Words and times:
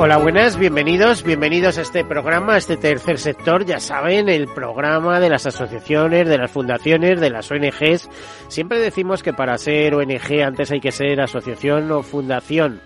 Hola, 0.00 0.16
buenas, 0.18 0.56
bienvenidos, 0.56 1.24
bienvenidos 1.24 1.76
a 1.76 1.80
este 1.80 2.04
programa, 2.04 2.54
a 2.54 2.58
este 2.58 2.76
tercer 2.76 3.18
sector, 3.18 3.64
ya 3.64 3.80
saben, 3.80 4.28
el 4.28 4.46
programa 4.46 5.18
de 5.18 5.28
las 5.28 5.44
asociaciones, 5.44 6.28
de 6.28 6.38
las 6.38 6.52
fundaciones, 6.52 7.20
de 7.20 7.30
las 7.30 7.50
ONGs. 7.50 8.08
Siempre 8.46 8.78
decimos 8.78 9.24
que 9.24 9.32
para 9.32 9.58
ser 9.58 9.96
ONG 9.96 10.40
antes 10.44 10.70
hay 10.70 10.78
que 10.78 10.92
ser 10.92 11.20
asociación 11.20 11.90
o 11.90 12.04
fundación. 12.04 12.80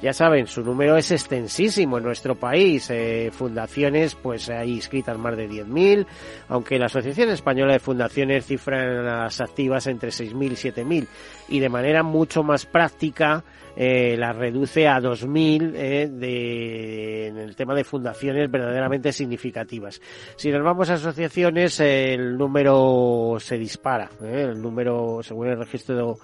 Ya 0.00 0.14
saben, 0.14 0.46
su 0.46 0.62
número 0.62 0.96
es 0.96 1.10
extensísimo 1.10 1.98
en 1.98 2.04
nuestro 2.04 2.34
país. 2.34 2.88
Eh, 2.90 3.30
fundaciones, 3.30 4.14
pues 4.14 4.48
hay 4.48 4.72
inscritas 4.72 5.18
más 5.18 5.36
de 5.36 5.48
10.000, 5.48 6.06
aunque 6.48 6.78
la 6.78 6.86
Asociación 6.86 7.28
Española 7.28 7.74
de 7.74 7.78
Fundaciones 7.78 8.46
cifra 8.46 9.02
las 9.02 9.40
activas 9.42 9.86
entre 9.86 10.10
6.000 10.10 10.44
y 10.44 10.70
7.000. 10.70 11.06
Y 11.48 11.60
de 11.60 11.68
manera 11.68 12.02
mucho 12.02 12.42
más 12.42 12.66
práctica, 12.66 13.44
eh, 13.76 14.16
la 14.18 14.32
reduce 14.32 14.86
a 14.86 15.00
2.000 15.00 15.72
eh, 15.74 16.08
de, 16.10 17.26
en 17.28 17.38
el 17.38 17.56
tema 17.56 17.74
de 17.74 17.84
fundaciones 17.84 18.50
verdaderamente 18.50 19.12
significativas. 19.12 20.00
Si 20.36 20.50
nos 20.50 20.62
vamos 20.62 20.90
a 20.90 20.94
asociaciones, 20.94 21.80
el 21.80 22.36
número 22.36 23.36
se 23.38 23.58
dispara. 23.58 24.10
Eh, 24.22 24.48
el 24.50 24.60
número, 24.60 25.20
según 25.22 25.48
el 25.48 25.58
registro 25.58 26.18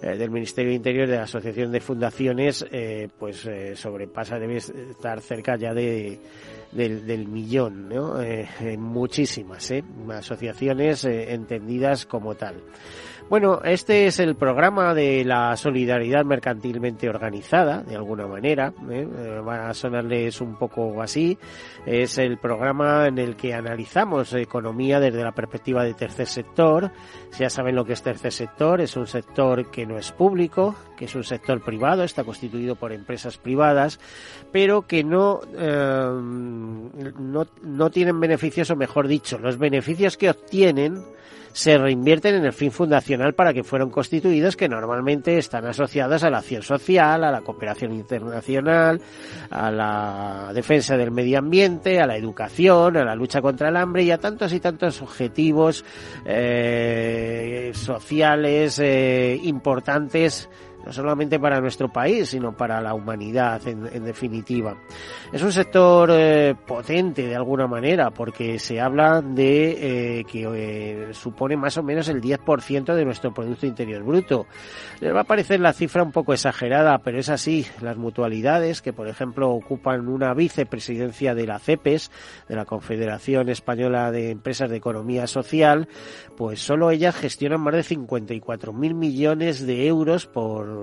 eh, 0.00 0.16
del 0.16 0.30
Ministerio 0.30 0.70
de 0.70 0.76
Interior 0.76 1.08
de 1.08 1.16
la 1.16 1.22
Asociación 1.22 1.70
de 1.72 1.80
Fundaciones, 1.80 2.66
eh, 2.70 3.08
pues 3.18 3.46
eh, 3.46 3.76
sobrepasa, 3.76 4.38
debe 4.38 4.56
estar 4.56 5.20
cerca 5.20 5.56
ya 5.56 5.72
de, 5.72 6.18
del, 6.72 7.06
del 7.06 7.28
millón, 7.28 7.88
¿no? 7.88 8.20
Eh, 8.20 8.46
muchísimas, 8.76 9.70
¿eh? 9.70 9.84
Asociaciones 10.10 11.04
entendidas 11.04 12.06
como 12.06 12.34
tal. 12.34 12.56
Bueno, 13.30 13.62
este 13.64 14.06
es 14.06 14.20
el 14.20 14.36
programa 14.36 14.92
de 14.92 15.24
la 15.24 15.56
solidaridad 15.56 16.26
mercantilmente 16.26 17.08
organizada, 17.08 17.82
de 17.82 17.96
alguna 17.96 18.26
manera. 18.26 18.74
¿eh? 18.90 19.06
Va 19.40 19.70
a 19.70 19.74
sonarles 19.74 20.42
un 20.42 20.56
poco 20.56 21.00
así. 21.00 21.38
Es 21.86 22.18
el 22.18 22.36
programa 22.36 23.06
en 23.08 23.18
el 23.18 23.34
que 23.34 23.54
analizamos 23.54 24.34
economía 24.34 25.00
desde 25.00 25.24
la 25.24 25.32
perspectiva 25.32 25.84
de 25.84 25.94
tercer 25.94 26.26
sector. 26.26 26.92
Ya 27.38 27.50
saben 27.50 27.74
lo 27.74 27.84
que 27.84 27.94
es 27.94 28.02
tercer 28.02 28.32
sector. 28.32 28.80
Es 28.80 28.96
un 28.96 29.06
sector 29.06 29.70
que 29.70 29.86
no 29.86 29.98
es 29.98 30.12
público, 30.12 30.76
que 30.96 31.06
es 31.06 31.14
un 31.14 31.24
sector 31.24 31.60
privado, 31.60 32.04
está 32.04 32.22
constituido 32.22 32.76
por 32.76 32.92
empresas 32.92 33.38
privadas, 33.38 33.98
pero 34.52 34.82
que 34.82 35.02
no, 35.02 35.40
eh, 35.56 36.08
no, 37.18 37.46
no 37.62 37.90
tienen 37.90 38.20
beneficios, 38.20 38.70
o 38.70 38.76
mejor 38.76 39.08
dicho, 39.08 39.38
los 39.38 39.58
beneficios 39.58 40.16
que 40.16 40.30
obtienen 40.30 41.02
se 41.54 41.78
reinvierten 41.78 42.34
en 42.34 42.44
el 42.44 42.52
fin 42.52 42.72
fundacional 42.72 43.32
para 43.34 43.54
que 43.54 43.62
fueron 43.62 43.88
constituidos, 43.88 44.56
que 44.56 44.68
normalmente 44.68 45.38
están 45.38 45.64
asociadas 45.64 46.24
a 46.24 46.30
la 46.30 46.38
acción 46.38 46.62
social, 46.62 47.22
a 47.22 47.30
la 47.30 47.42
cooperación 47.42 47.92
internacional, 47.92 49.00
a 49.50 49.70
la 49.70 50.50
defensa 50.52 50.96
del 50.96 51.12
medio 51.12 51.38
ambiente, 51.38 52.00
a 52.00 52.08
la 52.08 52.16
educación, 52.16 52.96
a 52.96 53.04
la 53.04 53.14
lucha 53.14 53.40
contra 53.40 53.68
el 53.68 53.76
hambre 53.76 54.02
y 54.02 54.10
a 54.10 54.18
tantos 54.18 54.52
y 54.52 54.58
tantos 54.58 55.00
objetivos 55.00 55.84
eh, 56.26 57.23
sociales 57.74 58.78
eh, 58.78 59.38
importantes 59.44 60.48
no 60.84 60.92
solamente 60.92 61.38
para 61.38 61.60
nuestro 61.60 61.88
país, 61.88 62.30
sino 62.30 62.56
para 62.56 62.80
la 62.80 62.94
humanidad 62.94 63.66
en, 63.66 63.88
en 63.92 64.04
definitiva. 64.04 64.76
Es 65.32 65.42
un 65.42 65.52
sector 65.52 66.10
eh, 66.12 66.54
potente 66.66 67.26
de 67.26 67.34
alguna 67.34 67.66
manera 67.66 68.10
porque 68.10 68.58
se 68.58 68.80
habla 68.80 69.20
de 69.22 70.18
eh, 70.20 70.24
que 70.24 70.46
eh, 70.54 71.14
supone 71.14 71.56
más 71.56 71.76
o 71.78 71.82
menos 71.82 72.08
el 72.08 72.20
10% 72.20 72.94
de 72.94 73.04
nuestro 73.04 73.32
Producto 73.32 73.66
Interior 73.66 74.02
Bruto. 74.02 74.46
Les 75.00 75.14
va 75.14 75.20
a 75.20 75.24
parecer 75.24 75.60
la 75.60 75.72
cifra 75.72 76.02
un 76.02 76.12
poco 76.12 76.32
exagerada, 76.32 76.98
pero 76.98 77.18
es 77.18 77.28
así. 77.28 77.66
Las 77.80 77.96
mutualidades, 77.96 78.82
que 78.82 78.92
por 78.92 79.08
ejemplo 79.08 79.50
ocupan 79.50 80.08
una 80.08 80.34
vicepresidencia 80.34 81.34
de 81.34 81.46
la 81.46 81.58
CEPES, 81.58 82.10
de 82.48 82.56
la 82.56 82.64
Confederación 82.64 83.48
Española 83.48 84.10
de 84.10 84.30
Empresas 84.30 84.70
de 84.70 84.76
Economía 84.76 85.26
Social, 85.26 85.88
pues 86.36 86.60
solo 86.60 86.90
ellas 86.90 87.16
gestionan 87.16 87.60
más 87.60 87.74
de 87.74 87.96
54.000 87.96 88.94
millones 88.94 89.66
de 89.66 89.86
euros 89.86 90.26
por 90.26 90.73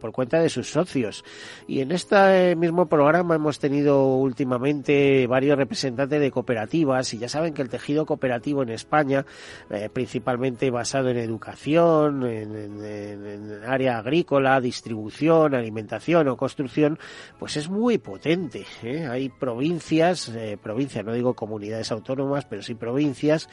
por 0.00 0.12
cuenta 0.12 0.40
de 0.40 0.48
sus 0.48 0.70
socios. 0.70 1.24
Y 1.66 1.80
en 1.80 1.92
este 1.92 2.56
mismo 2.56 2.86
programa 2.86 3.34
hemos 3.34 3.58
tenido 3.58 4.06
últimamente 4.16 5.26
varios 5.26 5.56
representantes 5.58 6.20
de 6.20 6.30
cooperativas 6.30 7.12
y 7.14 7.18
ya 7.18 7.28
saben 7.28 7.54
que 7.54 7.62
el 7.62 7.68
tejido 7.68 8.06
cooperativo 8.06 8.62
en 8.62 8.70
España, 8.70 9.24
eh, 9.70 9.88
principalmente 9.92 10.70
basado 10.70 11.10
en 11.10 11.18
educación, 11.18 12.24
en, 12.26 12.56
en, 12.56 13.26
en, 13.26 13.64
área 13.64 13.98
agrícola, 13.98 14.60
distribución, 14.60 15.54
alimentación 15.54 16.28
o 16.28 16.36
construcción, 16.36 16.98
pues 17.38 17.56
es 17.56 17.68
muy 17.68 17.98
potente. 17.98 18.64
¿eh? 18.82 19.06
Hay 19.06 19.28
provincias, 19.28 20.28
eh, 20.28 20.58
provincias, 20.62 21.04
no 21.04 21.12
digo 21.12 21.34
comunidades 21.34 21.90
autónomas, 21.90 22.44
pero 22.44 22.62
sí 22.62 22.74
provincias 22.74 23.48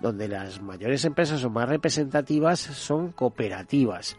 donde 0.00 0.28
las 0.28 0.60
mayores 0.62 1.04
empresas 1.04 1.44
o 1.44 1.50
más 1.50 1.68
representativas 1.68 2.60
son 2.60 3.12
cooperativas. 3.12 4.16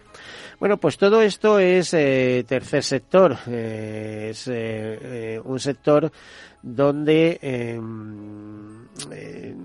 Bueno, 0.59 0.77
pues 0.77 0.97
todo 0.99 1.21
esto 1.21 1.59
es 1.59 1.93
eh, 1.93 2.43
tercer 2.45 2.83
sector, 2.83 3.37
eh, 3.47 4.27
es 4.31 4.49
eh, 4.51 5.39
un 5.41 5.57
sector 5.57 6.11
donde 6.61 7.79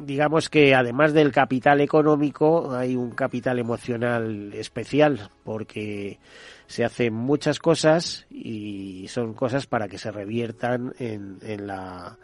digamos 0.07 0.49
que 0.49 0.77
además 0.77 1.13
del 1.13 1.33
capital 1.33 1.81
económico 1.81 2.73
hay 2.73 2.95
un 2.95 3.11
capital 3.11 3.59
emocional 3.59 4.53
especial 4.55 5.29
porque 5.43 6.21
se 6.69 6.85
hacen 6.85 7.13
muchas 7.13 7.59
cosas 7.59 8.27
y 8.31 9.09
son 9.09 9.35
cosas 9.35 9.67
para 9.67 9.89
que 9.89 9.99
se 9.99 10.13
reviertan 10.13 10.95
en 11.01 11.67
la 11.67 12.17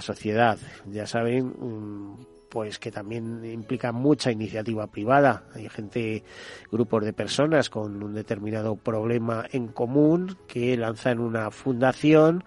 sociedad. 0.00 0.58
Ya 0.90 1.06
saben, 1.06 1.54
pues 2.52 2.78
que 2.78 2.90
también 2.90 3.42
implica 3.46 3.92
mucha 3.92 4.30
iniciativa 4.30 4.86
privada. 4.86 5.44
Hay 5.54 5.70
gente, 5.70 6.22
grupos 6.70 7.02
de 7.02 7.14
personas 7.14 7.70
con 7.70 8.02
un 8.02 8.12
determinado 8.12 8.76
problema 8.76 9.46
en 9.52 9.68
común 9.68 10.36
que 10.46 10.76
lanzan 10.76 11.18
una 11.18 11.50
fundación 11.50 12.44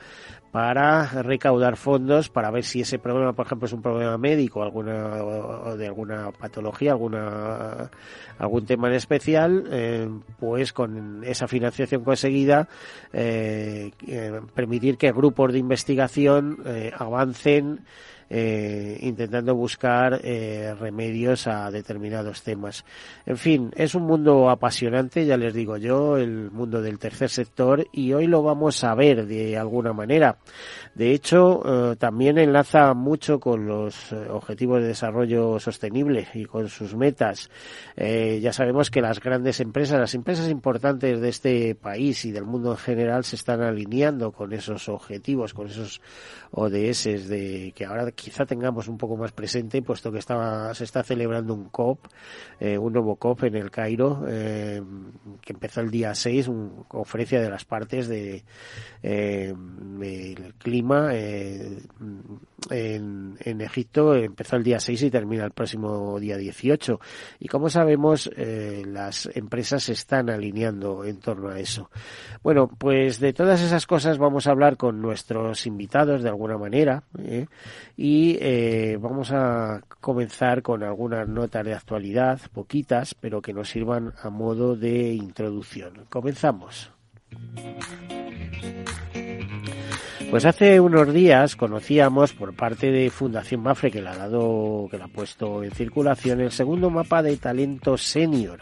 para 0.51 1.05
recaudar 1.23 1.75
fondos 1.75 2.29
para 2.29 2.51
ver 2.51 2.63
si 2.63 2.81
ese 2.81 2.99
problema, 2.99 3.33
por 3.33 3.47
ejemplo, 3.47 3.66
es 3.66 3.73
un 3.73 3.81
problema 3.81 4.17
médico, 4.19 4.61
alguna 4.61 5.23
o 5.23 5.75
de 5.75 5.88
alguna 5.88 6.31
patología, 6.31 6.91
alguna 6.91 7.89
algún 8.37 8.66
tema 8.66 8.87
en 8.87 8.93
especial, 8.93 9.67
eh, 9.72 10.07
pues 10.39 10.72
con 10.72 11.23
esa 11.23 11.47
financiación 11.47 12.03
conseguida 12.03 12.69
eh, 13.11 13.91
eh, 14.07 14.39
permitir 14.53 14.97
que 14.97 15.11
grupos 15.11 15.51
de 15.51 15.59
investigación 15.59 16.59
avancen 16.97 17.83
eh, 18.30 18.97
intentando 19.02 19.56
buscar 19.56 20.19
eh, 20.24 20.74
remedios 20.80 21.47
a 21.47 21.72
determinados 21.72 22.41
temas. 22.44 22.86
En 23.25 23.38
fin, 23.38 23.72
es 23.75 23.96
un 23.96 24.03
mundo 24.03 24.50
apasionante, 24.50 25.25
ya 25.25 25.38
les 25.38 25.53
digo 25.53 25.78
yo, 25.78 26.18
el 26.18 26.52
mundo 26.52 26.82
del 26.82 26.99
tercer 26.99 27.29
sector 27.29 27.88
y 27.91 28.14
hoy 28.14 28.28
lo 28.28 28.44
vamos 28.44 28.84
a 28.84 28.96
ver 28.96 29.26
de 29.26 29.58
alguna 29.58 29.94
manera. 29.94 30.38
De 30.94 31.11
hecho, 31.11 31.91
eh, 31.91 31.96
también 31.97 32.38
enlaza 32.38 32.94
mucho 32.94 33.40
con 33.40 33.67
los 33.67 34.14
objetivos 34.14 34.82
de 34.82 34.88
desarrollo 34.88 35.59
sostenible 35.59 36.28
y 36.34 36.46
con 36.46 36.70
sus 36.70 36.96
metas. 36.96 37.49
Eh, 37.96 38.40
ya 38.41 38.53
sabemos 38.53 38.91
que 38.91 39.02
las 39.02 39.20
grandes 39.20 39.59
empresas, 39.59 39.99
las 39.99 40.16
empresas 40.16 40.49
importantes 40.49 41.20
de 41.22 41.29
este 41.29 41.76
país 41.76 42.26
y 42.26 42.32
del 42.32 42.46
mundo 42.46 42.72
en 42.72 42.78
general 42.78 43.23
se 43.23 43.35
están 43.35 43.61
alineando 43.61 44.32
con 44.32 44.53
esos 44.53 44.90
objetivos, 44.90 45.53
con 45.53 45.67
esos 45.67 46.02
ODS 46.52 47.28
de 47.28 47.73
que 47.76 47.85
ahora 47.85 48.11
quizá 48.16 48.46
tengamos 48.46 48.88
un 48.88 48.97
poco 48.97 49.17
más 49.17 49.32
presente, 49.32 49.82
puesto 49.82 50.12
que 50.12 50.20
estaba, 50.20 50.73
se 50.73 50.84
está 50.84 51.03
celebrando 51.03 51.53
un 51.53 51.70
COP, 51.70 52.08
eh, 52.59 52.78
un 52.78 52.94
nuevo 52.94 53.17
COP 53.17 53.44
en 53.44 53.56
el 53.56 53.70
Cairo, 53.70 54.23
eh, 54.28 54.82
que 55.41 55.53
empezó 55.53 55.82
el 55.82 55.91
día 55.91 56.16
6, 56.16 56.47
una 56.47 56.84
conferencia 56.88 57.41
de 57.41 57.50
las 57.50 57.66
partes 57.66 58.08
de 58.08 58.44
eh, 59.03 59.53
el 60.02 60.53
clima 60.56 61.09
eh, 61.14 61.82
en, 62.70 63.38
en, 63.40 63.62
Egipto 63.62 64.16
empezó 64.16 64.56
el 64.56 64.64
día 64.64 64.79
6 64.79 65.03
y 65.03 65.11
termina 65.11 65.46
el 65.46 65.52
próximo 65.52 66.20
día 66.20 66.38
18. 66.38 67.00
Y 67.40 67.47
como 67.47 67.70
sabemos, 67.70 68.29
las 68.35 69.29
empresas 69.34 69.84
se 69.84 69.94
están 69.94 70.29
alineando 70.29 71.03
en 71.03 71.20
torno 71.20 71.50
a 71.50 71.59
eso. 71.59 71.90
Bueno, 72.41 72.68
pues 72.68 73.20
de 73.20 73.34
todas 73.34 73.61
esas 73.61 73.85
cosas 73.85 74.18
vamos 74.18 74.47
a 74.47 74.52
hablar 74.52 74.78
con 74.78 75.02
nuestros 75.02 75.66
invitados 75.68 76.23
de 76.23 76.29
alguna 76.29 76.58
manera 76.58 77.03
¿eh? 77.20 77.47
Y 78.05 78.37
eh, 78.40 78.99
vamos 79.02 79.31
a 79.31 79.81
comenzar 79.99 80.61
con 80.61 80.84
algunas 80.84 81.28
notas 81.28 81.66
de 81.66 81.73
actualidad, 81.73 82.40
poquitas, 82.53 83.16
pero 83.16 83.41
que 83.41 83.52
nos 83.52 83.69
sirvan 83.69 84.13
a 84.22 84.29
modo 84.29 84.75
de 84.75 85.13
introducción. 85.13 86.05
Comenzamos. 86.07 86.91
Pues 90.29 90.46
hace 90.46 90.79
unos 90.79 91.11
días 91.11 91.55
conocíamos 91.55 92.34
por 92.34 92.55
parte 92.55 92.91
de 92.91 93.09
Fundación 93.09 93.61
Mafre, 93.61 93.90
que 93.90 94.03
la 94.03 94.11
ha 94.11 94.17
dado, 94.17 94.87
que 94.91 94.99
la 94.99 95.05
ha 95.05 95.08
puesto 95.08 95.63
en 95.63 95.72
circulación, 95.72 96.41
el 96.41 96.51
segundo 96.51 96.91
mapa 96.91 97.23
de 97.23 97.37
talento 97.37 97.97
senior. 97.97 98.59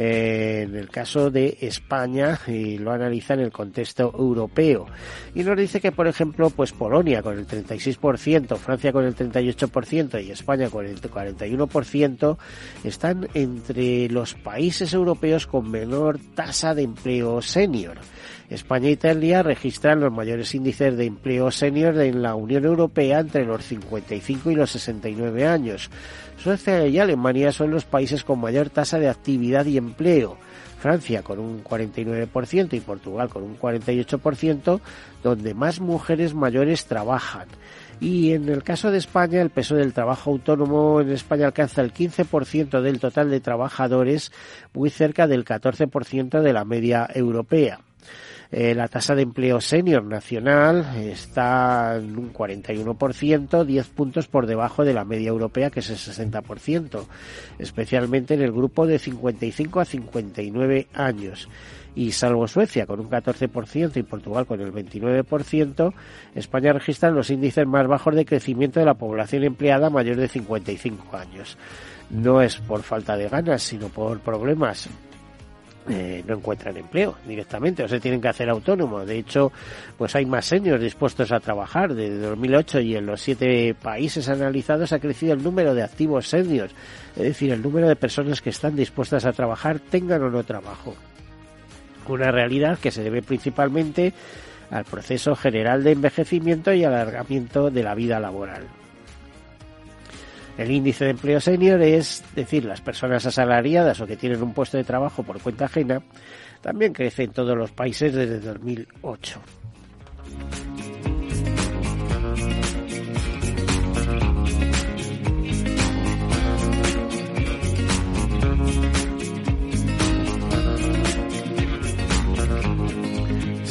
Eh, 0.00 0.62
en 0.62 0.76
el 0.76 0.90
caso 0.90 1.28
de 1.28 1.58
España, 1.60 2.38
y 2.46 2.78
lo 2.78 2.92
analiza 2.92 3.34
en 3.34 3.40
el 3.40 3.50
contexto 3.50 4.14
europeo. 4.16 4.86
Y 5.34 5.42
nos 5.42 5.58
dice 5.58 5.80
que, 5.80 5.90
por 5.90 6.06
ejemplo, 6.06 6.50
pues 6.50 6.70
Polonia 6.70 7.20
con 7.20 7.36
el 7.36 7.48
36%, 7.48 8.56
Francia 8.58 8.92
con 8.92 9.04
el 9.04 9.16
38% 9.16 10.24
y 10.24 10.30
España 10.30 10.70
con 10.70 10.86
el 10.86 11.00
41% 11.00 12.38
están 12.84 13.28
entre 13.34 14.08
los 14.08 14.34
países 14.34 14.94
europeos 14.94 15.48
con 15.48 15.68
menor 15.68 16.20
tasa 16.36 16.76
de 16.76 16.84
empleo 16.84 17.42
senior. 17.42 17.98
España 18.50 18.88
e 18.88 18.92
Italia 18.92 19.42
registran 19.42 20.00
los 20.00 20.12
mayores 20.12 20.54
índices 20.54 20.96
de 20.96 21.04
empleo 21.06 21.50
senior 21.50 21.98
en 22.00 22.22
la 22.22 22.34
Unión 22.34 22.64
Europea 22.64 23.20
entre 23.20 23.44
los 23.44 23.64
55 23.64 24.50
y 24.50 24.54
los 24.54 24.70
69 24.70 25.46
años. 25.46 25.90
Suecia 26.42 26.86
y 26.86 26.98
Alemania 27.00 27.50
son 27.50 27.72
los 27.72 27.84
países 27.84 28.22
con 28.22 28.40
mayor 28.40 28.70
tasa 28.70 28.98
de 28.98 29.08
actividad 29.08 29.66
y 29.66 29.76
empleo. 29.76 30.36
Francia 30.78 31.22
con 31.22 31.40
un 31.40 31.64
49% 31.64 32.74
y 32.74 32.80
Portugal 32.80 33.28
con 33.28 33.42
un 33.42 33.58
48%, 33.58 34.80
donde 35.24 35.54
más 35.54 35.80
mujeres 35.80 36.34
mayores 36.34 36.86
trabajan. 36.86 37.48
Y 38.00 38.32
en 38.32 38.48
el 38.48 38.62
caso 38.62 38.92
de 38.92 38.98
España, 38.98 39.42
el 39.42 39.50
peso 39.50 39.74
del 39.74 39.92
trabajo 39.92 40.30
autónomo 40.30 41.00
en 41.00 41.10
España 41.10 41.46
alcanza 41.46 41.82
el 41.82 41.92
15% 41.92 42.80
del 42.80 43.00
total 43.00 43.28
de 43.30 43.40
trabajadores, 43.40 44.30
muy 44.72 44.90
cerca 44.90 45.26
del 45.26 45.44
14% 45.44 46.40
de 46.40 46.52
la 46.52 46.64
media 46.64 47.08
europea. 47.12 47.80
Eh, 48.50 48.74
la 48.74 48.88
tasa 48.88 49.14
de 49.14 49.22
empleo 49.22 49.60
senior 49.60 50.02
nacional 50.04 50.96
está 50.96 51.96
en 51.96 52.18
un 52.18 52.32
41%, 52.32 53.64
10 53.64 53.88
puntos 53.88 54.26
por 54.26 54.46
debajo 54.46 54.84
de 54.84 54.94
la 54.94 55.04
media 55.04 55.28
europea, 55.28 55.70
que 55.70 55.80
es 55.80 55.90
el 55.90 55.96
60%, 55.96 57.04
especialmente 57.58 58.34
en 58.34 58.42
el 58.42 58.52
grupo 58.52 58.86
de 58.86 58.98
55 58.98 59.80
a 59.80 59.84
59 59.84 60.88
años 60.94 61.48
y 61.94 62.12
salvo 62.12 62.46
Suecia 62.46 62.86
con 62.86 63.00
un 63.00 63.10
14% 63.10 63.96
y 63.96 64.02
Portugal 64.02 64.46
con 64.46 64.60
el 64.60 64.72
29%, 64.72 65.92
España 66.34 66.72
registra 66.72 67.10
los 67.10 67.28
índices 67.28 67.66
más 67.66 67.86
bajos 67.86 68.14
de 68.14 68.24
crecimiento 68.24 68.80
de 68.80 68.86
la 68.86 68.94
población 68.94 69.44
empleada 69.44 69.90
mayor 69.90 70.16
de 70.16 70.28
55 70.28 71.16
años. 71.16 71.58
No 72.10 72.40
es 72.40 72.56
por 72.56 72.82
falta 72.82 73.16
de 73.16 73.28
ganas, 73.28 73.62
sino 73.62 73.88
por 73.88 74.20
problemas 74.20 74.88
eh, 75.88 76.22
no 76.26 76.34
encuentran 76.34 76.76
empleo 76.76 77.16
directamente 77.26 77.82
o 77.82 77.88
se 77.88 78.00
tienen 78.00 78.20
que 78.20 78.28
hacer 78.28 78.48
autónomos. 78.48 79.06
De 79.06 79.18
hecho, 79.18 79.52
pues 79.96 80.14
hay 80.14 80.26
más 80.26 80.52
años 80.52 80.80
dispuestos 80.80 81.32
a 81.32 81.40
trabajar. 81.40 81.94
Desde 81.94 82.18
2008 82.18 82.80
y 82.80 82.96
en 82.96 83.06
los 83.06 83.20
siete 83.20 83.74
países 83.74 84.28
analizados 84.28 84.92
ha 84.92 84.98
crecido 84.98 85.32
el 85.32 85.42
número 85.42 85.74
de 85.74 85.82
activos 85.82 86.28
seniors, 86.28 86.74
es 87.16 87.22
decir, 87.22 87.52
el 87.52 87.62
número 87.62 87.88
de 87.88 87.96
personas 87.96 88.40
que 88.40 88.50
están 88.50 88.76
dispuestas 88.76 89.24
a 89.24 89.32
trabajar, 89.32 89.78
tengan 89.80 90.22
o 90.22 90.30
no 90.30 90.44
trabajo. 90.44 90.94
Una 92.08 92.30
realidad 92.30 92.78
que 92.78 92.90
se 92.90 93.02
debe 93.02 93.22
principalmente 93.22 94.12
al 94.70 94.84
proceso 94.84 95.34
general 95.36 95.84
de 95.84 95.92
envejecimiento 95.92 96.72
y 96.72 96.84
alargamiento 96.84 97.70
de 97.70 97.82
la 97.82 97.94
vida 97.94 98.20
laboral. 98.20 98.77
El 100.58 100.72
índice 100.72 101.04
de 101.04 101.12
empleo 101.12 101.40
senior 101.40 101.80
es 101.80 102.22
decir, 102.34 102.64
las 102.64 102.80
personas 102.80 103.24
asalariadas 103.24 104.00
o 104.00 104.06
que 104.06 104.16
tienen 104.16 104.42
un 104.42 104.52
puesto 104.52 104.76
de 104.76 104.84
trabajo 104.84 105.22
por 105.22 105.40
cuenta 105.40 105.66
ajena, 105.66 106.02
también 106.60 106.92
crece 106.92 107.22
en 107.22 107.30
todos 107.30 107.56
los 107.56 107.70
países 107.70 108.12
desde 108.12 108.40
2008. 108.40 109.40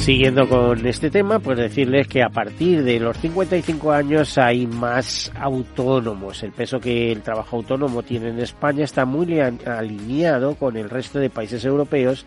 Siguiendo 0.08 0.48
con 0.48 0.86
este 0.86 1.10
tema, 1.10 1.38
pues 1.38 1.58
decirles 1.58 2.08
que 2.08 2.22
a 2.22 2.30
partir 2.30 2.82
de 2.82 2.98
los 2.98 3.14
55 3.18 3.92
años 3.92 4.38
hay 4.38 4.66
más 4.66 5.30
autónomos. 5.38 6.42
El 6.42 6.52
peso 6.52 6.80
que 6.80 7.12
el 7.12 7.20
trabajo 7.20 7.56
autónomo 7.56 8.02
tiene 8.02 8.30
en 8.30 8.38
España 8.38 8.84
está 8.84 9.04
muy 9.04 9.38
alineado 9.38 10.54
con 10.54 10.78
el 10.78 10.88
resto 10.88 11.18
de 11.18 11.28
países 11.28 11.62
europeos 11.66 12.24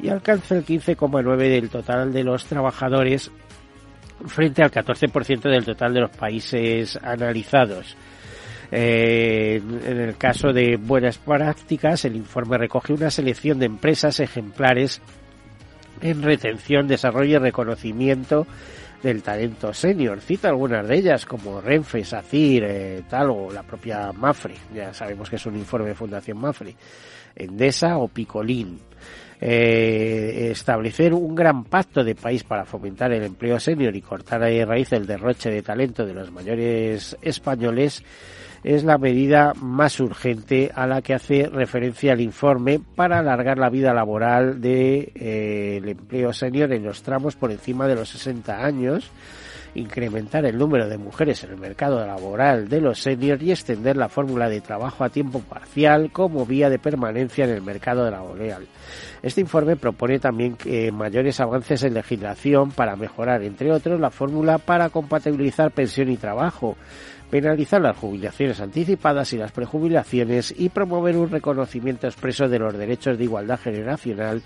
y 0.00 0.08
alcanza 0.08 0.56
el 0.56 0.64
15,9 0.64 1.36
del 1.36 1.68
total 1.68 2.14
de 2.14 2.24
los 2.24 2.46
trabajadores 2.46 3.30
frente 4.24 4.62
al 4.62 4.70
14% 4.70 5.50
del 5.50 5.66
total 5.66 5.92
de 5.92 6.00
los 6.00 6.10
países 6.10 6.98
analizados. 7.02 7.94
Eh, 8.72 9.60
en 9.84 10.00
el 10.00 10.16
caso 10.16 10.54
de 10.54 10.78
buenas 10.78 11.18
prácticas, 11.18 12.06
el 12.06 12.16
informe 12.16 12.56
recoge 12.56 12.94
una 12.94 13.10
selección 13.10 13.58
de 13.58 13.66
empresas 13.66 14.18
ejemplares 14.18 15.02
en 16.02 16.22
retención, 16.22 16.88
desarrollo 16.88 17.36
y 17.36 17.38
reconocimiento 17.38 18.46
del 19.02 19.22
talento 19.22 19.72
senior. 19.72 20.20
Cita 20.20 20.48
algunas 20.48 20.86
de 20.86 20.96
ellas 20.96 21.24
como 21.24 21.60
Renfe, 21.60 22.04
SACIR, 22.04 22.64
eh, 22.64 23.02
tal 23.08 23.30
o 23.30 23.50
la 23.50 23.62
propia 23.62 24.12
Mafre. 24.12 24.54
Ya 24.74 24.92
sabemos 24.92 25.30
que 25.30 25.36
es 25.36 25.46
un 25.46 25.56
informe 25.56 25.88
de 25.88 25.94
Fundación 25.94 26.38
Mafre. 26.38 26.74
Endesa 27.34 27.98
o 27.98 28.08
Picolín. 28.08 28.80
Eh, 29.40 30.48
establecer 30.50 31.14
un 31.14 31.32
gran 31.36 31.62
pacto 31.62 32.02
de 32.02 32.16
país 32.16 32.42
para 32.42 32.64
fomentar 32.64 33.12
el 33.12 33.22
empleo 33.22 33.60
senior 33.60 33.94
y 33.94 34.00
cortar 34.00 34.42
a 34.42 34.64
raíz 34.64 34.92
el 34.92 35.06
derroche 35.06 35.48
de 35.48 35.62
talento 35.62 36.04
de 36.04 36.12
los 36.12 36.32
mayores 36.32 37.16
españoles 37.22 38.02
es 38.64 38.84
la 38.84 38.98
medida 38.98 39.52
más 39.54 40.00
urgente 40.00 40.70
a 40.74 40.86
la 40.86 41.02
que 41.02 41.14
hace 41.14 41.48
referencia 41.48 42.12
el 42.12 42.20
informe 42.20 42.80
para 42.94 43.20
alargar 43.20 43.58
la 43.58 43.70
vida 43.70 43.94
laboral 43.94 44.60
del 44.60 44.62
de, 44.62 45.12
eh, 45.14 45.82
empleo 45.84 46.32
senior 46.32 46.72
en 46.72 46.84
los 46.84 47.02
tramos 47.02 47.36
por 47.36 47.50
encima 47.50 47.86
de 47.86 47.94
los 47.94 48.08
60 48.10 48.64
años 48.64 49.10
incrementar 49.74 50.44
el 50.44 50.58
número 50.58 50.88
de 50.88 50.98
mujeres 50.98 51.44
en 51.44 51.50
el 51.50 51.58
mercado 51.58 52.04
laboral 52.04 52.68
de 52.68 52.80
los 52.80 53.00
seniors 53.00 53.42
y 53.42 53.50
extender 53.50 53.96
la 53.96 54.08
fórmula 54.08 54.48
de 54.48 54.60
trabajo 54.60 55.04
a 55.04 55.10
tiempo 55.10 55.40
parcial 55.40 56.10
como 56.10 56.46
vía 56.46 56.70
de 56.70 56.78
permanencia 56.78 57.44
en 57.44 57.50
el 57.50 57.62
mercado 57.62 58.10
laboral. 58.10 58.66
Este 59.22 59.40
informe 59.40 59.76
propone 59.76 60.18
también 60.18 60.56
mayores 60.92 61.40
avances 61.40 61.82
en 61.82 61.94
legislación 61.94 62.70
para 62.70 62.96
mejorar, 62.96 63.42
entre 63.42 63.72
otros, 63.72 64.00
la 64.00 64.10
fórmula 64.10 64.58
para 64.58 64.90
compatibilizar 64.90 65.70
pensión 65.70 66.10
y 66.10 66.16
trabajo, 66.16 66.76
penalizar 67.30 67.80
las 67.80 67.96
jubilaciones 67.96 68.60
anticipadas 68.60 69.32
y 69.32 69.38
las 69.38 69.52
prejubilaciones 69.52 70.54
y 70.56 70.68
promover 70.68 71.16
un 71.16 71.30
reconocimiento 71.30 72.06
expreso 72.06 72.48
de 72.48 72.58
los 72.58 72.76
derechos 72.76 73.18
de 73.18 73.24
igualdad 73.24 73.60
generacional 73.60 74.42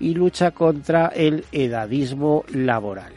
y 0.00 0.14
lucha 0.14 0.50
contra 0.50 1.08
el 1.08 1.44
edadismo 1.52 2.44
laboral. 2.52 3.12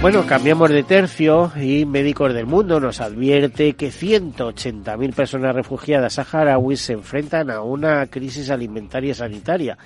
Bueno, 0.00 0.24
cambiamos 0.26 0.70
de 0.70 0.84
tercio 0.84 1.50
y 1.60 1.84
Médicos 1.84 2.32
del 2.32 2.46
Mundo 2.46 2.78
nos 2.78 3.00
advierte 3.00 3.72
que 3.72 3.88
180.000 3.88 5.12
personas 5.12 5.52
refugiadas 5.52 6.12
saharauis 6.12 6.80
se 6.80 6.92
enfrentan 6.92 7.50
a 7.50 7.62
una 7.62 8.06
crisis 8.06 8.48
alimentaria 8.50 9.12
sanitaria. 9.12 9.76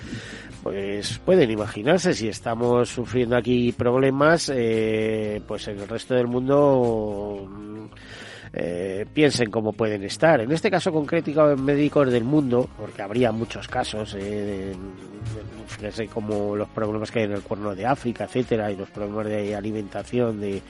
Pues 0.63 1.19
pueden 1.19 1.51
imaginarse 1.51 2.15
si 2.15 2.29
estamos 2.29 2.89
sufriendo 2.89 3.37
aquí 3.37 3.73
problemas, 3.73 4.51
eh, 4.55 5.41
pues 5.47 5.67
en 5.67 5.81
el 5.81 5.89
resto 5.89 6.15
del 6.15 6.29
mundo 6.29 7.49
eh, 8.55 9.07
piensen 9.13 9.51
cómo 9.51 9.73
pueden 9.73 10.05
estar. 10.05 10.41
En 10.41 10.53
este 10.53 10.71
caso 10.71 10.93
concreto, 10.93 11.51
en 11.51 11.65
Médicos 11.65 12.11
del 12.11 12.25
Mundo, 12.25 12.69
porque 12.77 13.01
habría 13.01 13.33
muchos 13.33 13.67
casos, 13.67 14.15
eh, 14.19 14.75
fíjense 15.67 16.07
como 16.09 16.55
los 16.55 16.69
problemas 16.69 17.11
que 17.11 17.21
hay 17.21 17.25
en 17.25 17.33
el 17.33 17.43
cuerno 17.43 17.75
de 17.75 17.87
África, 17.87 18.25
etcétera, 18.25 18.71
y 18.71 18.77
los 18.77 18.91
problemas 18.91 19.27
de 19.27 19.57
alimentación 19.57 20.41
de, 20.41 20.61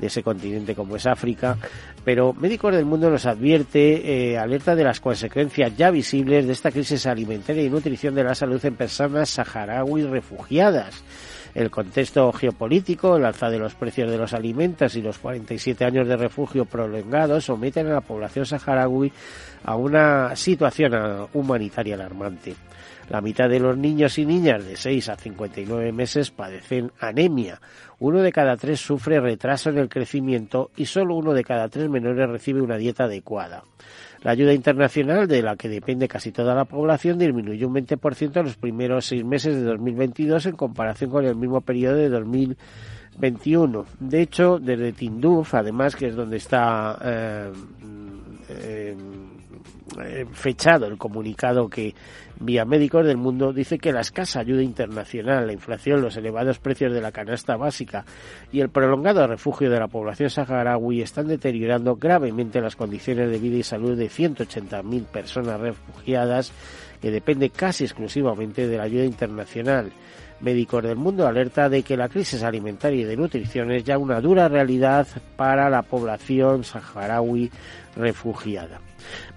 ese 0.00 0.22
continente 0.22 0.74
como 0.74 0.96
es 0.96 1.06
África, 1.06 1.56
pero 2.04 2.32
Médicos 2.34 2.74
del 2.74 2.84
Mundo 2.84 3.10
nos 3.10 3.26
advierte, 3.26 4.32
eh, 4.32 4.38
alerta 4.38 4.76
de 4.76 4.84
las 4.84 5.00
consecuencias 5.00 5.76
ya 5.76 5.90
visibles 5.90 6.46
de 6.46 6.52
esta 6.52 6.70
crisis 6.70 7.06
alimentaria 7.06 7.62
y 7.62 7.70
nutrición 7.70 8.14
de 8.14 8.24
la 8.24 8.34
salud 8.34 8.64
en 8.64 8.74
personas 8.74 9.30
saharauis 9.30 10.04
refugiadas 10.06 11.02
el 11.54 11.70
contexto 11.70 12.32
geopolítico, 12.32 13.16
el 13.16 13.24
alza 13.24 13.48
de 13.48 13.58
los 13.58 13.74
precios 13.74 14.10
de 14.10 14.18
los 14.18 14.32
alimentos 14.32 14.96
y 14.96 15.02
los 15.02 15.18
47 15.18 15.84
años 15.84 16.08
de 16.08 16.16
refugio 16.16 16.64
prolongados 16.64 17.44
someten 17.44 17.86
a 17.86 17.94
la 17.94 18.00
población 18.00 18.44
saharaui 18.44 19.12
a 19.64 19.76
una 19.76 20.34
situación 20.36 21.28
humanitaria 21.32 21.94
alarmante. 21.94 22.54
La 23.08 23.20
mitad 23.20 23.50
de 23.50 23.60
los 23.60 23.76
niños 23.76 24.18
y 24.18 24.24
niñas 24.24 24.64
de 24.64 24.76
6 24.76 25.10
a 25.10 25.16
59 25.16 25.92
meses 25.92 26.30
padecen 26.30 26.90
anemia. 26.98 27.60
Uno 27.98 28.22
de 28.22 28.32
cada 28.32 28.56
tres 28.56 28.80
sufre 28.80 29.20
retraso 29.20 29.70
en 29.70 29.78
el 29.78 29.90
crecimiento 29.90 30.70
y 30.76 30.86
solo 30.86 31.14
uno 31.14 31.34
de 31.34 31.44
cada 31.44 31.68
tres 31.68 31.88
menores 31.90 32.28
recibe 32.28 32.62
una 32.62 32.78
dieta 32.78 33.04
adecuada. 33.04 33.64
La 34.24 34.30
ayuda 34.30 34.54
internacional, 34.54 35.28
de 35.28 35.42
la 35.42 35.54
que 35.54 35.68
depende 35.68 36.08
casi 36.08 36.32
toda 36.32 36.54
la 36.54 36.64
población, 36.64 37.18
disminuyó 37.18 37.68
un 37.68 37.74
20% 37.74 38.38
en 38.38 38.44
los 38.46 38.56
primeros 38.56 39.04
seis 39.04 39.22
meses 39.22 39.54
de 39.54 39.64
2022 39.64 40.46
en 40.46 40.56
comparación 40.56 41.10
con 41.10 41.26
el 41.26 41.36
mismo 41.36 41.60
periodo 41.60 41.96
de 41.96 42.08
2021. 42.08 43.84
De 44.00 44.22
hecho, 44.22 44.58
desde 44.58 44.92
Tinduf, 44.92 45.54
además, 45.54 45.94
que 45.94 46.06
es 46.06 46.16
donde 46.16 46.38
está 46.38 46.98
eh, 47.04 47.52
eh, 48.48 48.96
eh, 50.02 50.26
fechado 50.32 50.86
el 50.86 50.96
comunicado 50.96 51.68
que 51.68 51.94
vía 52.40 52.64
Médicos 52.64 53.06
del 53.06 53.16
Mundo 53.16 53.52
dice 53.52 53.78
que 53.78 53.92
la 53.92 54.00
escasa 54.00 54.40
ayuda 54.40 54.62
internacional, 54.62 55.46
la 55.46 55.52
inflación, 55.52 56.02
los 56.02 56.16
elevados 56.16 56.58
precios 56.58 56.92
de 56.92 57.00
la 57.00 57.12
canasta 57.12 57.56
básica 57.56 58.04
y 58.52 58.60
el 58.60 58.70
prolongado 58.70 59.26
refugio 59.26 59.70
de 59.70 59.78
la 59.78 59.88
población 59.88 60.30
saharaui 60.30 61.02
están 61.02 61.28
deteriorando 61.28 61.96
gravemente 61.96 62.60
las 62.60 62.76
condiciones 62.76 63.30
de 63.30 63.38
vida 63.38 63.58
y 63.58 63.62
salud 63.62 63.96
de 63.96 64.08
180.000 64.08 65.04
personas 65.04 65.60
refugiadas 65.60 66.52
que 67.00 67.10
depende 67.10 67.50
casi 67.50 67.84
exclusivamente 67.84 68.66
de 68.66 68.76
la 68.76 68.84
ayuda 68.84 69.04
internacional. 69.04 69.92
Médicos 70.40 70.82
del 70.82 70.96
Mundo 70.96 71.26
alerta 71.26 71.68
de 71.68 71.82
que 71.82 71.96
la 71.96 72.08
crisis 72.08 72.42
alimentaria 72.42 73.02
y 73.02 73.04
de 73.04 73.16
nutrición 73.16 73.70
es 73.70 73.84
ya 73.84 73.98
una 73.98 74.20
dura 74.20 74.48
realidad 74.48 75.06
para 75.36 75.70
la 75.70 75.82
población 75.82 76.64
saharaui 76.64 77.50
refugiada. 77.96 78.80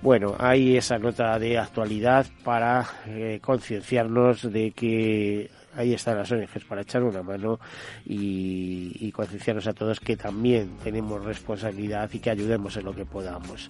Bueno, 0.01 0.35
hay 0.39 0.77
esa 0.77 0.97
nota 0.97 1.37
de 1.39 1.57
actualidad 1.57 2.25
para 2.43 2.85
eh, 3.07 3.39
concienciarnos 3.41 4.51
de 4.51 4.71
que 4.71 5.49
ahí 5.77 5.93
están 5.93 6.17
las 6.17 6.31
ONGs 6.31 6.65
para 6.67 6.81
echar 6.81 7.03
una 7.03 7.23
mano 7.23 7.59
y, 8.05 8.91
y 8.99 9.11
concienciarnos 9.11 9.67
a 9.67 9.73
todos 9.73 9.99
que 9.99 10.17
también 10.17 10.77
tenemos 10.83 11.23
responsabilidad 11.23 12.09
y 12.11 12.19
que 12.19 12.29
ayudemos 12.29 12.75
en 12.77 12.85
lo 12.85 12.93
que 12.93 13.05
podamos. 13.05 13.69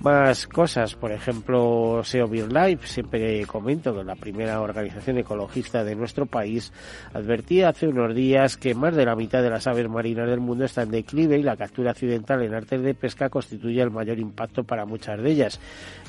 Más 0.00 0.46
cosas, 0.46 0.94
por 0.94 1.12
ejemplo, 1.12 2.02
SEO 2.04 2.26
Life, 2.26 2.86
siempre 2.86 3.46
comento 3.46 3.94
que 3.94 4.04
la 4.04 4.16
primera 4.16 4.60
organización 4.60 5.18
ecologista 5.18 5.84
de 5.84 5.94
nuestro 5.94 6.26
país 6.26 6.72
advertía 7.12 7.68
hace 7.68 7.88
unos 7.88 8.14
días 8.14 8.56
que 8.56 8.74
más 8.74 8.94
de 8.94 9.04
la 9.06 9.16
mitad 9.16 9.42
de 9.42 9.50
las 9.50 9.66
aves 9.66 9.88
marinas 9.88 10.28
del 10.28 10.40
mundo 10.40 10.64
están 10.64 10.86
en 10.86 10.90
declive 10.92 11.38
y 11.38 11.42
la 11.42 11.56
captura 11.56 11.92
accidental 11.92 12.42
en 12.42 12.54
artes 12.54 12.82
de 12.82 12.94
pesca 12.94 13.28
constituye 13.28 13.80
el 13.80 13.90
mayor 13.90 14.18
impacto 14.18 14.64
para 14.64 14.84
muchas 14.84 15.22
de 15.22 15.30
ellas. 15.30 15.60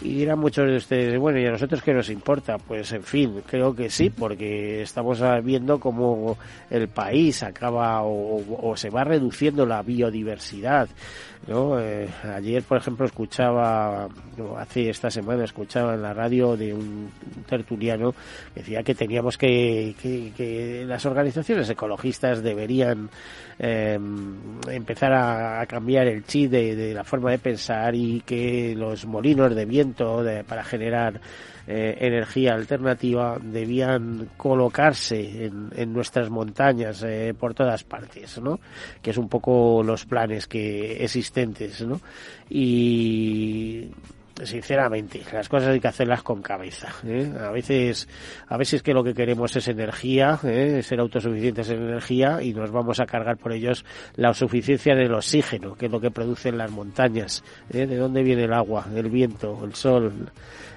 Y 0.02 0.16
dirán 0.16 0.40
muchos 0.40 0.68
de 0.68 0.78
ustedes, 0.78 1.20
bueno, 1.20 1.40
¿y 1.40 1.46
a 1.46 1.52
nosotros 1.52 1.82
qué 1.82 1.94
nos 1.94 2.10
importa? 2.10 2.58
Pues 2.58 2.92
en 2.92 3.04
fin, 3.04 3.42
creo 3.46 3.76
que 3.76 3.90
sí, 3.90 4.10
porque 4.10 4.82
estamos 4.82 5.22
a 5.22 5.35
viendo 5.42 5.80
cómo 5.80 6.38
el 6.70 6.88
país 6.88 7.44
acaba 7.44 8.02
o, 8.04 8.76
se 8.76 8.90
va 8.90 9.04
reduciendo 9.04 9.66
la 9.66 9.82
biodiversidad. 9.82 10.88
¿no? 11.48 11.80
Eh, 11.80 12.10
ayer, 12.36 12.64
por 12.64 12.78
ejemplo, 12.78 13.06
escuchaba, 13.06 14.08
hace 14.58 14.90
esta 14.90 15.12
semana 15.12 15.44
escuchaba 15.44 15.94
en 15.94 16.02
la 16.02 16.14
radio 16.14 16.58
de 16.58 16.74
un 16.74 17.12
tertuliano 17.48 18.14
que 18.54 18.62
decía 18.62 18.84
que 18.84 18.96
teníamos 18.96 19.38
que, 19.38 19.96
que, 20.02 20.84
las 20.88 21.06
organizaciones 21.06 21.70
ecologistas 21.70 22.42
deberían 22.42 23.10
eh, 23.60 24.00
empezar 24.70 25.14
a, 25.14 25.66
cambiar 25.68 26.08
el 26.08 26.26
chip 26.26 26.52
de, 26.52 26.94
la 26.94 27.04
forma 27.04 27.32
de 27.32 27.40
pensar 27.40 27.94
y 27.96 28.22
que 28.22 28.74
los 28.76 29.06
molinos 29.06 29.56
de 29.56 29.66
viento 29.66 30.24
para 30.48 30.64
generar 30.64 31.22
eh, 31.68 31.98
energía 32.00 32.54
alternativa 32.54 33.38
debían 33.42 34.30
colocarse 34.38 35.46
en, 35.46 35.94
nuestras 35.94 36.30
montañas 36.30 37.04
eh, 37.04 37.34
por 37.38 37.54
todas 37.54 37.84
partes, 37.84 38.40
¿no? 38.42 38.60
Que 39.02 39.12
es 39.12 39.18
un 39.18 39.30
poco 39.30 39.82
los 39.84 40.06
planes 40.06 40.48
que 40.48 41.04
existentes, 41.04 41.82
¿no? 41.82 42.00
Y 42.50 43.90
sinceramente, 44.44 45.22
las 45.32 45.48
cosas 45.48 45.70
hay 45.70 45.80
que 45.80 45.88
hacerlas 45.88 46.22
con 46.22 46.42
cabeza. 46.42 46.90
¿eh? 47.06 47.32
A 47.40 47.52
veces, 47.52 48.08
a 48.48 48.58
veces 48.58 48.84
que 48.84 48.94
lo 48.94 49.04
que 49.04 49.14
queremos 49.14 49.56
es 49.56 49.68
energía, 49.68 50.40
¿eh? 50.44 50.82
ser 50.84 51.00
autosuficientes 51.00 51.70
en 51.70 51.84
energía 51.84 52.42
y 52.42 52.54
nos 52.54 52.72
vamos 52.72 53.00
a 53.00 53.06
cargar 53.06 53.38
por 53.38 53.54
ellos 53.54 53.86
la 54.16 54.34
suficiencia 54.34 54.96
del 54.96 55.14
oxígeno, 55.14 55.76
que 55.76 55.86
es 55.86 55.92
lo 55.92 56.02
que 56.02 56.12
producen 56.12 56.58
las 56.58 56.72
montañas. 56.72 57.44
¿eh? 57.72 57.86
¿De 57.86 57.96
dónde 57.96 58.24
viene 58.24 58.44
el 58.44 58.54
agua, 58.54 58.86
el 58.94 59.10
viento, 59.10 59.64
el 59.64 59.74
sol? 59.76 60.12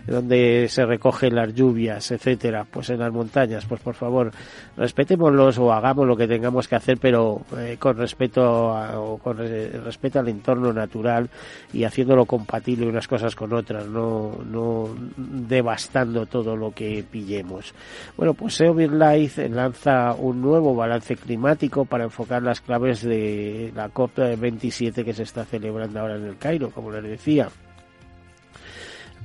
¿De 0.06 0.14
dónde 0.14 0.66
se 0.68 0.86
recogen 0.86 1.34
las 1.34 1.54
lluvias, 1.54 2.10
etcétera? 2.10 2.66
Pues 2.70 2.90
en 2.90 3.00
las 3.00 3.12
montañas. 3.12 3.64
Pues 3.66 3.80
por 3.80 3.94
favor, 3.94 4.30
respetémoslos 4.76 5.58
o 5.58 5.72
hagamos 5.72 6.06
lo 6.06 6.16
que 6.16 6.26
tengamos 6.26 6.68
que 6.68 6.76
hacer, 6.76 6.98
pero 6.98 7.42
eh, 7.56 7.76
con 7.78 7.96
respeto 7.96 8.72
a, 8.72 9.00
o 9.00 9.18
con 9.18 9.38
respeto 9.38 10.18
al 10.18 10.28
entorno 10.28 10.72
natural 10.72 11.28
y 11.72 11.84
haciéndolo 11.84 12.24
compatible 12.24 12.86
unas 12.86 13.08
cosas 13.08 13.34
con 13.34 13.52
otras, 13.52 13.86
no, 13.86 14.38
no 14.44 14.88
devastando 15.16 16.26
todo 16.26 16.56
lo 16.56 16.72
que 16.72 17.04
pillemos. 17.10 17.74
Bueno, 18.16 18.34
pues 18.34 18.54
Seovir 18.54 18.92
Life 18.92 19.48
lanza 19.48 20.14
un 20.14 20.40
nuevo 20.40 20.74
balance 20.74 21.16
climático 21.16 21.84
para 21.84 22.04
enfocar 22.04 22.42
las 22.42 22.60
claves 22.60 23.02
de 23.02 23.72
la 23.74 23.92
COP27 23.92 25.04
que 25.04 25.12
se 25.12 25.22
está 25.22 25.44
celebrando 25.44 26.00
ahora 26.00 26.16
en 26.16 26.24
el 26.24 26.36
Cairo, 26.38 26.70
como 26.70 26.90
les 26.90 27.02
decía. 27.04 27.48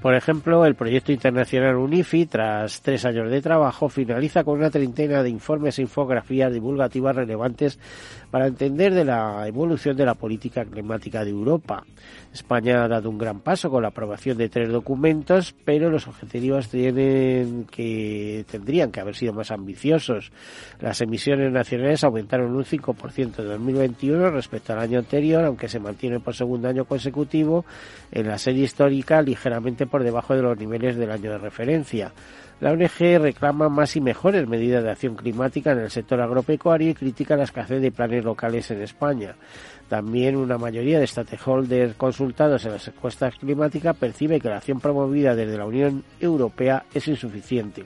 Por 0.03 0.15
ejemplo, 0.15 0.65
el 0.65 0.75
proyecto 0.75 1.13
internacional 1.13 1.77
UNIFI, 1.77 2.25
tras 2.25 2.81
tres 2.81 3.05
años 3.05 3.31
de 3.31 3.41
trabajo, 3.41 3.87
finaliza 3.87 4.43
con 4.43 4.59
una 4.59 4.69
treintena 4.69 5.23
de 5.23 5.29
informes 5.29 5.79
e 5.79 5.83
infografías 5.83 6.51
divulgativas 6.51 7.15
relevantes 7.15 7.79
para 8.33 8.47
entender 8.47 8.95
de 8.95 9.05
la 9.05 9.47
evolución 9.47 9.95
de 9.95 10.07
la 10.07 10.15
política 10.15 10.65
climática 10.65 11.23
de 11.23 11.29
Europa. 11.29 11.85
España 12.33 12.83
ha 12.83 12.87
dado 12.87 13.07
un 13.11 13.19
gran 13.19 13.41
paso 13.41 13.69
con 13.69 13.83
la 13.83 13.89
aprobación 13.89 14.39
de 14.39 14.49
tres 14.49 14.69
documentos, 14.69 15.53
pero 15.63 15.91
los 15.91 16.07
objetivos 16.07 16.67
tienen 16.67 17.65
que 17.65 18.43
tendrían 18.49 18.91
que 18.91 19.01
haber 19.01 19.15
sido 19.15 19.33
más 19.33 19.51
ambiciosos. 19.51 20.31
Las 20.79 20.99
emisiones 21.01 21.51
nacionales 21.51 22.03
aumentaron 22.03 22.55
un 22.55 22.65
5% 22.65 23.37
en 23.37 23.47
2021 23.49 24.31
respecto 24.31 24.73
al 24.73 24.79
año 24.79 24.97
anterior, 24.97 25.45
aunque 25.45 25.69
se 25.69 25.79
mantiene 25.79 26.19
por 26.19 26.33
segundo 26.33 26.67
año 26.67 26.85
consecutivo 26.85 27.65
en 28.11 28.27
la 28.27 28.39
serie 28.39 28.63
histórica 28.63 29.21
ligeramente 29.21 29.85
por 29.85 30.03
debajo 30.03 30.35
de 30.35 30.41
los 30.41 30.57
niveles 30.57 30.95
del 30.95 31.11
año 31.11 31.29
de 31.29 31.37
referencia. 31.37 32.11
La 32.59 32.71
ONG 32.71 33.19
reclama 33.19 33.67
más 33.67 33.95
y 33.95 34.01
mejores 34.01 34.47
medidas 34.47 34.83
de 34.83 34.91
acción 34.91 35.15
climática 35.15 35.71
en 35.71 35.79
el 35.79 35.91
sector 35.91 36.21
agropecuario 36.21 36.89
y 36.89 36.93
critica 36.93 37.35
la 37.35 37.43
escasez 37.43 37.81
de 37.81 37.91
planes 37.91 38.23
locales 38.23 38.71
en 38.71 38.81
España. 38.81 39.35
También 39.89 40.35
una 40.35 40.57
mayoría 40.57 40.99
de 40.99 41.07
stakeholders 41.07 41.95
consultados 41.95 42.65
en 42.65 42.71
las 42.71 42.87
encuestas 42.87 43.35
climáticas 43.35 43.95
percibe 43.97 44.39
que 44.39 44.49
la 44.49 44.57
acción 44.57 44.79
promovida 44.79 45.35
desde 45.35 45.57
la 45.57 45.65
Unión 45.65 46.03
Europea 46.19 46.85
es 46.93 47.07
insuficiente. 47.07 47.85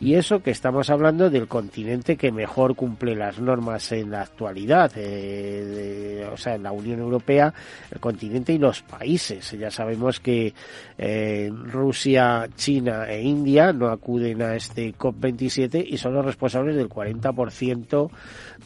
Y 0.00 0.14
eso 0.14 0.42
que 0.42 0.52
estamos 0.52 0.90
hablando 0.90 1.28
del 1.28 1.48
continente 1.48 2.16
que 2.16 2.30
mejor 2.30 2.76
cumple 2.76 3.16
las 3.16 3.40
normas 3.40 3.90
en 3.90 4.12
la 4.12 4.22
actualidad, 4.22 4.92
eh, 4.94 6.24
o 6.32 6.36
sea, 6.36 6.54
en 6.54 6.62
la 6.62 6.70
Unión 6.70 7.00
Europea, 7.00 7.52
el 7.90 7.98
continente 7.98 8.52
y 8.52 8.58
los 8.58 8.82
países. 8.82 9.50
Ya 9.58 9.72
sabemos 9.72 10.20
que 10.20 10.54
eh, 10.96 11.50
Rusia, 11.52 12.48
China 12.54 13.06
e 13.08 13.22
India 13.22 13.72
no 13.72 13.88
acuden 13.88 14.40
a 14.42 14.54
este 14.54 14.94
COP27 14.94 15.84
y 15.88 15.98
son 15.98 16.14
los 16.14 16.24
responsables 16.24 16.76
del 16.76 16.88
40% 16.88 18.10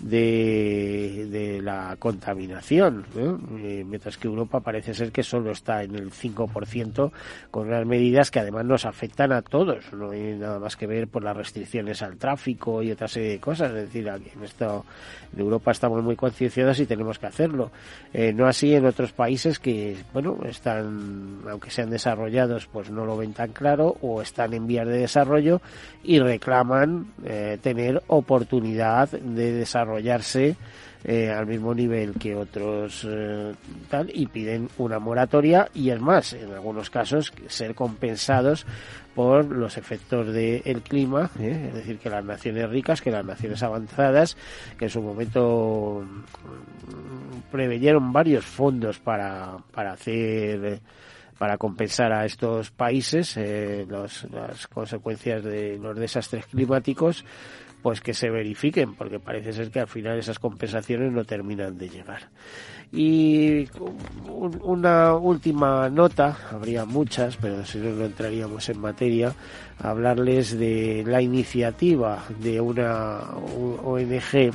de, 0.00 1.26
de 1.30 1.62
la 1.62 1.96
contaminación, 1.98 3.04
eh, 3.16 3.84
mientras 3.86 4.16
que 4.16 4.28
Europa 4.28 4.60
parece 4.60 4.94
ser 4.94 5.12
que 5.12 5.22
solo 5.22 5.52
está 5.52 5.82
en 5.82 5.94
el 5.94 6.10
5% 6.10 7.12
con 7.50 7.68
unas 7.68 7.86
medidas 7.86 8.30
que 8.30 8.40
además 8.40 8.64
nos 8.64 8.84
afectan 8.84 9.32
a 9.32 9.42
todos. 9.42 9.92
No 9.92 10.10
hay 10.10 10.36
nada 10.36 10.58
más 10.58 10.76
que 10.76 10.86
ver, 10.86 11.08
por 11.08 11.22
las 11.22 11.36
restricciones 11.36 12.02
al 12.02 12.16
tráfico 12.16 12.82
y 12.82 12.90
otra 12.90 13.08
serie 13.08 13.30
de 13.30 13.40
cosas. 13.40 13.70
Es 13.70 13.86
decir, 13.86 14.08
aquí 14.08 14.30
en 14.34 14.44
esto 14.44 14.84
en 15.32 15.40
Europa 15.40 15.70
estamos 15.70 16.02
muy 16.02 16.16
concienciados 16.16 16.78
y 16.80 16.86
tenemos 16.86 17.18
que 17.18 17.26
hacerlo. 17.26 17.70
Eh, 18.12 18.32
no 18.32 18.46
así 18.46 18.74
en 18.74 18.86
otros 18.86 19.12
países 19.12 19.58
que, 19.58 19.96
bueno, 20.12 20.38
están, 20.44 21.40
aunque 21.48 21.70
sean 21.70 21.90
desarrollados, 21.90 22.66
pues 22.66 22.90
no 22.90 23.04
lo 23.04 23.16
ven 23.16 23.32
tan 23.32 23.52
claro 23.52 23.96
o 24.00 24.22
están 24.22 24.52
en 24.54 24.66
vías 24.66 24.86
de 24.86 24.98
desarrollo 24.98 25.60
y 26.02 26.18
reclaman 26.18 27.06
eh, 27.24 27.58
tener 27.62 28.02
oportunidad 28.08 29.10
de 29.10 29.52
desarrollarse 29.82 30.56
eh, 31.04 31.30
al 31.30 31.46
mismo 31.46 31.74
nivel 31.74 32.14
que 32.14 32.36
otros 32.36 33.06
eh, 33.08 33.52
tal 33.90 34.08
y 34.14 34.26
piden 34.26 34.68
una 34.78 35.00
moratoria 35.00 35.68
y 35.74 35.90
es 35.90 36.00
más, 36.00 36.32
en 36.32 36.52
algunos 36.52 36.90
casos 36.90 37.32
ser 37.48 37.74
compensados 37.74 38.66
por 39.12 39.44
los 39.44 39.76
efectos 39.76 40.32
del 40.32 40.80
clima, 40.82 41.28
¿eh? 41.40 41.66
es 41.68 41.74
decir, 41.74 41.98
que 41.98 42.08
las 42.08 42.24
naciones 42.24 42.70
ricas, 42.70 43.02
que 43.02 43.10
las 43.10 43.24
naciones 43.24 43.62
avanzadas, 43.62 44.36
que 44.78 44.84
en 44.84 44.90
su 44.90 45.02
momento 45.02 46.04
mm, 46.04 47.50
preveyeron 47.50 48.12
varios 48.12 48.44
fondos 48.44 49.00
para, 49.00 49.56
para 49.72 49.92
hacer 49.92 50.80
para 51.36 51.58
compensar 51.58 52.12
a 52.12 52.24
estos 52.24 52.70
países 52.70 53.36
los, 53.88 54.28
las 54.30 54.68
consecuencias 54.68 55.42
de 55.42 55.76
los 55.76 55.98
desastres 55.98 56.46
climáticos 56.46 57.24
pues 57.82 58.00
que 58.00 58.14
se 58.14 58.30
verifiquen, 58.30 58.94
porque 58.94 59.18
parece 59.18 59.52
ser 59.52 59.70
que 59.70 59.80
al 59.80 59.88
final 59.88 60.18
esas 60.18 60.38
compensaciones 60.38 61.12
no 61.12 61.24
terminan 61.24 61.76
de 61.76 61.88
llegar. 61.88 62.28
Y 62.92 63.68
una 64.60 65.14
última 65.14 65.88
nota, 65.88 66.36
habría 66.50 66.84
muchas, 66.84 67.36
pero 67.36 67.64
si 67.64 67.78
no, 67.78 67.90
no 67.90 68.04
entraríamos 68.04 68.68
en 68.68 68.80
materia, 68.80 69.34
hablarles 69.78 70.58
de 70.58 71.02
la 71.06 71.20
iniciativa 71.20 72.22
de 72.38 72.60
una 72.60 73.20
ONG 73.84 74.52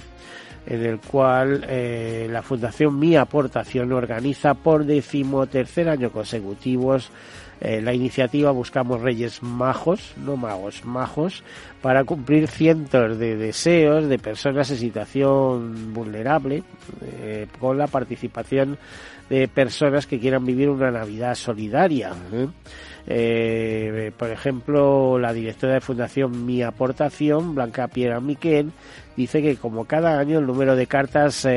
en 0.68 0.86
el 0.86 1.00
cual 1.00 1.66
eh, 1.68 2.28
la 2.30 2.42
Fundación 2.42 3.00
Mi 3.00 3.16
Aportación 3.16 3.94
organiza 3.94 4.54
por 4.54 4.86
decimotercer 4.86 5.88
año 5.88 6.12
consecutivos 6.12 7.10
eh, 7.60 7.82
la 7.82 7.94
iniciativa 7.94 8.52
Buscamos 8.52 9.02
Reyes 9.02 9.42
Majos, 9.42 10.14
no 10.18 10.38
magos, 10.38 10.86
majos, 10.86 11.44
para 11.82 12.04
cumplir 12.04 12.48
cientos 12.48 13.18
de 13.18 13.36
deseos 13.36 14.08
de 14.08 14.20
personas 14.20 14.70
en 14.70 14.78
situación 14.78 15.94
vulnerable, 15.94 16.64
eh, 17.02 17.48
con 17.60 17.78
la 17.78 17.88
participación 17.88 18.78
de 19.30 19.48
personas 19.48 20.06
que 20.06 20.20
quieran 20.20 20.46
vivir 20.46 20.70
una 20.70 20.92
Navidad 20.92 21.36
solidaria. 21.36 22.14
¿eh? 23.10 24.12
por 24.18 24.30
ejemplo, 24.30 25.18
la 25.18 25.32
directora 25.32 25.76
de 25.76 25.82
Fundación 25.82 26.46
Mi 26.46 26.62
Aportación, 26.62 27.56
Blanca 27.56 27.88
Piera 27.88 28.20
Miquel, 28.20 28.72
dice 29.16 29.42
que 29.42 29.56
como 29.56 29.86
cada 29.86 30.20
año 30.20 30.40
el 30.40 30.46
número 30.46 30.76
de 30.76 30.88
cartas 30.88 31.48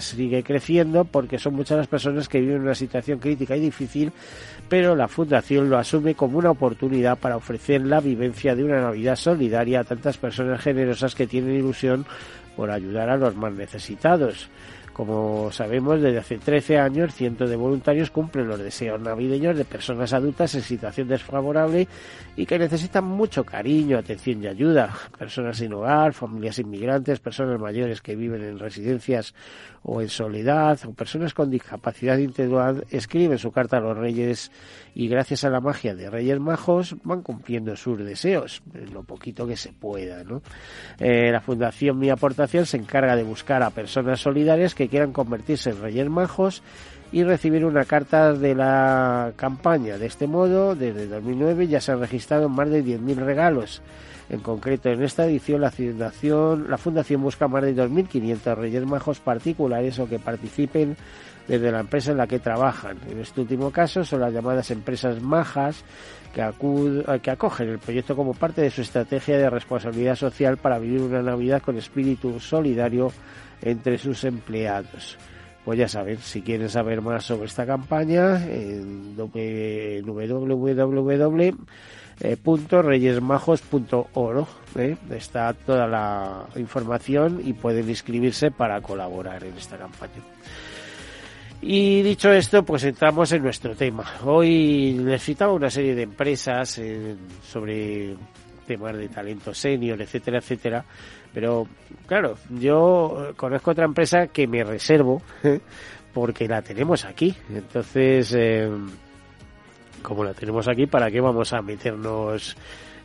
sigue 0.00 0.42
creciendo 0.42 1.04
porque 1.04 1.38
son 1.38 1.56
muchas 1.56 1.76
las 1.76 1.88
personas 1.88 2.26
que 2.26 2.40
viven 2.40 2.62
una 2.62 2.74
situación 2.74 3.18
crítica 3.18 3.54
y 3.54 3.60
difícil, 3.60 4.12
pero 4.68 4.96
la 4.96 5.08
Fundación 5.08 5.68
lo 5.68 5.78
asume 5.78 6.14
como 6.14 6.38
una 6.38 6.50
oportunidad 6.50 7.18
para 7.18 7.36
ofrecer 7.36 7.82
la 7.82 8.00
vivencia 8.00 8.54
de 8.54 8.64
una 8.64 8.80
Navidad 8.80 9.16
solidaria 9.16 9.80
a 9.80 9.84
tantas 9.84 10.16
personas 10.16 10.60
generosas 10.60 11.14
que 11.14 11.26
tienen 11.26 11.56
ilusión 11.56 12.06
por 12.56 12.70
ayudar 12.70 13.10
a 13.10 13.16
los 13.16 13.36
más 13.36 13.52
necesitados. 13.52 14.48
Como 14.94 15.50
sabemos, 15.50 16.00
desde 16.00 16.18
hace 16.18 16.38
13 16.38 16.78
años, 16.78 17.12
cientos 17.12 17.50
de 17.50 17.56
voluntarios 17.56 18.12
cumplen 18.12 18.46
los 18.46 18.60
deseos 18.60 19.00
navideños 19.00 19.56
de 19.56 19.64
personas 19.64 20.12
adultas 20.12 20.54
en 20.54 20.62
situación 20.62 21.08
desfavorable 21.08 21.88
y 22.36 22.46
que 22.46 22.60
necesitan 22.60 23.02
mucho 23.04 23.42
cariño, 23.42 23.98
atención 23.98 24.44
y 24.44 24.46
ayuda. 24.46 24.94
Personas 25.18 25.56
sin 25.56 25.72
hogar, 25.74 26.12
familias 26.12 26.60
inmigrantes, 26.60 27.18
personas 27.18 27.60
mayores 27.60 28.00
que 28.00 28.14
viven 28.14 28.44
en 28.44 28.56
residencias 28.56 29.34
o 29.84 30.00
en 30.00 30.08
soledad, 30.08 30.78
o 30.86 30.92
personas 30.92 31.34
con 31.34 31.50
discapacidad 31.50 32.16
intelectual 32.16 32.86
escriben 32.90 33.38
su 33.38 33.52
carta 33.52 33.76
a 33.76 33.80
los 33.80 33.96
reyes 33.96 34.50
y 34.94 35.08
gracias 35.08 35.44
a 35.44 35.50
la 35.50 35.60
magia 35.60 35.94
de 35.94 36.08
Reyes 36.08 36.40
Majos 36.40 36.96
van 37.04 37.22
cumpliendo 37.22 37.76
sus 37.76 37.98
deseos, 37.98 38.62
lo 38.92 39.02
poquito 39.02 39.46
que 39.46 39.56
se 39.56 39.72
pueda. 39.72 40.24
¿no? 40.24 40.40
Eh, 40.98 41.30
la 41.30 41.40
Fundación 41.40 41.98
Mi 41.98 42.08
Aportación 42.08 42.64
se 42.64 42.78
encarga 42.78 43.14
de 43.14 43.24
buscar 43.24 43.62
a 43.62 43.70
personas 43.70 44.20
solidarias 44.20 44.74
que 44.74 44.88
quieran 44.88 45.12
convertirse 45.12 45.70
en 45.70 45.82
Reyes 45.82 46.08
Majos 46.08 46.62
y 47.12 47.22
recibir 47.22 47.64
una 47.66 47.84
carta 47.84 48.32
de 48.32 48.54
la 48.54 49.32
campaña. 49.36 49.98
De 49.98 50.06
este 50.06 50.26
modo, 50.26 50.74
desde 50.74 51.06
2009 51.06 51.68
ya 51.68 51.80
se 51.80 51.92
han 51.92 52.00
registrado 52.00 52.48
más 52.48 52.70
de 52.70 52.82
10.000 52.82 53.16
regalos. 53.16 53.82
En 54.30 54.40
concreto, 54.40 54.88
en 54.88 55.02
esta 55.02 55.26
edición 55.26 55.60
la 55.60 55.70
fundación, 55.70 56.70
la 56.70 56.78
fundación 56.78 57.22
busca 57.22 57.46
más 57.46 57.62
de 57.62 57.76
2.500 57.76 58.56
Reyes 58.56 58.86
Majos 58.86 59.20
particulares 59.20 59.98
o 59.98 60.08
que 60.08 60.18
participen 60.18 60.96
desde 61.46 61.70
la 61.70 61.80
empresa 61.80 62.12
en 62.12 62.16
la 62.16 62.26
que 62.26 62.38
trabajan. 62.38 62.96
En 63.10 63.20
este 63.20 63.42
último 63.42 63.70
caso 63.70 64.02
son 64.02 64.20
las 64.20 64.32
llamadas 64.32 64.70
empresas 64.70 65.20
majas 65.20 65.84
que, 66.32 66.42
que 67.22 67.30
acogen 67.30 67.68
el 67.68 67.78
proyecto 67.78 68.16
como 68.16 68.32
parte 68.32 68.62
de 68.62 68.70
su 68.70 68.80
estrategia 68.80 69.36
de 69.36 69.50
responsabilidad 69.50 70.16
social 70.16 70.56
para 70.56 70.78
vivir 70.78 71.02
una 71.02 71.22
Navidad 71.22 71.62
con 71.62 71.76
espíritu 71.76 72.40
solidario 72.40 73.12
entre 73.60 73.98
sus 73.98 74.24
empleados. 74.24 75.18
Pues 75.64 75.78
ya 75.78 75.88
saben, 75.88 76.18
si 76.18 76.42
quieren 76.42 76.68
saber 76.68 77.00
más 77.00 77.24
sobre 77.24 77.46
esta 77.46 77.64
campaña, 77.64 78.44
en 78.46 79.16
www.reyesmajos.oro 79.16 81.56
¿eh? 84.76 84.96
está 85.10 85.52
toda 85.52 85.86
la 85.86 86.46
información 86.56 87.40
y 87.44 87.52
pueden 87.52 87.88
inscribirse 87.88 88.50
para 88.50 88.80
colaborar 88.80 89.44
en 89.44 89.56
esta 89.56 89.76
campaña. 89.76 90.22
Y 91.66 92.02
dicho 92.02 92.30
esto, 92.30 92.62
pues 92.62 92.84
entramos 92.84 93.32
en 93.32 93.42
nuestro 93.42 93.74
tema. 93.74 94.04
Hoy 94.24 94.98
necesitaba 95.00 95.52
una 95.52 95.70
serie 95.70 95.94
de 95.94 96.02
empresas 96.02 96.78
eh, 96.78 97.16
sobre 97.42 98.14
temas 98.66 98.96
de 98.96 99.08
talento 99.08 99.54
senior, 99.54 100.00
etcétera, 100.00 100.38
etcétera. 100.38 100.84
Pero 101.32 101.66
claro, 102.06 102.36
yo 102.50 103.32
conozco 103.36 103.70
otra 103.70 103.86
empresa 103.86 104.26
que 104.26 104.46
me 104.46 104.62
reservo 104.62 105.22
¿eh? 105.42 105.60
porque 106.12 106.46
la 106.46 106.60
tenemos 106.60 107.04
aquí. 107.06 107.34
Entonces, 107.50 108.34
eh, 108.36 108.68
como 110.04 110.22
la 110.22 110.34
tenemos 110.34 110.68
aquí, 110.68 110.86
¿para 110.86 111.10
qué 111.10 111.20
vamos 111.20 111.52
a 111.52 111.62
meternos 111.62 112.56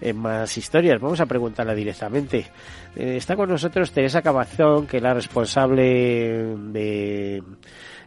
en 0.01 0.17
más 0.17 0.55
historias? 0.57 1.01
Vamos 1.01 1.19
a 1.19 1.25
preguntarla 1.25 1.73
directamente. 1.73 2.45
está 2.95 3.35
con 3.35 3.49
nosotros 3.49 3.91
Teresa 3.91 4.21
Cabazón, 4.21 4.85
que 4.85 4.97
es 4.97 5.03
la 5.03 5.13
responsable 5.13 6.55
de 6.71 7.41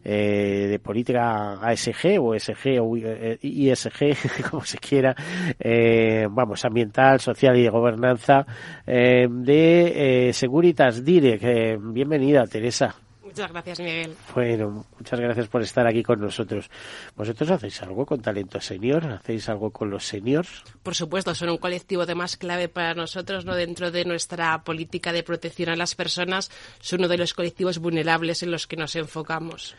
eh, 0.04 0.66
de 0.70 0.78
política 0.78 1.60
ASG 1.60 2.18
o 2.20 2.34
SG 2.38 2.80
o 2.80 2.96
eh, 2.96 3.38
ISG, 3.40 4.16
como 4.50 4.64
se 4.64 4.78
quiera, 4.78 5.14
eh, 5.58 6.26
vamos, 6.30 6.64
ambiental, 6.64 7.20
social 7.20 7.56
y 7.56 7.62
de 7.62 7.70
gobernanza 7.70 8.44
eh, 8.86 9.28
de 9.30 10.28
eh, 10.28 10.32
Seguritas 10.32 11.04
Direct. 11.04 11.44
Eh, 11.44 11.78
bienvenida, 11.80 12.46
Teresa. 12.46 12.94
Muchas 13.32 13.50
gracias, 13.50 13.80
Miguel. 13.80 14.14
Bueno, 14.34 14.84
muchas 14.98 15.18
gracias 15.18 15.48
por 15.48 15.62
estar 15.62 15.86
aquí 15.86 16.02
con 16.02 16.20
nosotros. 16.20 16.68
¿Vosotros 17.16 17.50
hacéis 17.50 17.80
algo 17.80 18.04
con 18.04 18.20
talento 18.20 18.60
senior? 18.60 19.06
¿Hacéis 19.06 19.48
algo 19.48 19.70
con 19.70 19.88
los 19.88 20.04
seniors? 20.04 20.62
Por 20.82 20.94
supuesto, 20.94 21.34
son 21.34 21.48
un 21.48 21.56
colectivo 21.56 22.04
de 22.04 22.14
más 22.14 22.36
clave 22.36 22.68
para 22.68 22.92
nosotros, 22.92 23.46
no 23.46 23.54
dentro 23.54 23.90
de 23.90 24.04
nuestra 24.04 24.62
política 24.64 25.14
de 25.14 25.22
protección 25.22 25.70
a 25.70 25.76
las 25.76 25.94
personas, 25.94 26.50
son 26.80 27.00
uno 27.00 27.08
de 27.08 27.16
los 27.16 27.32
colectivos 27.32 27.78
vulnerables 27.78 28.42
en 28.42 28.50
los 28.50 28.66
que 28.66 28.76
nos 28.76 28.96
enfocamos. 28.96 29.76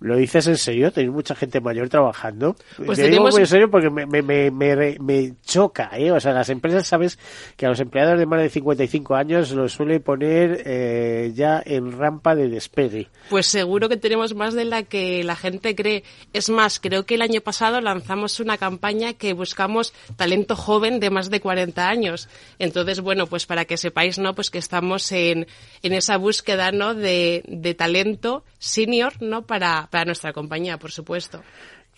¿Lo 0.00 0.16
dices 0.16 0.46
en 0.46 0.56
serio? 0.58 0.92
¿Tenéis 0.92 1.12
mucha 1.12 1.34
gente 1.34 1.60
mayor 1.60 1.88
trabajando? 1.88 2.54
Pues 2.76 2.98
Te 2.98 3.04
tenemos... 3.04 3.10
digo 3.10 3.30
muy 3.30 3.40
en 3.40 3.46
serio 3.46 3.70
porque 3.70 3.88
me, 3.88 4.04
me, 4.06 4.22
me, 4.22 4.50
me, 4.50 4.96
me 5.00 5.32
choca, 5.44 5.90
¿eh? 5.94 6.12
O 6.12 6.20
sea, 6.20 6.32
las 6.32 6.50
empresas, 6.50 6.86
sabes 6.86 7.18
que 7.56 7.66
a 7.66 7.70
los 7.70 7.80
empleados 7.80 8.18
de 8.18 8.26
más 8.26 8.40
de 8.40 8.50
55 8.50 9.14
años 9.14 9.50
los 9.52 9.72
suele 9.72 10.00
poner 10.00 10.62
eh, 10.66 11.32
ya 11.34 11.62
en 11.64 11.98
rampa 11.98 12.34
de 12.34 12.48
despegue. 12.48 13.08
Pues 13.30 13.46
seguro 13.46 13.88
que 13.88 13.96
tenemos 13.96 14.34
más 14.34 14.54
de 14.54 14.66
la 14.66 14.82
que 14.82 15.24
la 15.24 15.34
gente 15.34 15.74
cree. 15.74 16.04
Es 16.32 16.50
más, 16.50 16.78
creo 16.78 17.06
que 17.06 17.14
el 17.14 17.22
año 17.22 17.40
pasado 17.40 17.80
lanzamos 17.80 18.38
una 18.38 18.58
campaña 18.58 19.14
que 19.14 19.32
buscamos 19.32 19.94
talento 20.16 20.56
joven 20.56 21.00
de 21.00 21.10
más 21.10 21.30
de 21.30 21.40
40 21.40 21.88
años. 21.88 22.28
Entonces, 22.58 23.00
bueno, 23.00 23.26
pues 23.26 23.46
para 23.46 23.64
que 23.64 23.76
sepáis, 23.76 24.18
¿no? 24.18 24.34
Pues 24.34 24.50
que 24.50 24.58
estamos 24.58 25.10
en, 25.12 25.46
en 25.82 25.92
esa 25.92 26.18
búsqueda, 26.18 26.70
¿no? 26.70 26.94
De, 26.94 27.42
de 27.48 27.74
talento 27.74 28.44
senior, 28.66 29.14
¿no? 29.20 29.46
Para, 29.46 29.88
para 29.90 30.04
nuestra 30.04 30.32
compañía, 30.32 30.78
por 30.78 30.90
supuesto. 30.90 31.42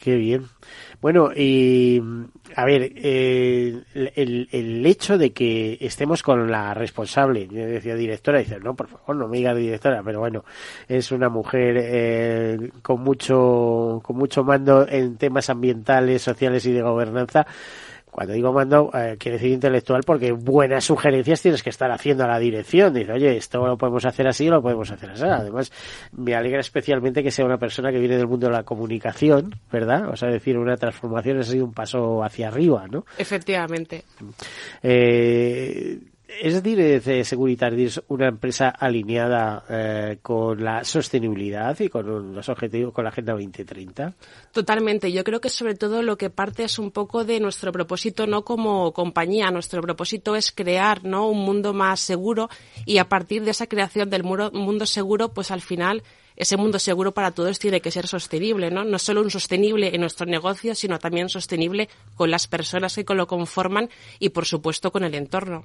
Qué 0.01 0.15
bien. 0.15 0.45
Bueno, 1.01 1.31
y 1.35 2.01
a 2.55 2.65
ver, 2.65 2.93
eh, 2.95 3.83
el, 4.15 4.49
el, 4.53 4.87
hecho 4.87 5.19
de 5.19 5.33
que 5.33 5.77
estemos 5.81 6.23
con 6.23 6.49
la 6.49 6.73
responsable, 6.73 7.49
yo 7.49 7.67
decía 7.67 7.97
directora, 7.97 8.39
dice, 8.39 8.61
no, 8.61 8.77
por 8.77 8.87
favor, 8.87 9.17
no 9.17 9.27
me 9.27 9.39
diga 9.39 9.55
directora, 9.55 10.01
pero 10.05 10.21
bueno, 10.21 10.45
es 10.87 11.11
una 11.11 11.29
mujer 11.29 11.77
eh, 11.81 12.71
con 12.81 13.03
mucho, 13.03 14.01
con 14.05 14.17
mucho 14.17 14.45
mando 14.45 14.87
en 14.89 15.17
temas 15.17 15.51
ambientales, 15.51 16.23
sociales 16.23 16.65
y 16.67 16.73
de 16.73 16.83
gobernanza 16.83 17.45
Cuando 18.19 18.35
digo 18.35 18.53
mando, 18.53 18.91
eh, 18.95 19.15
quiere 19.17 19.39
decir 19.39 19.53
intelectual 19.53 20.03
porque 20.05 20.33
buenas 20.33 20.83
sugerencias 20.83 21.41
tienes 21.41 21.63
que 21.63 21.71
estar 21.71 21.89
haciendo 21.93 22.25
a 22.25 22.27
la 22.27 22.41
dirección. 22.41 22.93
Dice, 22.93 23.13
oye, 23.13 23.37
esto 23.37 23.65
lo 23.65 23.79
podemos 23.79 24.05
hacer 24.07 24.27
así 24.27 24.49
o 24.49 24.51
lo 24.51 24.61
podemos 24.61 24.91
hacer 24.91 25.11
así. 25.11 25.23
Además, 25.23 25.71
me 26.11 26.35
alegra 26.35 26.59
especialmente 26.59 27.23
que 27.23 27.31
sea 27.31 27.45
una 27.45 27.59
persona 27.59 27.93
que 27.93 28.01
viene 28.01 28.17
del 28.17 28.27
mundo 28.27 28.49
de 28.49 28.55
la 28.55 28.65
comunicación, 28.65 29.55
¿verdad? 29.71 30.09
O 30.09 30.17
sea, 30.17 30.31
decir, 30.31 30.59
una 30.59 30.77
transformación 30.77 31.39
es 31.39 31.55
un 31.55 31.73
paso 31.73 32.25
hacia 32.25 32.49
arriba, 32.49 32.89
¿no? 32.89 33.05
Efectivamente. 33.17 34.03
Eh, 34.83 36.01
es 36.29 36.63
decir, 36.63 36.79
eh, 36.79 37.25
Securitas 37.25 38.03
una 38.09 38.29
empresa 38.29 38.69
alineada 38.69 39.65
eh, 39.69 40.19
con 40.21 40.63
la 40.63 40.85
sostenibilidad 40.85 41.79
y 41.81 41.89
con 41.89 42.35
los 42.35 42.49
objetivos, 42.51 42.93
con 42.93 43.05
la 43.05 43.11
Agenda 43.11 43.33
2030. 43.33 44.15
Totalmente. 44.53 45.11
Yo 45.11 45.25
creo 45.25 45.41
que 45.41 45.49
sobre 45.49 45.75
todo 45.75 46.03
lo 46.03 46.19
que 46.19 46.29
parte 46.29 46.65
es 46.65 46.79
un 46.79 46.91
poco 46.91 47.25
de 47.25 47.41
nuestro 47.41 47.73
propósito, 47.73 48.27
no 48.27 48.45
como 48.45 48.93
compañía. 48.93 49.51
Nuestro 49.51 49.81
propósito 49.81 50.37
es 50.37 50.53
crear, 50.53 51.03
¿no? 51.03 51.29
Un 51.29 51.39
mundo 51.39 51.73
más 51.73 52.01
seguro 52.01 52.51
y 52.85 52.99
a 52.99 53.09
partir 53.09 53.45
de 53.45 53.53
esa 53.53 53.67
creación 53.67 54.11
del 54.11 54.23
mundo 54.23 54.85
seguro, 54.85 55.31
pues 55.31 55.51
al 55.51 55.63
final 55.63 56.03
ese 56.39 56.57
mundo 56.57 56.79
seguro 56.79 57.13
para 57.13 57.33
todos 57.33 57.59
tiene 57.59 57.81
que 57.81 57.91
ser 57.91 58.07
sostenible, 58.07 58.71
¿no? 58.71 58.85
No 58.85 58.99
solo 59.01 59.21
un 59.23 59.31
sostenible 59.31 59.95
en 59.95 60.01
nuestro 60.01 60.25
negocio, 60.25 60.77
sino 60.77 61.01
también 61.01 61.29
sostenible 61.29 61.89
con 62.15 62.31
las 62.31 62.47
personas 62.47 62.95
que 62.95 63.15
lo 63.15 63.27
conforman 63.27 63.91
y, 64.21 64.29
por 64.29 64.47
supuesto, 64.47 64.93
con 64.93 65.03
el 65.03 65.15
entorno. 65.17 65.65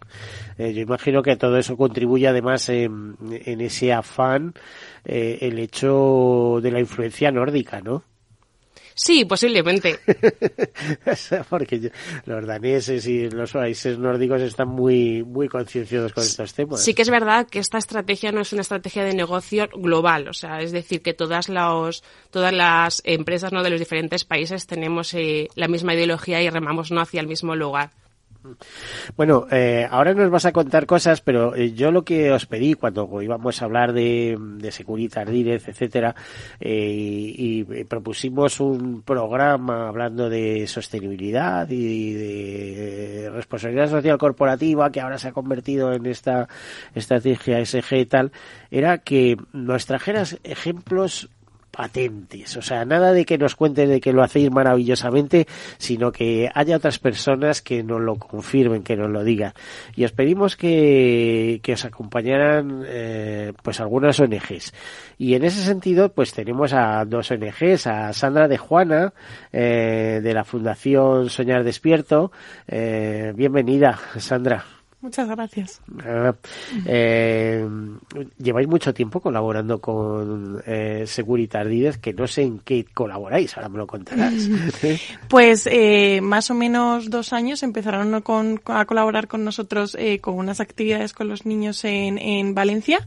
Eh, 0.57 0.73
yo 0.73 0.81
imagino 0.81 1.21
que 1.21 1.35
todo 1.35 1.57
eso 1.57 1.77
contribuye 1.77 2.27
además 2.27 2.69
en, 2.69 3.15
ese 3.45 3.93
afán 3.93 4.53
eh, 5.05 5.37
el 5.41 5.59
hecho 5.59 6.59
de 6.61 6.71
la 6.71 6.79
influencia 6.79 7.31
nórdica, 7.31 7.79
¿no? 7.81 8.03
Sí, 8.95 9.25
posiblemente. 9.25 9.99
Porque 11.49 11.91
los 12.25 12.45
daneses 12.45 13.05
y 13.07 13.29
los 13.29 13.51
países 13.51 13.97
nórdicos 13.97 14.41
están 14.41 14.69
muy, 14.69 15.23
muy 15.23 15.47
concienciosos 15.47 16.13
con 16.13 16.23
estos 16.23 16.53
temas. 16.53 16.83
Sí 16.83 16.93
que 16.93 17.01
es 17.01 17.09
verdad 17.09 17.47
que 17.47 17.59
esta 17.59 17.77
estrategia 17.77 18.31
no 18.31 18.41
es 18.41 18.53
una 18.53 18.61
estrategia 18.61 19.03
de 19.03 19.13
negocio 19.13 19.67
global, 19.73 20.27
o 20.27 20.33
sea, 20.33 20.59
es 20.59 20.71
decir, 20.71 21.01
que 21.01 21.13
todas, 21.13 21.49
los, 21.49 22.03
todas 22.31 22.53
las 22.53 23.01
empresas 23.05 23.51
¿no? 23.51 23.63
de 23.63 23.69
los 23.69 23.79
diferentes 23.79 24.25
países 24.25 24.67
tenemos 24.67 25.13
eh, 25.13 25.47
la 25.55 25.67
misma 25.67 25.93
ideología 25.93 26.41
y 26.41 26.49
remamos 26.49 26.91
no 26.91 27.01
hacia 27.01 27.21
el 27.21 27.27
mismo 27.27 27.55
lugar. 27.55 27.91
Bueno, 29.15 29.47
eh, 29.51 29.87
ahora 29.89 30.13
nos 30.13 30.29
vas 30.29 30.45
a 30.45 30.51
contar 30.51 30.85
cosas, 30.85 31.21
pero 31.21 31.55
eh, 31.55 31.73
yo 31.73 31.91
lo 31.91 32.03
que 32.03 32.31
os 32.31 32.45
pedí 32.45 32.73
cuando 32.73 33.21
íbamos 33.21 33.61
a 33.61 33.65
hablar 33.65 33.93
de, 33.93 34.37
de 34.39 34.71
Securitas 34.71 35.29
Direct, 35.29 35.69
etcétera, 35.69 36.15
eh, 36.59 36.91
y, 36.93 37.63
propusimos 37.85 38.59
un 38.59 39.01
programa 39.01 39.87
hablando 39.87 40.29
de 40.29 40.67
sostenibilidad 40.67 41.69
y 41.69 42.13
de 42.13 43.29
responsabilidad 43.33 43.89
social 43.89 44.17
corporativa 44.17 44.91
que 44.91 45.01
ahora 45.01 45.17
se 45.17 45.29
ha 45.29 45.31
convertido 45.31 45.93
en 45.93 46.05
esta 46.05 46.47
estrategia 46.95 47.63
SG 47.65 47.93
y 47.93 48.05
tal, 48.05 48.31
era 48.71 48.97
que 48.99 49.37
nos 49.51 49.85
trajeras 49.85 50.37
ejemplos 50.43 51.29
patentes. 51.73 52.55
O 52.55 52.61
sea, 52.61 52.85
nada 52.85 53.13
de 53.13 53.25
que 53.25 53.39
nos 53.39 53.55
cuentes 53.55 53.89
de 53.89 53.99
que 53.99 54.13
lo 54.13 54.21
hacéis 54.23 54.51
maravillosamente, 54.51 55.47
sino 55.79 56.11
que 56.11 56.49
haya 56.53 56.77
otras 56.77 56.99
personas 56.99 57.63
que 57.63 57.81
nos 57.81 57.99
lo 57.99 58.15
confirmen, 58.17 58.83
que 58.83 58.95
nos 58.95 59.09
lo 59.09 59.23
digan. 59.23 59.53
Y 59.95 60.05
os 60.05 60.11
pedimos 60.11 60.55
que, 60.55 61.59
que 61.63 61.73
os 61.73 61.83
acompañaran 61.83 62.83
eh, 62.85 63.53
pues 63.63 63.81
algunas 63.81 64.19
ONGs. 64.19 64.71
Y 65.17 65.33
en 65.33 65.43
ese 65.43 65.63
sentido, 65.63 66.09
pues 66.09 66.33
tenemos 66.33 66.73
a 66.73 67.03
dos 67.05 67.31
ONGs, 67.31 67.87
a 67.87 68.13
Sandra 68.13 68.47
de 68.47 68.59
Juana, 68.59 69.13
eh, 69.51 70.21
de 70.21 70.33
la 70.33 70.43
Fundación 70.43 71.31
Soñar 71.31 71.63
Despierto. 71.63 72.31
Eh, 72.67 73.33
bienvenida, 73.35 73.99
Sandra. 74.17 74.63
Muchas 75.03 75.27
gracias. 75.27 75.81
Eh, 76.85 77.67
lleváis 78.39 78.67
mucho 78.67 78.93
tiempo 78.93 79.19
colaborando 79.19 79.79
con 79.79 80.63
eh, 80.65 81.03
Securitas 81.05 81.53
que 82.01 82.13
no 82.13 82.27
sé 82.27 82.43
en 82.43 82.59
qué 82.59 82.85
colaboráis, 82.93 83.55
ahora 83.57 83.69
me 83.69 83.77
lo 83.77 83.87
contarás. 83.87 84.49
pues 85.27 85.67
eh, 85.69 86.21
más 86.21 86.49
o 86.51 86.53
menos 86.53 87.09
dos 87.09 87.33
años 87.33 87.63
empezaron 87.63 88.13
a 88.13 88.85
colaborar 88.85 89.27
con 89.27 89.43
nosotros 89.43 89.95
eh, 89.99 90.19
con 90.19 90.35
unas 90.35 90.59
actividades 90.59 91.13
con 91.13 91.27
los 91.27 91.45
niños 91.45 91.83
en, 91.83 92.17
en 92.17 92.55
Valencia 92.55 92.99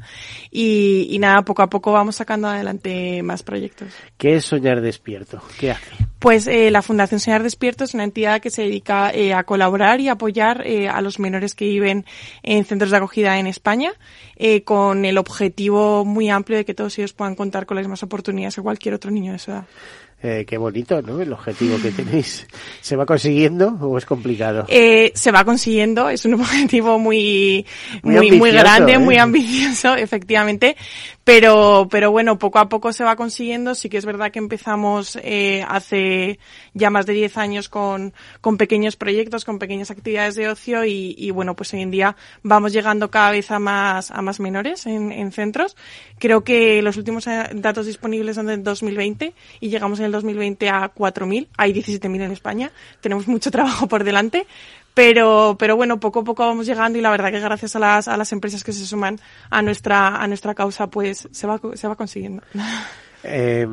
y, 0.51 1.09
y, 1.11 1.19
nada, 1.19 1.43
poco 1.43 1.63
a 1.63 1.71
poco 1.71 1.93
vamos 1.93 2.17
sacando 2.17 2.49
adelante 2.49 3.23
más 3.23 3.43
proyectos. 3.43 3.89
¿Qué 4.19 4.37
es 4.37 4.45
Soñar 4.45 4.81
Despierto? 4.81 5.41
¿Qué 5.59 5.71
hace? 5.71 5.91
Pues 6.19 6.47
eh, 6.47 6.71
la 6.71 6.83
Fundación 6.83 7.21
Soñar 7.21 7.43
Despierto 7.43 7.85
es 7.85 7.95
una 7.95 8.05
entidad 8.05 8.41
que 8.41 8.51
se 8.51 8.63
dedica 8.63 9.11
eh, 9.13 9.33
a 9.33 9.45
colaborar 9.45 10.01
y 10.01 10.09
apoyar 10.09 10.65
a 10.91 11.01
los 11.01 11.19
menores 11.19 11.55
que 11.55 11.67
viven 11.67 11.86
en 11.91 12.65
centros 12.65 12.91
de 12.91 12.97
acogida 12.97 13.39
en 13.39 13.47
España, 13.47 13.93
con 14.65 15.05
el 15.05 15.19
objetivo 15.19 16.05
muy 16.05 16.29
amplio 16.29 16.59
de 16.59 16.65
que 16.65 16.75
todos 16.75 16.99
ellos 16.99 17.13
puedan 17.13 17.35
contar 17.35 17.67
con 17.67 17.77
las 17.77 17.85
mismas 17.85 18.03
oportunidades 18.03 18.57
que 18.57 18.63
cualquier 18.63 18.95
otro 18.95 19.11
niño 19.11 19.33
de 19.33 19.39
su 19.39 19.51
edad. 19.51 19.65
Eh, 20.23 20.47
qué 20.47 20.57
bonito, 20.57 21.03
¿no? 21.03 21.21
El 21.21 21.33
objetivo 21.33 21.77
que 21.81 21.91
tenéis. 21.93 22.47
¿Se 22.81 22.97
va 22.97 23.05
consiguiendo 23.05 23.77
o 23.83 23.99
es 23.99 24.07
complicado? 24.07 24.65
Eh, 24.69 25.13
se 25.15 25.31
va 25.31 25.45
consiguiendo, 25.45 26.09
es 26.09 26.25
un 26.25 26.35
objetivo 26.41 26.99
muy, 26.99 27.67
muy, 28.03 28.33
muy, 28.33 28.51
grande, 28.51 28.95
¿eh? 28.95 28.99
muy 28.99 29.19
ambicioso, 29.19 29.95
efectivamente. 29.95 30.77
Pero, 31.27 31.89
pero 31.91 32.13
bueno, 32.13 32.39
poco 32.39 32.61
a 32.61 32.69
poco 32.69 32.93
se 32.93 33.03
va 33.03 33.17
consiguiendo. 33.17 33.75
Sí 33.75 33.89
que 33.89 33.97
es 33.97 34.07
verdad 34.07 34.31
que 34.31 34.39
empezamos 34.39 35.19
eh, 35.25 35.65
hace 35.67 36.39
ya 36.73 36.89
más 36.89 37.05
de 37.05 37.15
10 37.15 37.37
años 37.39 37.69
con, 37.69 38.15
con 38.41 38.57
pequeños 38.57 38.95
proyectos, 38.95 39.45
con 39.45 39.59
pequeñas 39.59 39.91
actividades 39.91 40.37
de 40.37 40.49
ocio 40.49 40.85
y, 40.85 41.17
y 41.19 41.33
bueno, 41.33 41.57
pues 41.57 41.75
hoy 41.75 41.83
en 41.83 41.91
día 41.91 42.15
vamos 42.45 42.73
llegando 42.73 43.11
cada 43.11 43.33
vez 43.33 43.51
a 43.51 43.59
más, 43.59 44.13
a 44.13 44.23
más 44.23 44.39
menores 44.39 44.87
en, 44.87 45.11
en 45.11 45.33
centros. 45.33 45.77
Creo 46.21 46.45
que 46.45 46.81
los 46.81 46.97
últimos 46.97 47.27
eh, 47.27 47.51
datos 47.55 47.87
disponibles 47.87 48.37
son 48.37 48.47
del 48.47 48.63
2020 48.63 49.35
y 49.59 49.69
llegamos 49.69 49.99
en 49.99 50.05
el 50.05 50.13
2020 50.13 50.69
a 50.69 50.95
4.000. 50.95 51.49
Hay 51.57 51.73
17.000 51.73 52.23
en 52.23 52.31
España. 52.31 52.71
Tenemos 53.01 53.27
mucho 53.27 53.51
trabajo 53.57 53.89
por 53.89 54.05
delante. 54.05 54.47
Pero, 54.97 55.57
pero 55.59 55.77
bueno, 55.77 56.01
poco 56.01 56.21
a 56.21 56.25
poco 56.25 56.47
vamos 56.47 56.65
llegando 56.65 56.99
y 56.99 57.03
la 57.03 57.11
verdad 57.11 57.31
que 57.31 57.39
gracias 57.39 57.77
a 57.77 57.79
las, 57.79 58.09
a 58.09 58.17
las 58.17 58.33
empresas 58.33 58.65
que 58.65 58.73
se 58.73 58.87
suman 58.87 59.21
a 59.51 59.61
nuestra, 59.61 60.17
a 60.17 60.27
nuestra 60.27 60.55
causa, 60.55 60.87
pues 60.87 61.29
se 61.31 61.47
va, 61.47 61.61
se 61.75 61.87
va 61.87 61.97
consiguiendo. 61.97 62.43
Eh, 63.23 63.67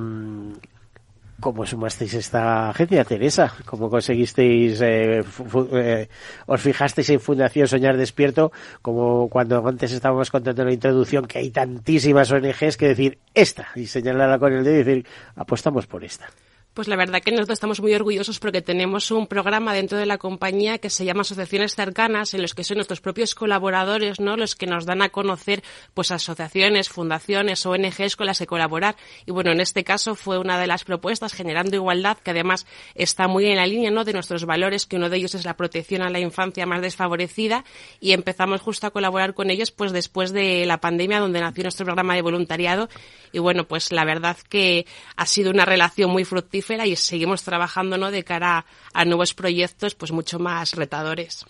¿Cómo 1.39 1.65
sumasteis 1.65 2.13
esta 2.15 2.71
agencia, 2.71 3.05
Teresa? 3.05 3.53
¿Cómo 3.63 3.89
conseguisteis, 3.89 4.81
eh, 4.81 5.23
eh, 5.71 6.09
os 6.45 6.61
fijasteis 6.61 7.09
en 7.09 7.21
Fundación 7.21 7.69
Soñar 7.69 7.95
Despierto, 7.95 8.51
como 8.81 9.29
cuando 9.29 9.65
antes 9.65 9.93
estábamos 9.93 10.29
contando 10.29 10.63
en 10.63 10.67
la 10.67 10.73
introducción 10.73 11.25
que 11.25 11.39
hay 11.39 11.51
tantísimas 11.51 12.31
ONGs 12.31 12.75
que 12.75 12.89
decir 12.89 13.19
esta 13.33 13.67
y 13.75 13.87
señalarla 13.87 14.39
con 14.39 14.51
el 14.51 14.63
dedo 14.65 14.75
y 14.75 14.83
decir 14.83 15.07
apostamos 15.37 15.87
por 15.87 16.03
esta? 16.03 16.27
Pues 16.73 16.87
la 16.87 16.95
verdad 16.95 17.21
que 17.21 17.29
nosotros 17.29 17.57
estamos 17.57 17.81
muy 17.81 17.93
orgullosos 17.93 18.39
porque 18.39 18.63
tenemos 18.63 19.11
un 19.11 19.27
programa 19.27 19.75
dentro 19.75 19.99
de 19.99 20.07
la 20.07 20.17
compañía 20.17 20.79
que 20.79 20.89
se 20.89 21.05
llama 21.05 21.21
Asociaciones 21.21 21.75
Cercanas, 21.75 22.33
en 22.33 22.41
los 22.41 22.55
que 22.55 22.63
son 22.63 22.77
nuestros 22.77 22.99
propios 22.99 23.35
colaboradores, 23.35 24.19
¿no? 24.19 24.37
Los 24.37 24.55
que 24.55 24.65
nos 24.65 24.87
dan 24.87 25.03
a 25.03 25.09
conocer, 25.09 25.61
pues, 25.93 26.09
asociaciones, 26.09 26.89
fundaciones, 26.89 27.63
ONGs 27.63 28.15
con 28.15 28.25
las 28.25 28.39
que 28.39 28.47
colaborar. 28.47 28.95
Y 29.27 29.31
bueno, 29.31 29.51
en 29.51 29.61
este 29.61 29.83
caso 29.83 30.15
fue 30.15 30.39
una 30.39 30.59
de 30.59 30.65
las 30.65 30.83
propuestas 30.83 31.33
generando 31.33 31.75
igualdad, 31.75 32.17
que 32.17 32.31
además 32.31 32.65
está 32.95 33.27
muy 33.27 33.45
en 33.45 33.57
la 33.57 33.67
línea, 33.67 33.91
¿no? 33.91 34.03
De 34.03 34.13
nuestros 34.13 34.45
valores, 34.45 34.87
que 34.87 34.95
uno 34.95 35.11
de 35.11 35.17
ellos 35.17 35.35
es 35.35 35.45
la 35.45 35.55
protección 35.55 36.01
a 36.01 36.09
la 36.09 36.21
infancia 36.21 36.65
más 36.65 36.81
desfavorecida. 36.81 37.65
Y 37.99 38.13
empezamos 38.13 38.61
justo 38.61 38.87
a 38.87 38.89
colaborar 38.89 39.35
con 39.35 39.51
ellos, 39.51 39.69
pues, 39.69 39.91
después 39.91 40.33
de 40.33 40.65
la 40.65 40.79
pandemia, 40.79 41.19
donde 41.19 41.39
nació 41.39 41.65
nuestro 41.65 41.85
programa 41.85 42.15
de 42.15 42.23
voluntariado. 42.23 42.89
Y 43.31 43.37
bueno, 43.37 43.67
pues 43.67 43.91
la 43.91 44.05
verdad 44.05 44.37
que 44.49 44.87
ha 45.15 45.27
sido 45.27 45.51
una 45.51 45.65
relación 45.65 46.09
muy 46.09 46.25
fructífera 46.25 46.62
y 46.85 46.95
seguimos 46.95 47.43
trabajando 47.43 47.97
¿no? 47.97 48.11
de 48.11 48.23
cara 48.23 48.65
a, 48.93 49.05
nuevos 49.05 49.33
proyectos 49.33 49.95
pues 49.95 50.11
mucho 50.11 50.39
más 50.39 50.73
retadores. 50.73 51.45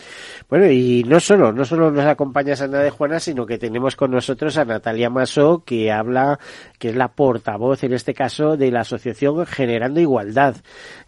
Bueno, 0.50 0.70
y 0.70 1.04
no 1.04 1.20
solo, 1.20 1.52
no 1.52 1.66
solo 1.66 1.92
nos 1.92 2.06
acompaña 2.06 2.56
Sandra 2.56 2.82
de 2.82 2.90
Juana, 2.90 3.20
sino 3.20 3.46
que 3.46 3.58
tenemos 3.58 3.96
con 3.96 4.12
nosotros 4.12 4.58
a 4.58 4.66
Natalia 4.66 5.10
Maso, 5.10 5.64
que 5.66 5.92
habla, 5.92 6.40
que 6.80 6.90
es 6.90 6.96
la 6.96 7.10
portavoz 7.10 7.84
en 7.84 7.94
este 7.94 8.14
caso 8.14 8.58
de 8.58 8.72
la 8.72 8.82
asociación 8.82 9.46
Generando 9.46 10.00
Igualdad. 10.00 10.56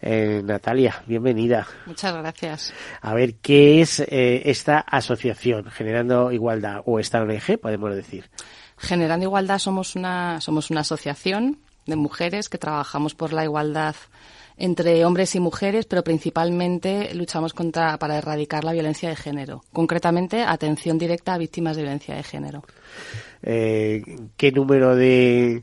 Eh, 0.00 0.42
Natalia, 0.44 1.02
bienvenida. 1.06 1.66
Muchas 1.86 2.14
gracias. 2.14 2.72
A 3.00 3.14
ver, 3.14 3.34
¿qué 3.36 3.80
es 3.80 4.00
eh, 4.00 4.42
esta 4.46 4.78
asociación 4.78 5.70
Generando 5.70 6.32
Igualdad 6.32 6.82
o 6.84 6.98
esta 6.98 7.22
ONG, 7.22 7.58
podemos 7.60 7.94
decir? 7.94 8.30
Generando 8.78 9.24
Igualdad 9.24 9.58
somos 9.58 9.96
una, 9.96 10.40
somos 10.40 10.70
una 10.70 10.80
asociación 10.80 11.58
de 11.86 11.96
mujeres 11.96 12.48
que 12.48 12.58
trabajamos 12.58 13.14
por 13.14 13.32
la 13.32 13.44
igualdad 13.44 13.96
entre 14.58 15.04
hombres 15.04 15.34
y 15.34 15.40
mujeres, 15.40 15.86
pero 15.86 16.02
principalmente 16.02 17.14
luchamos 17.14 17.52
contra 17.52 17.98
para 17.98 18.16
erradicar 18.16 18.64
la 18.64 18.72
violencia 18.72 19.08
de 19.08 19.16
género. 19.16 19.62
Concretamente, 19.72 20.42
atención 20.42 20.98
directa 20.98 21.34
a 21.34 21.38
víctimas 21.38 21.76
de 21.76 21.82
violencia 21.82 22.14
de 22.14 22.22
género. 22.22 22.64
Eh, 23.42 24.02
¿Qué 24.36 24.52
número 24.52 24.96
de, 24.96 25.62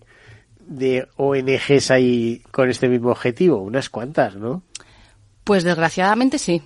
de 0.59 1.07
ONGs 1.17 1.91
hay 1.91 2.43
con 2.51 2.69
este 2.69 2.87
mismo 2.87 3.09
objetivo? 3.09 3.57
Unas 3.57 3.89
cuantas, 3.89 4.35
¿no? 4.35 4.61
Pues 5.43 5.63
desgraciadamente 5.63 6.37
sí. 6.37 6.61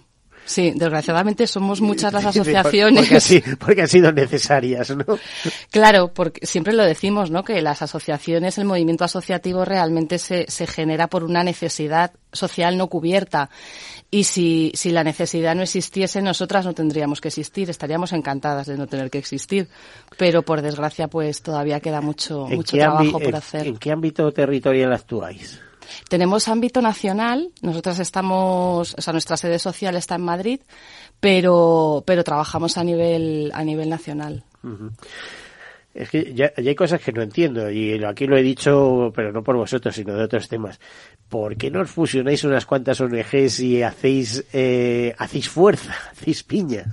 Sí, 0.48 0.72
desgraciadamente 0.74 1.46
somos 1.46 1.82
muchas 1.82 2.14
las 2.14 2.26
asociaciones. 2.26 3.10
Porque, 3.10 3.56
porque 3.60 3.82
han 3.82 3.88
sido 3.90 4.14
necesarias, 4.14 4.96
¿no? 4.96 5.06
Claro, 5.72 6.14
porque 6.14 6.46
siempre 6.46 6.74
lo 6.74 6.86
decimos, 6.86 7.30
¿no? 7.30 7.44
Que 7.44 7.62
las 7.62 7.82
asociaciones, 7.82 8.58
el 8.58 8.64
movimiento 8.64 9.04
asociativo 9.04 9.66
realmente 9.66 10.18
se, 10.18 10.46
se 10.48 10.66
genera 10.66 11.08
por 11.08 11.26
una 11.26 11.44
necesidad 11.44 12.14
social 12.32 12.78
no 12.78 12.88
cubierta. 12.88 13.50
Y 14.10 14.24
si, 14.24 14.72
si 14.74 14.92
la 14.92 15.04
necesidad 15.04 15.54
no 15.54 15.64
existiese, 15.64 16.22
nosotras 16.22 16.66
no 16.66 16.74
tendríamos 16.74 17.20
que 17.20 17.28
existir. 17.28 17.70
Estaríamos 17.70 18.14
encantadas 18.14 18.68
de 18.68 18.78
no 18.78 18.88
tener 18.88 19.10
que 19.10 19.18
existir. 19.18 19.68
Pero 20.18 20.44
por 20.44 20.62
desgracia, 20.62 21.10
pues 21.10 21.42
todavía 21.42 21.82
queda 21.82 22.00
mucho, 22.00 22.48
mucho 22.48 22.78
trabajo 22.78 23.20
por 23.20 23.36
hacer. 23.36 23.68
¿En 23.68 23.78
qué 23.78 23.92
ámbito 23.92 24.32
territorial 24.32 24.94
actuáis? 24.94 25.60
Tenemos 26.10 26.48
ámbito 26.48 26.82
nacional, 26.82 27.50
nosotras 27.62 28.00
estamos, 28.00 28.96
o 28.98 29.02
sea, 29.02 29.14
nuestra 29.14 29.38
sede 29.38 29.60
social 29.60 29.96
está 29.96 30.16
en 30.16 30.24
Madrid, 30.24 30.62
pero, 31.20 32.04
pero 32.06 32.24
trabajamos 32.24 32.78
a 32.78 32.84
nivel, 32.84 33.52
a 33.54 33.64
nivel 33.64 33.90
nacional. 33.90 34.44
Es 35.94 36.10
que 36.10 36.34
ya, 36.34 36.54
hay 36.56 36.76
cosas 36.76 37.02
que 37.02 37.12
no 37.12 37.24
entiendo 37.24 37.72
y 37.72 38.04
aquí 38.04 38.28
lo 38.28 38.38
he 38.38 38.44
dicho, 38.44 39.12
pero 39.16 39.32
no 39.32 39.44
por 39.44 39.56
vosotros, 39.56 39.96
sino 39.96 40.14
de 40.14 40.24
otros 40.24 40.48
temas. 40.48 40.80
¿Por 41.28 41.58
qué 41.58 41.72
no 41.72 41.84
fusionáis 41.86 42.44
unas 42.44 42.68
cuantas 42.68 43.02
ONGs 43.02 43.60
y 43.62 43.82
hacéis, 43.82 44.46
eh, 44.54 45.16
hacéis 45.18 45.50
fuerza, 45.50 45.96
hacéis 46.12 46.44
piña? 46.44 46.86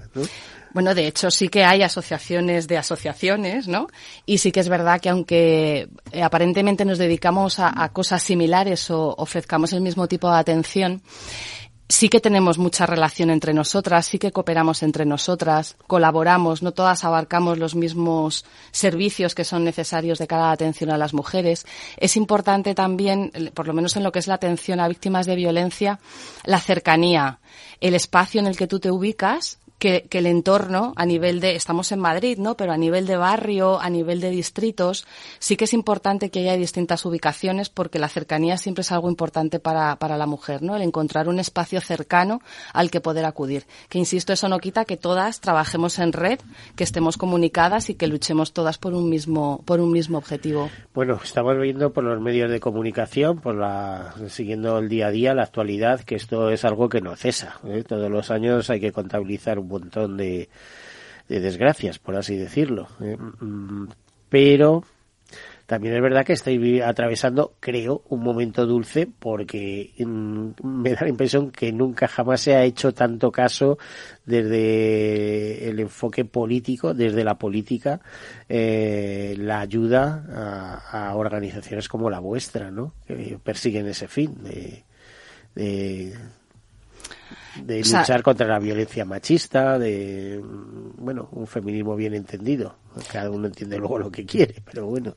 Bueno, 0.74 0.92
de 0.92 1.06
hecho 1.06 1.30
sí 1.30 1.48
que 1.48 1.64
hay 1.64 1.82
asociaciones 1.82 2.66
de 2.66 2.76
asociaciones, 2.76 3.68
¿no? 3.68 3.86
Y 4.26 4.38
sí 4.38 4.50
que 4.50 4.58
es 4.58 4.68
verdad 4.68 5.00
que 5.00 5.08
aunque 5.08 5.88
eh, 6.10 6.22
aparentemente 6.22 6.84
nos 6.84 6.98
dedicamos 6.98 7.60
a, 7.60 7.88
cosas 7.90 8.24
similares 8.24 8.90
o 8.90 9.14
ofrezcamos 9.16 9.72
el 9.72 9.82
mismo 9.82 10.08
tipo 10.08 10.28
de 10.28 10.36
atención, 10.36 11.00
sí 11.88 12.08
que 12.08 12.18
tenemos 12.18 12.58
mucha 12.58 12.86
relación 12.86 13.30
entre 13.30 13.54
nosotras, 13.54 14.06
sí 14.06 14.18
que 14.18 14.32
cooperamos 14.32 14.82
entre 14.82 15.06
nosotras, 15.06 15.76
colaboramos, 15.86 16.60
no 16.60 16.72
todas 16.72 17.04
abarcamos 17.04 17.58
los 17.58 17.76
mismos 17.76 18.44
servicios 18.72 19.36
que 19.36 19.44
son 19.44 19.62
necesarios 19.62 20.18
de 20.18 20.26
cara 20.26 20.42
a 20.42 20.46
la 20.46 20.52
atención 20.54 20.90
a 20.90 20.98
las 20.98 21.14
mujeres. 21.14 21.66
Es 21.98 22.16
importante 22.16 22.74
también, 22.74 23.30
por 23.54 23.68
lo 23.68 23.74
menos 23.74 23.96
en 23.96 24.02
lo 24.02 24.10
que 24.10 24.18
es 24.18 24.26
la 24.26 24.34
atención 24.34 24.80
a 24.80 24.88
víctimas 24.88 25.26
de 25.26 25.36
violencia, 25.36 26.00
la 26.44 26.58
cercanía, 26.58 27.38
el 27.80 27.94
espacio 27.94 28.40
en 28.40 28.48
el 28.48 28.56
que 28.56 28.66
tú 28.66 28.80
te 28.80 28.90
ubicas 28.90 29.60
que, 29.84 30.18
el 30.18 30.26
entorno 30.26 30.94
a 30.96 31.04
nivel 31.04 31.40
de, 31.40 31.56
estamos 31.56 31.92
en 31.92 31.98
Madrid, 31.98 32.38
¿no? 32.38 32.56
Pero 32.56 32.72
a 32.72 32.78
nivel 32.78 33.06
de 33.06 33.18
barrio, 33.18 33.78
a 33.78 33.90
nivel 33.90 34.20
de 34.20 34.30
distritos, 34.30 35.06
sí 35.38 35.56
que 35.56 35.64
es 35.64 35.74
importante 35.74 36.30
que 36.30 36.40
haya 36.40 36.56
distintas 36.56 37.04
ubicaciones 37.04 37.68
porque 37.68 37.98
la 37.98 38.08
cercanía 38.08 38.56
siempre 38.56 38.80
es 38.80 38.92
algo 38.92 39.10
importante 39.10 39.60
para, 39.60 39.96
para 39.96 40.16
la 40.16 40.26
mujer, 40.26 40.62
¿no? 40.62 40.74
El 40.74 40.82
encontrar 40.82 41.28
un 41.28 41.38
espacio 41.38 41.82
cercano 41.82 42.40
al 42.72 42.90
que 42.90 43.02
poder 43.02 43.26
acudir. 43.26 43.66
Que 43.90 43.98
insisto, 43.98 44.32
eso 44.32 44.48
no 44.48 44.58
quita 44.58 44.86
que 44.86 44.96
todas 44.96 45.40
trabajemos 45.40 45.98
en 45.98 46.14
red, 46.14 46.40
que 46.76 46.84
estemos 46.84 47.18
comunicadas 47.18 47.90
y 47.90 47.94
que 47.94 48.06
luchemos 48.06 48.54
todas 48.54 48.78
por 48.78 48.94
un 48.94 49.10
mismo, 49.10 49.62
por 49.66 49.80
un 49.80 49.92
mismo 49.92 50.16
objetivo. 50.16 50.70
Bueno, 50.94 51.20
estamos 51.22 51.58
viendo 51.58 51.92
por 51.92 52.04
los 52.04 52.20
medios 52.22 52.50
de 52.50 52.58
comunicación, 52.58 53.40
por 53.40 53.56
la, 53.56 54.14
siguiendo 54.28 54.78
el 54.78 54.88
día 54.88 55.08
a 55.08 55.10
día, 55.10 55.34
la 55.34 55.42
actualidad, 55.42 56.00
que 56.00 56.14
esto 56.14 56.48
es 56.48 56.64
algo 56.64 56.88
que 56.88 57.02
no 57.02 57.16
cesa. 57.16 57.60
¿eh? 57.66 57.84
Todos 57.86 58.10
los 58.10 58.30
años 58.30 58.70
hay 58.70 58.80
que 58.80 58.92
contabilizar 58.92 59.58
un 59.58 59.73
montón 59.82 60.16
de, 60.16 60.48
desgracias, 61.28 61.98
por 61.98 62.16
así 62.16 62.36
decirlo. 62.36 62.88
¿eh? 63.00 63.16
Mm, 63.16 63.88
pero 64.28 64.84
también 65.66 65.94
es 65.94 66.02
verdad 66.02 66.24
que 66.24 66.34
estoy 66.34 66.80
atravesando, 66.80 67.54
creo, 67.58 68.02
un 68.08 68.22
momento 68.22 68.66
dulce 68.66 69.06
porque 69.06 69.92
mm, 69.98 70.50
me 70.62 70.90
da 70.92 71.02
la 71.02 71.08
impresión 71.08 71.50
que 71.50 71.72
nunca 71.72 72.08
jamás 72.08 72.42
se 72.42 72.54
ha 72.54 72.64
hecho 72.64 72.92
tanto 72.92 73.32
caso 73.32 73.78
desde 74.26 75.68
el 75.68 75.80
enfoque 75.80 76.24
político, 76.24 76.92
desde 76.92 77.24
la 77.24 77.36
política, 77.38 78.00
eh, 78.48 79.34
la 79.38 79.60
ayuda 79.60 80.82
a, 80.90 81.14
organizaciones 81.16 81.88
como 81.88 82.10
la 82.10 82.18
vuestra, 82.18 82.70
¿no? 82.70 82.94
Que 83.06 83.38
persiguen 83.42 83.86
ese 83.86 84.08
fin 84.08 84.34
de 84.42 84.84
de 85.54 86.14
luchar 87.66 88.22
contra 88.22 88.46
la 88.46 88.58
violencia 88.58 89.04
machista, 89.04 89.78
de, 89.78 90.40
bueno, 90.98 91.28
un 91.32 91.46
feminismo 91.46 91.96
bien 91.96 92.14
entendido. 92.14 92.76
Cada 93.10 93.30
uno 93.30 93.46
entiende 93.46 93.78
luego 93.78 93.98
lo 93.98 94.10
que 94.10 94.24
quiere, 94.24 94.62
pero 94.64 94.86
bueno. 94.86 95.14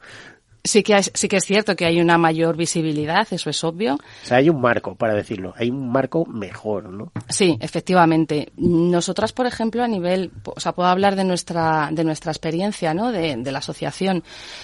Sí 0.67 0.83
que, 0.83 1.01
sí 1.01 1.29
que 1.29 1.37
es 1.37 1.45
cierto 1.45 1.77
que 1.77 1.85
hay 1.85 2.01
una 2.01 2.17
mayor 2.17 2.57
visibilidad, 2.57 3.25
eso 3.31 3.49
es 3.49 3.63
obvio. 3.63 3.95
O 3.95 4.25
sea, 4.25 4.37
hay 4.37 4.49
un 4.49 4.59
marco, 4.59 4.95
para 4.95 5.13
decirlo, 5.13 5.53
hay 5.55 5.69
un 5.69 5.89
marco 5.89 6.25
mejor, 6.25 6.89
¿no? 6.89 7.13
Sí, 7.29 7.57
efectivamente. 7.61 8.51
Nosotras, 8.57 9.31
por 9.31 9.45
ejemplo, 9.45 9.81
a 9.81 9.87
nivel, 9.87 10.31
o 10.43 10.59
sea, 10.59 10.73
puedo 10.73 10.89
hablar 10.89 11.15
de 11.15 11.23
nuestra, 11.23 11.89
de 11.91 12.03
nuestra 12.03 12.33
experiencia, 12.33 12.93
¿no? 12.93 13.13
De, 13.13 13.37
de 13.37 13.51
la 13.51 13.59
asociación. 13.59 14.23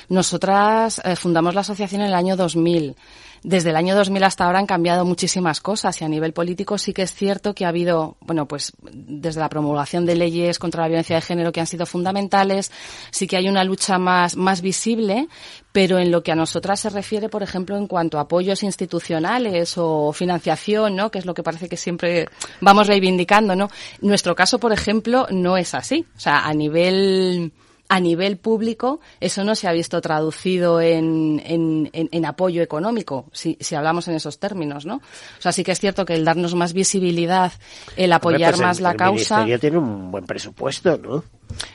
Nosotras 0.10 1.02
eh, 1.06 1.16
fundamos 1.16 1.56
la 1.56 1.62
asociación 1.62 2.02
en 2.02 2.08
el 2.08 2.16
año 2.16 2.36
2000 2.36 2.98
desde 3.44 3.72
el 3.72 3.76
año 3.76 3.96
2000 3.96 4.24
hasta 4.24 4.46
ahora 4.46 4.60
han 4.60 4.66
cambiado 4.66 5.06
muchísimas 5.06 5.60
cosas 5.60 6.02
y 6.02 6.06
a 6.06 6.08
nivel 6.08 6.34
político 6.34 6.78
sí 6.78 6.94
que 6.94 7.02
es 7.02 7.14
cierto 7.14 7.54
que 7.54 7.66
ha 7.66 7.70
habido, 7.70 8.16
bueno, 8.22 8.48
pues 8.48 8.72
desde 8.82 9.40
la 9.40 9.50
promulgación 9.50 10.06
de 10.06 10.16
leyes 10.16 10.60
contra 10.60 10.84
la 10.84 10.88
violencia 10.88 11.18
de 11.18 11.22
género 11.22 11.52
que 11.52 11.60
han 11.60 11.68
sido 11.68 11.86
fundamentales, 11.86 12.72
sí 13.12 13.28
que 13.28 13.38
hay 13.38 13.50
una 13.50 13.64
lucha 13.64 13.98
más, 13.98 14.38
más 14.38 14.62
visible, 14.62 15.28
pero 15.74 16.00
en 16.00 16.12
lo 16.12 16.24
que 16.24 16.32
a 16.32 16.36
nosotras 16.36 16.80
se 16.80 16.90
refiere, 16.90 17.30
por 17.30 17.44
ejemplo, 17.44 17.76
en 17.78 17.88
cuanto 17.88 18.18
a 18.18 18.22
apoyos 18.22 18.64
institucionales 18.64 19.74
o 19.78 20.14
financiación, 20.14 20.96
¿no? 20.96 21.12
Que 21.12 21.20
es 21.20 21.26
lo 21.26 21.34
que 21.34 21.44
parece 21.44 21.68
que 21.68 21.78
siempre 21.78 22.30
vamos 22.62 22.88
reivindicando, 22.88 23.56
¿no? 23.56 23.70
Nuestro 24.02 24.36
caso, 24.36 24.60
por 24.60 24.72
ejemplo, 24.72 25.28
no 25.32 25.58
es 25.58 25.74
así. 25.74 26.06
O 26.16 26.20
sea, 26.20 26.46
a 26.46 26.54
nivel 26.54 27.52
a 27.94 28.00
nivel 28.00 28.38
público 28.38 29.02
eso 29.20 29.44
no 29.44 29.54
se 29.54 29.68
ha 29.68 29.72
visto 29.72 30.02
traducido 30.02 30.82
en, 30.82 31.40
en, 31.46 31.92
en, 31.94 32.26
apoyo 32.26 32.64
económico, 32.64 33.28
si, 33.32 33.56
si, 33.60 33.76
hablamos 33.76 34.08
en 34.08 34.16
esos 34.16 34.40
términos, 34.40 34.88
¿no? 34.88 34.96
O 34.96 35.42
sea, 35.42 35.52
sí 35.52 35.64
que 35.64 35.74
es 35.74 35.80
cierto 35.80 36.04
que 36.04 36.16
el 36.16 36.26
darnos 36.26 36.56
más 36.56 36.74
visibilidad, 36.74 37.52
el 37.96 38.12
apoyar 38.12 38.54
pues 38.54 38.62
más 38.62 38.80
la 38.80 38.96
causa... 38.96 39.46
ya 39.46 39.60
tiene 39.60 39.78
un 39.78 40.10
buen 40.10 40.26
presupuesto, 40.26 40.98
¿no? 40.98 41.24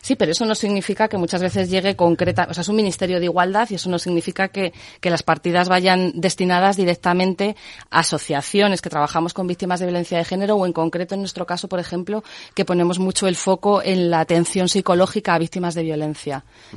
Sí, 0.00 0.16
pero 0.16 0.32
eso 0.32 0.44
no 0.44 0.54
significa 0.54 1.08
que 1.08 1.16
muchas 1.16 1.42
veces 1.42 1.70
llegue 1.70 1.96
concreta, 1.96 2.46
o 2.50 2.54
sea, 2.54 2.62
es 2.62 2.68
un 2.68 2.76
ministerio 2.76 3.18
de 3.18 3.26
igualdad 3.26 3.68
y 3.70 3.74
eso 3.74 3.90
no 3.90 3.98
significa 3.98 4.48
que, 4.48 4.72
que 5.00 5.10
las 5.10 5.22
partidas 5.22 5.68
vayan 5.68 6.12
destinadas 6.14 6.76
directamente 6.76 7.56
a 7.90 8.00
asociaciones 8.00 8.82
que 8.82 8.90
trabajamos 8.90 9.34
con 9.34 9.46
víctimas 9.46 9.80
de 9.80 9.86
violencia 9.86 10.18
de 10.18 10.24
género 10.24 10.56
o 10.56 10.66
en 10.66 10.72
concreto 10.72 11.14
en 11.14 11.20
nuestro 11.20 11.46
caso, 11.46 11.68
por 11.68 11.78
ejemplo, 11.78 12.24
que 12.54 12.64
ponemos 12.64 12.98
mucho 12.98 13.28
el 13.28 13.36
foco 13.36 13.82
en 13.82 14.10
la 14.10 14.20
atención 14.20 14.68
psicológica 14.68 15.34
a 15.34 15.38
víctimas 15.38 15.74
de 15.74 15.82
violencia, 15.82 16.07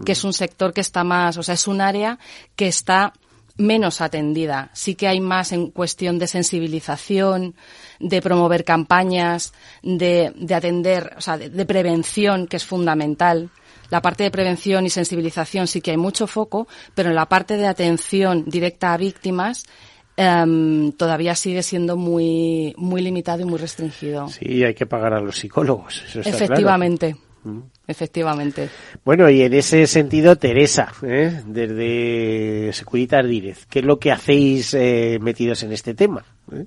que 0.06 0.12
es 0.12 0.24
un 0.24 0.34
sector 0.34 0.74
que 0.74 0.82
está 0.82 1.04
más, 1.04 1.38
o 1.38 1.44
sea, 1.44 1.56
es 1.56 1.68
un 1.68 1.82
área 1.82 2.20
que 2.56 2.68
está 2.68 3.14
menos 3.58 4.02
atendida. 4.02 4.70
Sí 4.74 4.96
que 4.96 5.08
hay 5.08 5.20
más 5.20 5.52
en 5.52 5.72
cuestión 5.72 6.20
de 6.20 6.28
sensibilización, 6.28 7.56
de 8.00 8.22
promover 8.22 8.64
campañas, 8.64 9.54
de, 9.82 10.34
de 10.36 10.56
atender, 10.56 11.14
o 11.18 11.22
sea, 11.22 11.38
de, 11.38 11.66
prevención, 11.66 12.48
que 12.48 12.58
es 12.58 12.66
fundamental. 12.66 13.50
La 13.90 14.02
parte 14.02 14.24
de 14.24 14.32
prevención 14.32 14.86
y 14.86 14.90
sensibilización 14.90 15.68
sí 15.68 15.82
que 15.82 15.92
hay 15.92 15.98
mucho 15.98 16.28
foco, 16.28 16.68
pero 16.96 17.10
en 17.10 17.16
la 17.16 17.28
parte 17.28 17.58
de 17.58 17.68
atención 17.68 18.46
directa 18.46 18.94
a 18.94 18.98
víctimas 18.98 19.66
em, 20.16 20.94
todavía 20.94 21.36
sigue 21.36 21.62
siendo 21.62 21.98
muy, 21.98 22.74
muy 22.78 23.02
limitado 23.02 23.42
y 23.42 23.46
muy 23.46 23.60
restringido. 23.60 24.30
Sí, 24.30 24.64
hay 24.64 24.74
que 24.74 24.86
pagar 24.86 25.14
a 25.14 25.20
los 25.20 25.38
psicólogos. 25.38 26.04
Eso 26.08 26.22
Efectivamente. 26.22 27.14
Mm. 27.14 27.31
Efectivamente. 27.88 28.70
Bueno, 29.04 29.30
y 29.30 29.42
en 29.42 29.54
ese 29.54 29.88
sentido, 29.88 30.36
Teresa, 30.36 30.94
¿eh? 31.04 31.42
desde 31.46 32.72
Securitas 32.74 33.26
Direz, 33.28 33.66
¿qué 33.66 33.80
es 33.80 33.86
lo 33.86 34.00
que 34.00 34.12
hacéis 34.12 34.74
eh, 34.74 35.18
metidos 35.22 35.64
en 35.64 35.72
este 35.72 35.94
tema? 35.94 36.24
¿Eh? 36.52 36.66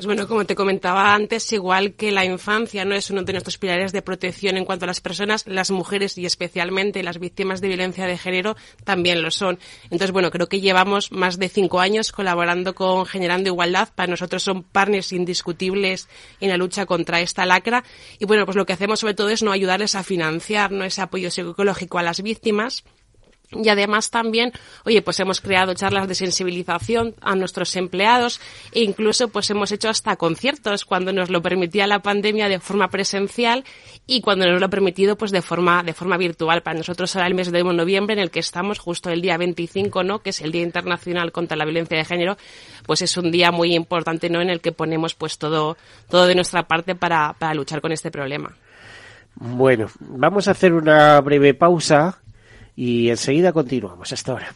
Pues 0.00 0.06
bueno, 0.06 0.26
como 0.26 0.46
te 0.46 0.54
comentaba 0.54 1.14
antes, 1.14 1.52
igual 1.52 1.92
que 1.92 2.10
la 2.10 2.24
infancia 2.24 2.86
no 2.86 2.94
es 2.94 3.10
uno 3.10 3.22
de 3.22 3.34
nuestros 3.34 3.58
pilares 3.58 3.92
de 3.92 4.00
protección 4.00 4.56
en 4.56 4.64
cuanto 4.64 4.86
a 4.86 4.86
las 4.86 5.02
personas, 5.02 5.46
las 5.46 5.70
mujeres 5.70 6.16
y 6.16 6.24
especialmente 6.24 7.02
las 7.02 7.18
víctimas 7.18 7.60
de 7.60 7.68
violencia 7.68 8.06
de 8.06 8.16
género 8.16 8.56
también 8.84 9.20
lo 9.20 9.30
son. 9.30 9.58
Entonces, 9.84 10.12
bueno, 10.12 10.30
creo 10.30 10.48
que 10.48 10.62
llevamos 10.62 11.12
más 11.12 11.38
de 11.38 11.50
cinco 11.50 11.80
años 11.80 12.12
colaborando 12.12 12.74
con 12.74 13.04
Generando 13.04 13.50
Igualdad. 13.50 13.90
Para 13.94 14.10
nosotros 14.10 14.42
son 14.42 14.62
partners 14.62 15.12
indiscutibles 15.12 16.08
en 16.40 16.48
la 16.48 16.56
lucha 16.56 16.86
contra 16.86 17.20
esta 17.20 17.44
lacra. 17.44 17.84
Y 18.18 18.24
bueno, 18.24 18.46
pues 18.46 18.56
lo 18.56 18.64
que 18.64 18.72
hacemos 18.72 19.00
sobre 19.00 19.12
todo 19.12 19.28
es 19.28 19.42
no 19.42 19.52
ayudarles 19.52 19.96
a 19.96 20.02
financiar 20.02 20.72
¿no? 20.72 20.84
ese 20.84 21.02
apoyo 21.02 21.30
psicológico 21.30 21.98
a 21.98 22.02
las 22.02 22.22
víctimas 22.22 22.84
y 23.52 23.68
además 23.68 24.10
también, 24.10 24.52
oye, 24.84 25.02
pues 25.02 25.18
hemos 25.20 25.40
creado 25.40 25.74
charlas 25.74 26.06
de 26.06 26.14
sensibilización 26.14 27.14
a 27.20 27.34
nuestros 27.34 27.74
empleados 27.76 28.40
e 28.72 28.82
incluso 28.82 29.28
pues 29.28 29.50
hemos 29.50 29.72
hecho 29.72 29.88
hasta 29.88 30.16
conciertos 30.16 30.84
cuando 30.84 31.12
nos 31.12 31.30
lo 31.30 31.42
permitía 31.42 31.86
la 31.86 32.00
pandemia 32.00 32.48
de 32.48 32.60
forma 32.60 32.88
presencial 32.88 33.64
y 34.06 34.20
cuando 34.20 34.46
nos 34.46 34.60
lo 34.60 34.66
ha 34.66 34.70
permitido 34.70 35.16
pues 35.16 35.32
de 35.32 35.42
forma, 35.42 35.82
de 35.82 35.94
forma 35.94 36.16
virtual. 36.16 36.62
Para 36.62 36.78
nosotros 36.78 37.10
será 37.10 37.26
el 37.26 37.34
mes 37.34 37.50
de 37.50 37.64
noviembre 37.64 38.14
en 38.14 38.20
el 38.20 38.30
que 38.30 38.40
estamos 38.40 38.78
justo 38.78 39.10
el 39.10 39.20
día 39.20 39.36
25, 39.36 40.04
¿no? 40.04 40.20
Que 40.20 40.30
es 40.30 40.40
el 40.40 40.52
Día 40.52 40.62
Internacional 40.62 41.32
contra 41.32 41.56
la 41.56 41.64
Violencia 41.64 41.96
de 41.96 42.04
Género, 42.04 42.36
pues 42.86 43.02
es 43.02 43.16
un 43.16 43.30
día 43.30 43.50
muy 43.50 43.74
importante, 43.74 44.30
¿no? 44.30 44.40
En 44.40 44.50
el 44.50 44.60
que 44.60 44.72
ponemos 44.72 45.14
pues 45.14 45.38
todo, 45.38 45.76
todo 46.08 46.26
de 46.26 46.34
nuestra 46.34 46.64
parte 46.64 46.94
para, 46.94 47.34
para 47.38 47.54
luchar 47.54 47.80
con 47.80 47.92
este 47.92 48.10
problema. 48.10 48.56
Bueno, 49.34 49.86
vamos 50.00 50.48
a 50.48 50.52
hacer 50.52 50.72
una 50.72 51.20
breve 51.20 51.54
pausa 51.54 52.20
y 52.80 53.10
enseguida 53.10 53.52
continuamos. 53.52 54.10
Hasta 54.10 54.32
ahora. 54.32 54.54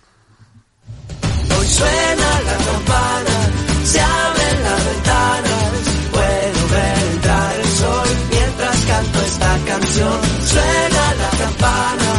Hoy 1.59 1.67
suena 1.67 2.31
la 2.49 2.57
campana, 2.71 3.37
se 3.85 4.01
abren 4.01 4.63
las 4.63 4.85
ventanas, 4.87 5.75
puedo 6.11 6.61
ver 6.73 6.99
entrar 7.13 7.55
el 7.61 7.67
sol 7.67 8.09
mientras 8.31 8.85
canto 8.87 9.19
esta 9.21 9.59
canción. 9.67 10.21
Suena 10.55 11.05
la 11.23 11.31
campana, 11.45 12.11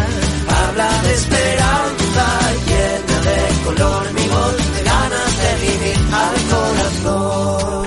habla 0.60 1.02
de 1.02 1.13
esperanza, 1.15 2.26
llena 2.70 3.18
de 3.30 3.39
color 3.65 4.13
mi 4.13 4.28
voz, 4.28 4.58
de 4.76 4.84
ganas 4.84 5.32
de 5.41 5.52
vivir 5.65 5.98
al 6.24 6.36
corazón. 6.54 7.86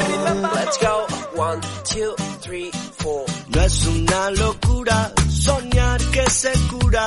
Let's 0.57 0.79
go, 0.81 1.07
one, 1.41 1.61
two, 1.85 2.17
three, 2.41 2.71
four. 2.99 3.25
No 3.55 3.63
es 3.63 3.87
una 3.87 4.31
locura 4.33 5.13
soñar 5.31 6.01
que 6.11 6.29
se 6.29 6.53
cura 6.69 7.07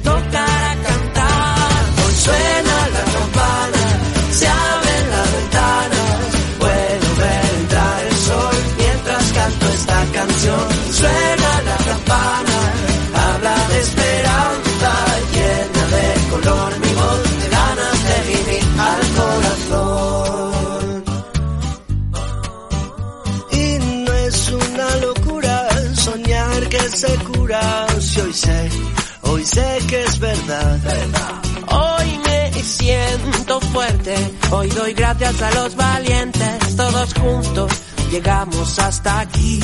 Hoy 31.67 32.19
me 32.25 32.63
siento 32.63 33.59
fuerte, 33.61 34.15
hoy 34.49 34.69
doy 34.69 34.93
gracias 34.93 35.41
a 35.41 35.51
los 35.51 35.75
valientes, 35.75 36.75
todos 36.75 37.13
juntos 37.13 37.71
llegamos 38.11 38.79
hasta 38.79 39.19
aquí. 39.21 39.59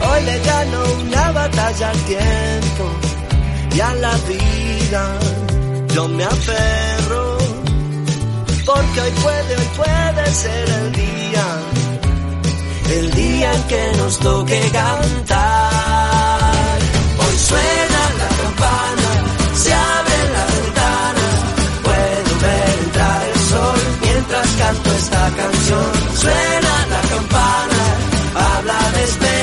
Hoy 0.00 0.24
le 0.24 0.38
gano 0.40 0.84
una 1.06 1.32
batalla 1.32 1.90
al 1.90 1.98
tiempo 2.04 2.84
y 3.74 3.80
a 3.80 3.94
la 3.94 4.14
vida. 4.28 5.18
Yo 5.94 6.08
me 6.08 6.24
aferro 6.24 7.38
porque 8.66 9.00
hoy 9.00 9.10
puede, 9.22 9.56
hoy 9.56 9.68
puede 9.76 10.34
ser 10.34 10.68
el 10.68 10.92
día, 10.92 11.46
el 12.96 13.10
día 13.12 13.54
en 13.54 13.62
que 13.64 13.92
nos 13.98 14.18
toque 14.18 14.60
cantar. 14.72 15.72
Hoy 17.18 17.38
suena 17.38 17.91
canto 24.72 24.90
esta 24.92 25.30
canción. 25.36 25.92
Suena 26.14 26.86
la 26.90 27.00
campana, 27.08 27.82
habla 28.34 28.92
de 28.92 29.04
esperanza, 29.04 29.41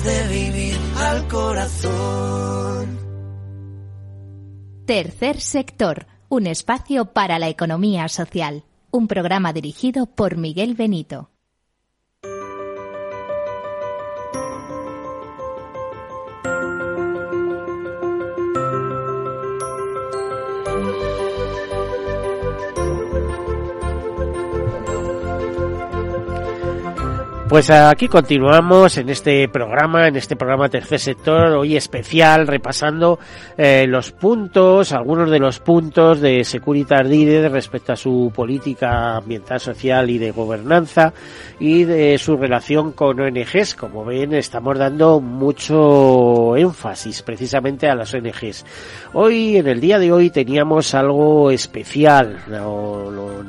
de 0.00 0.28
vivir 0.28 0.76
al 0.96 1.28
corazón. 1.28 2.98
Tercer 4.86 5.38
sector, 5.38 6.06
un 6.30 6.46
espacio 6.46 7.12
para 7.12 7.38
la 7.38 7.50
economía 7.50 8.08
social. 8.08 8.64
Un 8.90 9.06
programa 9.06 9.52
dirigido 9.52 10.06
por 10.06 10.38
Miguel 10.38 10.74
Benito. 10.74 11.31
Pues 27.52 27.68
aquí 27.68 28.08
continuamos 28.08 28.96
en 28.96 29.10
este 29.10 29.46
programa, 29.46 30.08
en 30.08 30.16
este 30.16 30.36
programa 30.36 30.70
Tercer 30.70 30.98
Sector, 30.98 31.48
hoy 31.48 31.76
especial, 31.76 32.46
repasando 32.46 33.18
eh, 33.58 33.84
los 33.86 34.10
puntos, 34.10 34.92
algunos 34.92 35.30
de 35.30 35.38
los 35.38 35.58
puntos 35.58 36.22
de 36.22 36.44
Securitas 36.44 37.06
Direct 37.06 37.52
respecto 37.52 37.92
a 37.92 37.96
su 37.96 38.32
política 38.34 39.16
ambiental, 39.16 39.60
social 39.60 40.08
y 40.08 40.16
de 40.16 40.30
gobernanza 40.30 41.12
y 41.60 41.84
de 41.84 42.16
su 42.16 42.38
relación 42.38 42.92
con 42.92 43.20
ONGs. 43.20 43.74
Como 43.74 44.02
ven, 44.02 44.32
estamos 44.32 44.78
dando 44.78 45.20
mucho 45.20 46.56
énfasis 46.56 47.20
precisamente 47.20 47.86
a 47.86 47.94
las 47.94 48.14
ONGs. 48.14 48.64
Hoy, 49.12 49.58
en 49.58 49.66
el 49.68 49.78
día 49.78 49.98
de 49.98 50.10
hoy, 50.10 50.30
teníamos 50.30 50.94
algo 50.94 51.50
especial. 51.50 52.38
Lo, 52.48 53.10
lo, 53.10 53.42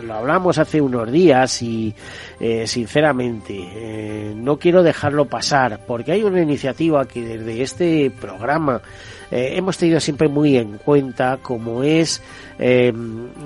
lo 0.00 0.14
hablamos 0.14 0.58
hace 0.58 0.80
unos 0.80 1.10
días 1.10 1.62
y 1.62 1.94
eh, 2.40 2.66
sinceramente 2.66 3.54
eh, 3.54 4.34
no 4.34 4.58
quiero 4.58 4.82
dejarlo 4.82 5.26
pasar 5.26 5.80
porque 5.86 6.12
hay 6.12 6.22
una 6.22 6.40
iniciativa 6.40 7.06
que 7.06 7.22
desde 7.22 7.62
este 7.62 8.10
programa 8.10 8.80
eh, 9.30 9.52
hemos 9.56 9.78
tenido 9.78 10.00
siempre 10.00 10.28
muy 10.28 10.56
en 10.56 10.78
cuenta 10.78 11.38
como 11.40 11.84
es 11.84 12.20
eh, 12.58 12.92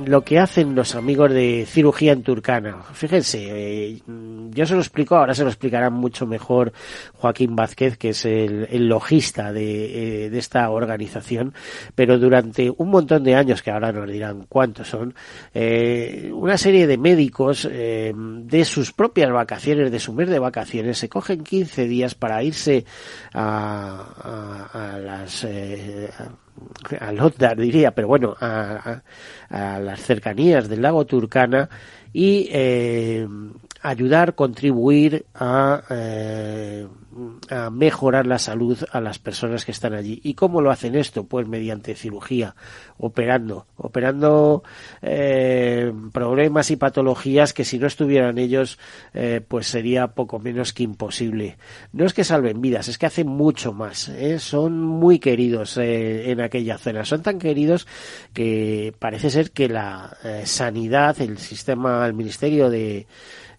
lo 0.07 0.23
que 0.23 0.39
hacen 0.39 0.75
los 0.75 0.95
amigos 0.95 1.31
de 1.31 1.67
cirugía 1.69 2.13
en 2.13 2.23
Turcana. 2.23 2.79
Fíjense, 2.95 3.49
eh, 3.49 4.01
yo 4.51 4.67
se 4.67 4.75
lo 4.75 4.81
explico, 4.81 5.17
ahora 5.17 5.35
se 5.35 5.43
lo 5.43 5.51
explicará 5.51 5.91
mucho 5.91 6.27
mejor 6.27 6.73
Joaquín 7.15 7.55
Vázquez, 7.55 7.99
que 7.99 8.11
es 8.11 8.25
el, 8.25 8.67
el 8.71 8.89
logista 8.89 9.53
de, 9.53 10.31
de, 10.31 10.39
esta 10.39 10.71
organización, 10.71 11.53
pero 11.95 12.19
durante 12.19 12.73
un 12.75 12.89
montón 12.89 13.23
de 13.23 13.35
años, 13.35 13.63
que 13.63 13.71
ahora 13.71 13.93
nos 13.93 14.09
dirán 14.09 14.47
cuántos 14.49 14.89
son, 14.89 15.15
una 16.33 16.59
serie 16.59 16.87
de 16.87 16.99
médicos 16.99 17.69
de 17.71 18.65
sus 18.65 18.84
propias 18.93 19.31
vacaciones, 19.33 19.91
de 19.91 20.01
su 20.01 20.13
mes 20.13 20.29
de 20.29 20.39
vacaciones, 20.39 20.99
se 20.99 21.09
cogen 21.09 21.45
15 21.45 21.87
días 21.87 22.15
para 22.15 22.43
irse 22.43 22.85
a, 23.33 24.69
a, 24.73 24.95
a 24.95 24.99
las 24.99 25.45
eh, 25.45 26.11
a 27.01 27.13
Lotdar 27.13 27.57
diría, 27.57 27.93
pero 27.93 28.09
bueno, 28.09 28.37
a, 28.41 29.03
a, 29.51 29.75
a, 29.75 29.81
las 29.81 30.01
cercanías 30.01 30.69
del 30.69 30.83
lago 30.83 31.05
Turcana 31.05 31.69
y 32.13 32.49
eh, 32.53 33.27
ayudar, 33.85 34.35
contribuir 34.35 35.27
a, 35.35 35.83
eh, 35.91 36.89
a, 37.51 37.71
mejorar 37.71 38.27
la 38.27 38.39
salud 38.39 38.79
a 38.91 39.01
las 39.01 39.19
personas 39.19 39.65
que 39.65 39.73
están 39.73 39.93
allí. 39.93 40.21
¿Y 40.25 40.35
cómo 40.35 40.63
lo 40.63 40.71
hacen 40.71 40.95
esto? 40.95 41.25
Pues 41.25 41.47
mediante 41.47 41.95
cirugía, 41.95 42.57
operando, 42.97 43.67
operando 43.77 44.65
eh, 45.03 45.93
problemas 46.13 46.71
y 46.71 46.77
patologías 46.77 47.53
que 47.53 47.65
si 47.65 47.79
no 47.79 47.87
estuvieran 47.87 48.39
ellos, 48.39 48.79
eh, 49.13 49.43
pues 49.47 49.67
sería 49.67 50.09
poco 50.09 50.39
menos 50.39 50.73
que 50.73 50.83
imposible. 50.83 51.59
No 51.93 52.07
es 52.07 52.15
que 52.15 52.25
salven 52.25 52.63
vidas, 52.63 52.89
es 52.89 52.97
que 52.97 53.07
hacen 53.07 53.29
mucho 53.29 53.75
más. 53.75 54.09
¿eh? 54.09 54.39
Son 54.39 54.81
muy 54.81 55.19
queridos 55.19 55.77
eh, 55.77 56.31
en 56.31 56.41
aquella 56.41 56.79
zona. 56.79 57.05
Son 57.05 57.23
tan 57.23 57.39
queridos 57.39 57.87
que 58.33 58.95
parece 58.99 59.29
ser 59.29 59.51
que 59.51 59.69
la 59.69 60.17
eh, 60.25 60.43
sanidad, 60.47 61.21
el 61.21 61.37
sistema, 61.37 62.07
el 62.07 62.15
Ministerio 62.15 62.71
de 62.71 63.07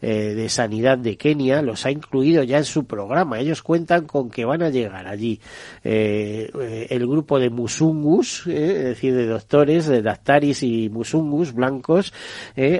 eh, 0.07 0.35
de 0.35 0.49
Sanidad 0.49 0.99
de 0.99 1.17
Kenia 1.17 1.63
los 1.63 1.83
ha 1.87 1.89
incluido 1.89 2.43
ya 2.43 2.59
en 2.59 2.63
su 2.63 2.85
programa. 2.85 3.39
Ellos 3.39 3.63
cuentan 3.63 4.05
con 4.05 4.29
que 4.29 4.45
van 4.45 4.61
a 4.61 4.69
llegar 4.69 5.07
allí 5.07 5.39
eh, 5.83 6.47
eh 6.61 6.87
el 6.91 7.07
grupo 7.07 7.39
de 7.39 7.49
musungus, 7.49 8.45
eh, 8.45 8.77
es 8.77 8.83
decir, 8.83 9.15
de 9.15 9.25
doctores, 9.25 9.87
de 9.87 10.03
dactaris 10.03 10.61
y 10.61 10.89
musungus 10.89 11.53
blancos, 11.53 12.13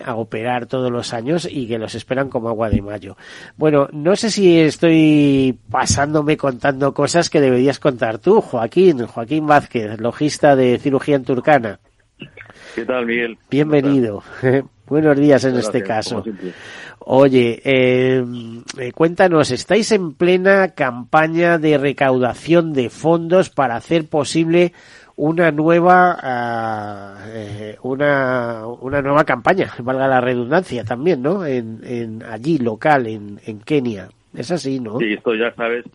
a 0.06 0.16
operar 0.16 0.68
todos 0.68 0.92
los 0.92 1.14
años 1.14 1.48
y 1.50 1.68
que 1.68 1.80
los 1.80 1.96
esperan 1.96 2.30
como 2.30 2.50
agua 2.50 2.70
de 2.70 2.84
mayo. 2.84 3.18
Bueno, 3.58 3.88
no 3.92 4.16
sé 4.16 4.30
si 4.30 4.60
estoy 4.60 5.58
pasándome 5.72 6.38
contando 6.38 6.94
cosas 6.94 7.32
que 7.32 7.42
deberías 7.42 7.80
contar 7.80 8.20
tú, 8.20 8.40
Joaquín, 8.40 9.08
Joaquín 9.08 9.48
Vázquez, 9.48 10.00
logista 10.00 10.56
de 10.56 10.78
cirugía 10.78 11.16
en 11.16 11.24
Turcana. 11.24 11.80
¿Qué 12.76 12.86
tal, 12.86 13.08
Miguel? 13.08 13.40
Bienvenido. 13.50 14.22
Buenos 14.88 15.18
días 15.18 15.44
en 15.44 15.54
Gracias, 15.54 15.76
este 15.76 15.88
caso. 15.88 16.24
Oye, 17.00 17.62
eh, 17.64 18.24
cuéntanos, 18.94 19.52
estáis 19.52 19.92
en 19.92 20.14
plena 20.14 20.70
campaña 20.70 21.58
de 21.58 21.78
recaudación 21.78 22.74
de 22.74 22.90
fondos 22.90 23.50
para 23.50 23.76
hacer 23.76 24.08
posible 24.08 24.74
una 25.16 25.52
nueva 25.52 26.18
uh, 27.24 27.88
una, 27.88 28.68
una 28.68 29.02
nueva 29.02 29.24
campaña, 29.24 29.74
valga 29.80 30.08
la 30.08 30.22
redundancia 30.22 30.84
también, 30.84 31.22
¿no? 31.22 31.46
En, 31.46 31.82
en 31.84 32.24
allí 32.24 32.58
local 32.58 33.08
en, 33.08 33.40
en 33.46 33.60
Kenia. 33.62 34.10
Es 34.36 34.52
así, 34.52 34.80
¿no? 34.80 35.00
Sí, 35.00 35.14
esto 35.14 35.34
ya 35.36 35.54
sabes, 35.56 35.86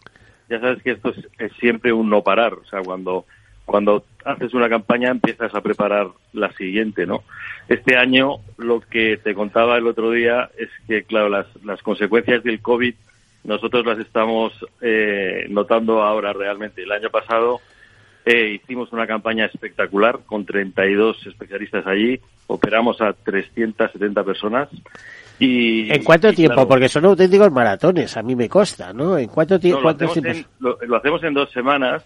ya 0.48 0.58
sabes 0.58 0.82
que 0.82 0.92
esto 0.92 1.10
es, 1.10 1.28
es 1.38 1.52
siempre 1.60 1.92
un 1.92 2.08
no 2.08 2.22
parar, 2.22 2.54
o 2.54 2.64
sea, 2.64 2.80
cuando 2.82 3.26
cuando 3.66 4.02
haces 4.24 4.54
una 4.54 4.68
campaña 4.68 5.10
empiezas 5.10 5.54
a 5.54 5.60
preparar 5.60 6.08
la 6.32 6.52
siguiente, 6.52 7.06
¿no? 7.06 7.22
Este 7.68 7.96
año 7.96 8.36
lo 8.58 8.80
que 8.80 9.16
te 9.16 9.34
contaba 9.34 9.76
el 9.76 9.86
otro 9.86 10.10
día 10.10 10.50
es 10.58 10.68
que, 10.86 11.04
claro, 11.04 11.28
las, 11.28 11.46
las 11.64 11.82
consecuencias 11.82 12.42
del 12.42 12.60
COVID 12.60 12.94
nosotros 13.44 13.86
las 13.86 13.98
estamos 13.98 14.52
eh, 14.80 15.46
notando 15.48 16.02
ahora 16.02 16.32
realmente. 16.32 16.82
El 16.82 16.92
año 16.92 17.10
pasado 17.10 17.60
eh, 18.24 18.58
hicimos 18.62 18.92
una 18.92 19.06
campaña 19.06 19.46
espectacular 19.46 20.20
con 20.26 20.44
32 20.44 21.26
especialistas 21.26 21.86
allí, 21.86 22.20
operamos 22.46 23.00
a 23.00 23.12
370 23.12 24.24
personas. 24.24 24.68
Y, 25.38 25.90
¿En 25.90 26.04
cuánto 26.04 26.28
y, 26.28 26.34
tiempo? 26.34 26.54
claro, 26.54 26.68
Porque 26.68 26.88
son 26.90 27.06
auténticos 27.06 27.50
maratones, 27.50 28.14
a 28.16 28.22
mí 28.22 28.36
me 28.36 28.48
consta, 28.48 28.92
¿no? 28.92 29.16
¿En 29.16 29.28
cuánto, 29.28 29.58
tie 29.58 29.70
no, 29.70 29.76
lo, 29.78 29.82
cuánto 29.84 30.04
hacemos 30.04 30.32
tiempo? 30.32 30.50
en, 30.50 30.64
lo, 30.64 30.78
lo 30.86 30.96
hacemos 30.96 31.24
en 31.24 31.34
dos 31.34 31.50
semanas 31.50 32.04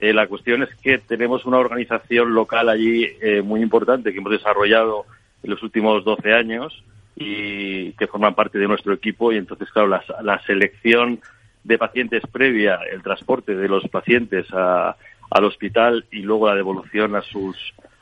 eh, 0.00 0.12
la 0.12 0.26
cuestión 0.26 0.62
es 0.62 0.68
que 0.76 0.98
tenemos 0.98 1.44
una 1.44 1.58
organización 1.58 2.32
local 2.32 2.68
allí 2.68 3.06
eh, 3.20 3.42
muy 3.42 3.62
importante 3.62 4.12
que 4.12 4.18
hemos 4.18 4.32
desarrollado 4.32 5.06
en 5.42 5.50
los 5.50 5.62
últimos 5.62 6.04
12 6.04 6.32
años 6.32 6.84
y 7.16 7.92
que 7.92 8.06
forman 8.06 8.34
parte 8.34 8.58
de 8.58 8.68
nuestro 8.68 8.92
equipo 8.92 9.32
y 9.32 9.36
entonces, 9.36 9.68
claro, 9.70 9.88
la, 9.88 10.42
selección 10.46 11.20
de 11.64 11.78
pacientes 11.78 12.22
previa, 12.30 12.78
el 12.90 13.02
transporte 13.02 13.56
de 13.56 13.68
los 13.68 13.88
pacientes 13.88 14.46
a, 14.52 14.96
al 15.30 15.44
hospital 15.44 16.04
y 16.12 16.20
luego 16.20 16.48
la 16.48 16.54
devolución 16.54 17.16
a 17.16 17.22
sus, 17.22 17.56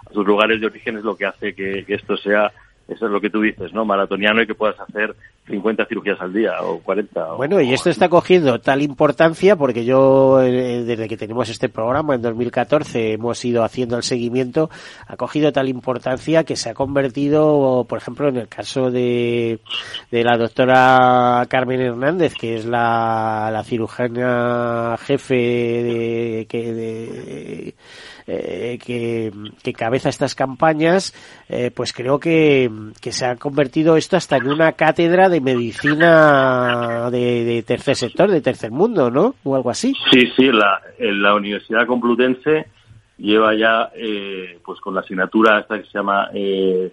a 0.06 0.12
sus 0.12 0.26
lugares 0.26 0.60
de 0.60 0.66
origen 0.66 0.98
es 0.98 1.04
lo 1.04 1.16
que 1.16 1.24
hace 1.24 1.54
que, 1.54 1.84
que 1.86 1.94
esto 1.94 2.16
sea 2.18 2.52
eso 2.88 3.06
es 3.06 3.12
lo 3.12 3.20
que 3.20 3.30
tú 3.30 3.40
dices, 3.40 3.72
¿no? 3.72 3.84
Maratoniano 3.84 4.42
y 4.42 4.46
que 4.46 4.54
puedas 4.54 4.78
hacer 4.78 5.16
50 5.46 5.86
cirugías 5.86 6.20
al 6.20 6.32
día 6.32 6.52
o 6.62 6.80
40. 6.80 7.34
Bueno, 7.34 7.56
o, 7.56 7.60
y 7.60 7.72
esto 7.72 7.88
está 7.90 8.08
cogiendo 8.08 8.60
tal 8.60 8.82
importancia 8.82 9.56
porque 9.56 9.84
yo, 9.84 10.42
eh, 10.42 10.82
desde 10.84 11.08
que 11.08 11.16
tenemos 11.16 11.48
este 11.48 11.68
programa 11.68 12.14
en 12.14 12.22
2014, 12.22 13.12
hemos 13.12 13.44
ido 13.44 13.62
haciendo 13.62 13.96
el 13.96 14.02
seguimiento, 14.02 14.70
ha 15.06 15.16
cogido 15.16 15.52
tal 15.52 15.68
importancia 15.68 16.44
que 16.44 16.56
se 16.56 16.70
ha 16.70 16.74
convertido, 16.74 17.86
por 17.88 17.98
ejemplo, 17.98 18.28
en 18.28 18.38
el 18.38 18.48
caso 18.48 18.90
de, 18.90 19.60
de 20.10 20.24
la 20.24 20.36
doctora 20.36 21.46
Carmen 21.48 21.80
Hernández, 21.80 22.34
que 22.34 22.56
es 22.56 22.66
la, 22.66 23.50
la 23.52 23.62
cirujana 23.62 24.96
jefe 24.98 25.34
de, 25.34 26.46
que, 26.48 26.72
de, 26.72 27.74
eh, 28.26 28.78
que, 28.84 29.32
que 29.62 29.72
cabeza 29.72 30.08
estas 30.08 30.34
campañas, 30.34 31.14
eh, 31.48 31.70
pues 31.70 31.92
creo 31.92 32.18
que, 32.18 32.70
que 33.00 33.12
se 33.12 33.26
ha 33.26 33.36
convertido 33.36 33.96
esto 33.96 34.16
hasta 34.16 34.36
en 34.36 34.48
una 34.48 34.72
cátedra 34.72 35.28
de 35.28 35.35
medicina 35.40 37.10
de, 37.10 37.44
de 37.44 37.62
tercer 37.62 37.96
sector, 37.96 38.30
de 38.30 38.40
tercer 38.40 38.70
mundo, 38.70 39.10
¿no? 39.10 39.34
O 39.44 39.56
algo 39.56 39.70
así. 39.70 39.94
Sí, 40.10 40.26
sí, 40.36 40.50
la, 40.52 40.80
la 40.98 41.34
Universidad 41.34 41.86
Complutense 41.86 42.66
lleva 43.18 43.54
ya, 43.54 43.90
eh, 43.94 44.58
pues 44.64 44.80
con 44.80 44.94
la 44.94 45.00
asignatura 45.00 45.60
esta 45.60 45.78
que 45.78 45.86
se 45.86 45.98
llama 45.98 46.28
eh, 46.34 46.92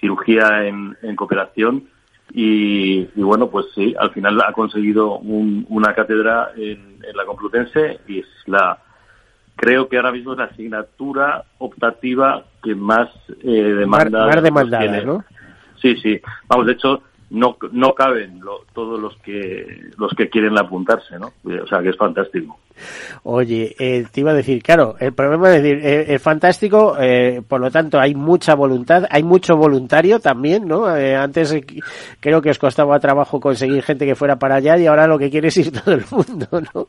cirugía 0.00 0.66
en, 0.66 0.96
en 1.02 1.16
cooperación 1.16 1.84
y, 2.32 3.00
y, 3.14 3.22
bueno, 3.22 3.48
pues 3.48 3.66
sí, 3.74 3.94
al 3.98 4.10
final 4.10 4.40
ha 4.40 4.52
conseguido 4.52 5.18
un, 5.18 5.66
una 5.68 5.94
cátedra 5.94 6.50
en, 6.56 6.98
en 7.02 7.16
la 7.16 7.24
Complutense 7.24 8.00
y 8.08 8.20
es 8.20 8.26
la 8.46 8.78
creo 9.56 9.88
que 9.88 9.96
ahora 9.96 10.12
mismo 10.12 10.32
es 10.32 10.38
la 10.38 10.44
asignatura 10.44 11.44
optativa 11.58 12.44
que 12.62 12.74
más 12.74 13.08
eh, 13.42 13.50
demanda. 13.50 14.26
Más, 14.26 14.34
más 14.34 14.42
demandada, 14.42 15.00
¿no? 15.02 15.24
Sí, 15.80 15.96
sí. 15.96 16.20
Vamos, 16.48 16.66
de 16.66 16.72
hecho, 16.72 17.02
no, 17.30 17.56
no 17.72 17.94
caben 17.94 18.40
lo, 18.40 18.60
todos 18.72 19.00
los 19.00 19.16
que 19.18 19.90
los 19.98 20.12
que 20.14 20.28
quieren 20.28 20.58
apuntarse, 20.58 21.18
¿no? 21.18 21.32
O 21.44 21.66
sea, 21.66 21.80
que 21.82 21.90
es 21.90 21.96
fantástico. 21.96 22.58
Oye, 23.22 23.74
eh, 23.78 24.04
te 24.12 24.20
iba 24.20 24.32
a 24.32 24.34
decir, 24.34 24.62
claro, 24.62 24.96
el 24.98 25.12
problema 25.12 25.54
es 25.54 25.62
decir, 25.62 25.78
eh, 25.84 26.14
es 26.14 26.22
fantástico, 26.22 26.96
eh, 27.00 27.40
por 27.46 27.60
lo 27.60 27.70
tanto 27.70 28.00
hay 28.00 28.14
mucha 28.14 28.54
voluntad, 28.54 29.04
hay 29.10 29.22
mucho 29.22 29.56
voluntario 29.56 30.18
también, 30.18 30.66
¿no? 30.66 30.94
Eh, 30.96 31.14
antes 31.14 31.52
eh, 31.52 31.64
creo 32.20 32.42
que 32.42 32.50
os 32.50 32.58
costaba 32.58 32.98
trabajo 33.00 33.40
conseguir 33.40 33.82
gente 33.82 34.06
que 34.06 34.16
fuera 34.16 34.38
para 34.38 34.56
allá 34.56 34.76
y 34.76 34.86
ahora 34.86 35.06
lo 35.06 35.18
que 35.18 35.30
quiere 35.30 35.48
es 35.48 35.56
ir 35.56 35.72
todo 35.84 35.94
el 35.94 36.04
mundo, 36.10 36.48
¿no? 36.74 36.86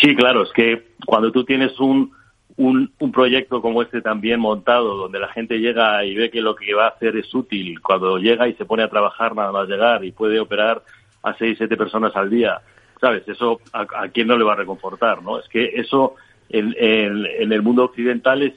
Sí, 0.00 0.14
claro, 0.16 0.42
es 0.42 0.50
que 0.54 0.88
cuando 1.06 1.30
tú 1.30 1.44
tienes 1.44 1.78
un, 1.78 2.10
un, 2.58 2.92
un, 2.98 3.12
proyecto 3.12 3.62
como 3.62 3.82
este 3.82 4.02
también 4.02 4.40
montado, 4.40 4.96
donde 4.96 5.20
la 5.20 5.28
gente 5.28 5.58
llega 5.58 6.04
y 6.04 6.14
ve 6.14 6.30
que 6.30 6.42
lo 6.42 6.54
que 6.54 6.74
va 6.74 6.86
a 6.86 6.90
hacer 6.90 7.16
es 7.16 7.32
útil, 7.32 7.80
cuando 7.80 8.18
llega 8.18 8.48
y 8.48 8.54
se 8.54 8.64
pone 8.64 8.82
a 8.82 8.90
trabajar 8.90 9.34
nada 9.34 9.52
más 9.52 9.68
llegar 9.68 10.04
y 10.04 10.12
puede 10.12 10.40
operar 10.40 10.82
a 11.22 11.34
seis, 11.34 11.56
siete 11.56 11.76
personas 11.76 12.14
al 12.16 12.28
día, 12.28 12.60
¿sabes? 13.00 13.26
Eso 13.28 13.60
a, 13.72 13.86
a 13.94 14.08
quién 14.08 14.26
no 14.26 14.36
le 14.36 14.44
va 14.44 14.54
a 14.54 14.56
reconfortar, 14.56 15.22
¿no? 15.22 15.38
Es 15.38 15.48
que 15.48 15.64
eso 15.76 16.16
en, 16.48 16.74
en, 16.78 17.26
en 17.26 17.52
el 17.52 17.62
mundo 17.62 17.84
occidental 17.84 18.42
es, 18.42 18.54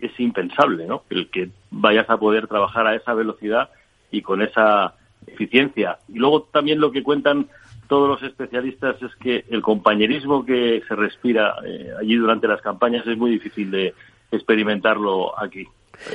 es 0.00 0.18
impensable, 0.18 0.86
¿no? 0.86 1.04
El 1.08 1.30
que 1.30 1.50
vayas 1.70 2.10
a 2.10 2.16
poder 2.16 2.48
trabajar 2.48 2.88
a 2.88 2.96
esa 2.96 3.14
velocidad 3.14 3.70
y 4.10 4.22
con 4.22 4.42
esa 4.42 4.94
eficiencia. 5.26 5.98
Y 6.08 6.18
luego 6.18 6.42
también 6.42 6.80
lo 6.80 6.90
que 6.90 7.02
cuentan 7.02 7.46
todos 7.88 8.08
los 8.08 8.22
especialistas 8.22 9.00
es 9.02 9.14
que 9.16 9.44
el 9.50 9.62
compañerismo 9.62 10.44
que 10.44 10.82
se 10.86 10.94
respira 10.96 11.56
eh, 11.64 11.90
allí 12.00 12.16
durante 12.16 12.48
las 12.48 12.60
campañas 12.60 13.06
es 13.06 13.16
muy 13.16 13.30
difícil 13.30 13.70
de 13.70 13.94
experimentarlo 14.30 15.38
aquí. 15.38 15.66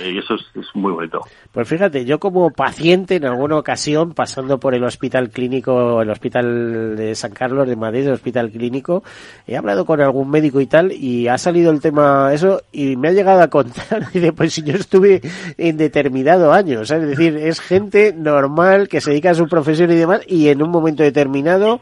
Y 0.06 0.18
eso 0.18 0.36
es, 0.36 0.66
muy 0.74 0.92
bonito. 0.92 1.22
Pues 1.52 1.68
fíjate, 1.68 2.06
yo 2.06 2.20
como 2.20 2.52
paciente 2.52 3.16
en 3.16 3.26
alguna 3.26 3.58
ocasión, 3.58 4.14
pasando 4.14 4.60
por 4.60 4.76
el 4.76 4.84
hospital 4.84 5.30
clínico, 5.30 6.02
el 6.02 6.10
hospital 6.10 6.96
de 6.96 7.16
San 7.16 7.32
Carlos 7.32 7.68
de 7.68 7.76
Madrid, 7.76 8.08
el 8.08 8.14
hospital 8.14 8.52
clínico, 8.52 9.04
he 9.48 9.58
hablado 9.58 9.86
con 9.86 10.02
algún 10.02 10.30
médico 10.30 10.62
y 10.62 10.68
tal, 10.68 10.92
y 10.92 11.28
ha 11.28 11.38
salido 11.38 11.72
el 11.72 11.82
tema 11.82 12.34
eso, 12.34 12.62
y 12.72 12.96
me 12.96 13.10
ha 13.10 13.12
llegado 13.12 13.42
a 13.42 13.50
contar, 13.50 14.12
dice, 14.14 14.34
pues 14.34 14.54
si 14.54 14.64
yo 14.64 14.76
estuve 14.76 15.22
en 15.58 15.78
determinado 15.78 16.54
año, 16.54 16.82
es 16.82 16.90
decir, 16.90 17.36
es 17.38 17.60
gente 17.60 18.14
normal 18.14 18.88
que 18.88 19.02
se 19.02 19.12
dedica 19.12 19.32
a 19.32 19.36
su 19.36 19.48
profesión 19.48 19.92
y 19.92 19.96
demás, 19.96 20.22
y 20.28 20.50
en 20.50 20.62
un 20.62 20.70
momento 20.70 21.04
determinado 21.04 21.80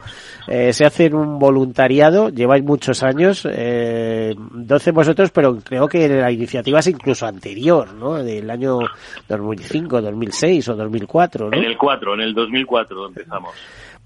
eh, 0.48 0.72
se 0.74 0.86
hacen 0.86 1.14
un 1.14 1.40
voluntariado, 1.40 2.30
lleváis 2.30 2.64
muchos 2.64 3.04
años, 3.04 3.48
eh, 3.50 4.34
12 4.38 4.92
vosotros, 4.92 5.32
pero 5.32 5.58
creo 5.60 5.88
que 5.88 6.08
la 6.08 6.32
iniciativa 6.32 6.80
es 6.80 6.88
incluso 6.88 7.26
anterior. 7.26 7.87
¿No? 7.94 8.16
Del 8.24 8.50
año 8.50 8.80
2005, 9.28 10.02
2006 10.02 10.70
o 10.70 10.76
2004, 10.76 11.50
¿no? 11.50 11.58
En 11.58 11.64
el 11.64 11.78
4, 11.78 12.14
en 12.14 12.22
el 12.22 12.34
2004 12.34 13.08
empezamos. 13.08 13.56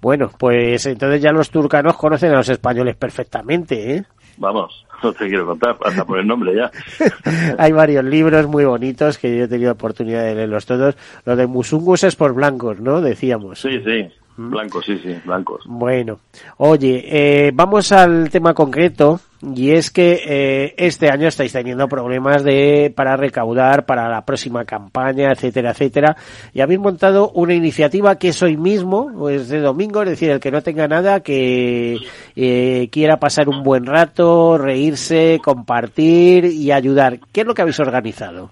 Bueno, 0.01 0.31
pues 0.37 0.85
entonces 0.87 1.21
ya 1.21 1.31
los 1.31 1.49
turcanos 1.51 1.95
conocen 1.95 2.31
a 2.31 2.37
los 2.37 2.49
españoles 2.49 2.95
perfectamente, 2.95 3.95
¿eh? 3.95 4.03
Vamos, 4.37 4.85
no 5.03 5.13
te 5.13 5.27
quiero 5.27 5.45
contar, 5.45 5.77
hasta 5.83 6.05
por 6.05 6.19
el 6.19 6.27
nombre 6.27 6.55
ya. 6.55 6.71
Hay 7.59 7.71
varios 7.71 8.03
libros 8.03 8.47
muy 8.47 8.65
bonitos 8.65 9.17
que 9.17 9.37
yo 9.37 9.43
he 9.43 9.47
tenido 9.47 9.71
oportunidad 9.73 10.23
de 10.23 10.35
leerlos 10.35 10.65
todos. 10.65 10.95
Lo 11.25 11.35
de 11.35 11.45
Musungus 11.45 12.03
es 12.03 12.15
por 12.15 12.33
blancos, 12.33 12.79
¿no? 12.79 13.01
Decíamos. 13.01 13.59
Sí, 13.59 13.81
sí. 13.85 14.09
Blancos, 14.37 14.85
sí, 14.85 14.97
sí, 15.03 15.15
blancos. 15.25 15.63
Bueno, 15.65 16.19
oye, 16.57 17.03
eh, 17.07 17.51
vamos 17.53 17.91
al 17.91 18.29
tema 18.29 18.53
concreto 18.53 19.19
y 19.41 19.71
es 19.71 19.89
que 19.89 20.21
eh, 20.25 20.75
este 20.77 21.09
año 21.09 21.27
estáis 21.27 21.51
teniendo 21.51 21.87
problemas 21.87 22.43
de 22.43 22.93
para 22.95 23.17
recaudar 23.17 23.85
para 23.85 24.07
la 24.07 24.23
próxima 24.23 24.65
campaña, 24.65 25.31
etcétera, 25.31 25.71
etcétera, 25.71 26.15
y 26.53 26.61
habéis 26.61 26.79
montado 26.79 27.31
una 27.31 27.53
iniciativa 27.53 28.17
que 28.17 28.29
es 28.29 28.41
hoy 28.41 28.55
mismo, 28.55 29.11
pues 29.17 29.49
de 29.49 29.59
domingo, 29.59 30.03
es 30.03 30.09
decir, 30.09 30.29
el 30.29 30.39
que 30.39 30.51
no 30.51 30.61
tenga 30.61 30.87
nada, 30.87 31.21
que 31.21 31.97
eh, 32.35 32.89
quiera 32.91 33.17
pasar 33.17 33.49
un 33.49 33.63
buen 33.63 33.85
rato, 33.85 34.57
reírse, 34.57 35.39
compartir 35.43 36.45
y 36.45 36.71
ayudar. 36.71 37.19
¿Qué 37.31 37.41
es 37.41 37.47
lo 37.47 37.53
que 37.53 37.63
habéis 37.63 37.79
organizado? 37.79 38.51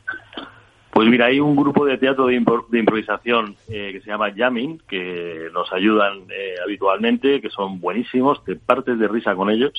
Pues 1.00 1.08
mira, 1.08 1.28
hay 1.28 1.40
un 1.40 1.56
grupo 1.56 1.86
de 1.86 1.98
teatro 1.98 2.26
de, 2.26 2.36
improvisación 2.36 3.56
eh, 3.70 3.92
que 3.94 4.02
se 4.02 4.08
llama 4.08 4.34
Jamming, 4.36 4.80
que 4.86 5.48
nos 5.54 5.72
ayudan 5.72 6.24
eh, 6.30 6.56
habitualmente, 6.62 7.40
que 7.40 7.50
son 7.50 7.80
buenísimos, 7.80 8.44
te 8.44 8.58
partes 8.58 9.00
de 9.00 9.08
risa 9.08 9.34
con 9.34 9.50
ellos, 9.50 9.72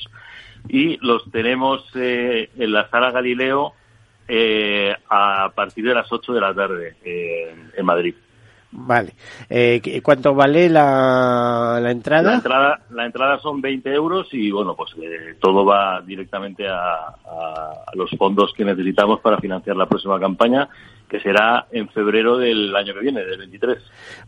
y 0.66 0.96
los 1.06 1.30
tenemos 1.30 1.84
eh, 1.94 2.48
en 2.56 2.72
la 2.72 2.88
sala 2.88 3.10
Galileo 3.10 3.74
a 5.10 5.52
partir 5.54 5.84
de 5.84 5.94
las 5.94 6.10
8 6.10 6.32
de 6.32 6.40
la 6.40 6.54
tarde 6.54 6.96
en 7.04 7.84
Madrid. 7.84 8.14
Vale. 8.72 9.14
Eh, 9.48 10.00
¿Cuánto 10.02 10.34
vale 10.34 10.68
la, 10.68 11.78
la, 11.82 11.90
entrada? 11.90 12.30
La 12.30 12.36
entrada, 12.36 12.80
la 12.90 13.06
entrada 13.06 13.38
son 13.40 13.60
20 13.60 13.92
euros 13.92 14.28
y 14.32 14.50
bueno, 14.52 14.76
pues 14.76 14.92
eh, 15.02 15.34
todo 15.40 15.64
va 15.64 16.00
directamente 16.02 16.68
a, 16.68 17.08
a, 17.08 17.84
los 17.94 18.10
fondos 18.12 18.52
que 18.56 18.64
necesitamos 18.64 19.20
para 19.20 19.38
financiar 19.38 19.76
la 19.76 19.86
próxima 19.86 20.20
campaña, 20.20 20.68
que 21.10 21.18
será 21.18 21.66
en 21.72 21.88
febrero 21.88 22.38
del 22.38 22.74
año 22.74 22.94
que 22.94 23.00
viene, 23.00 23.24
del 23.24 23.38
23. 23.38 23.78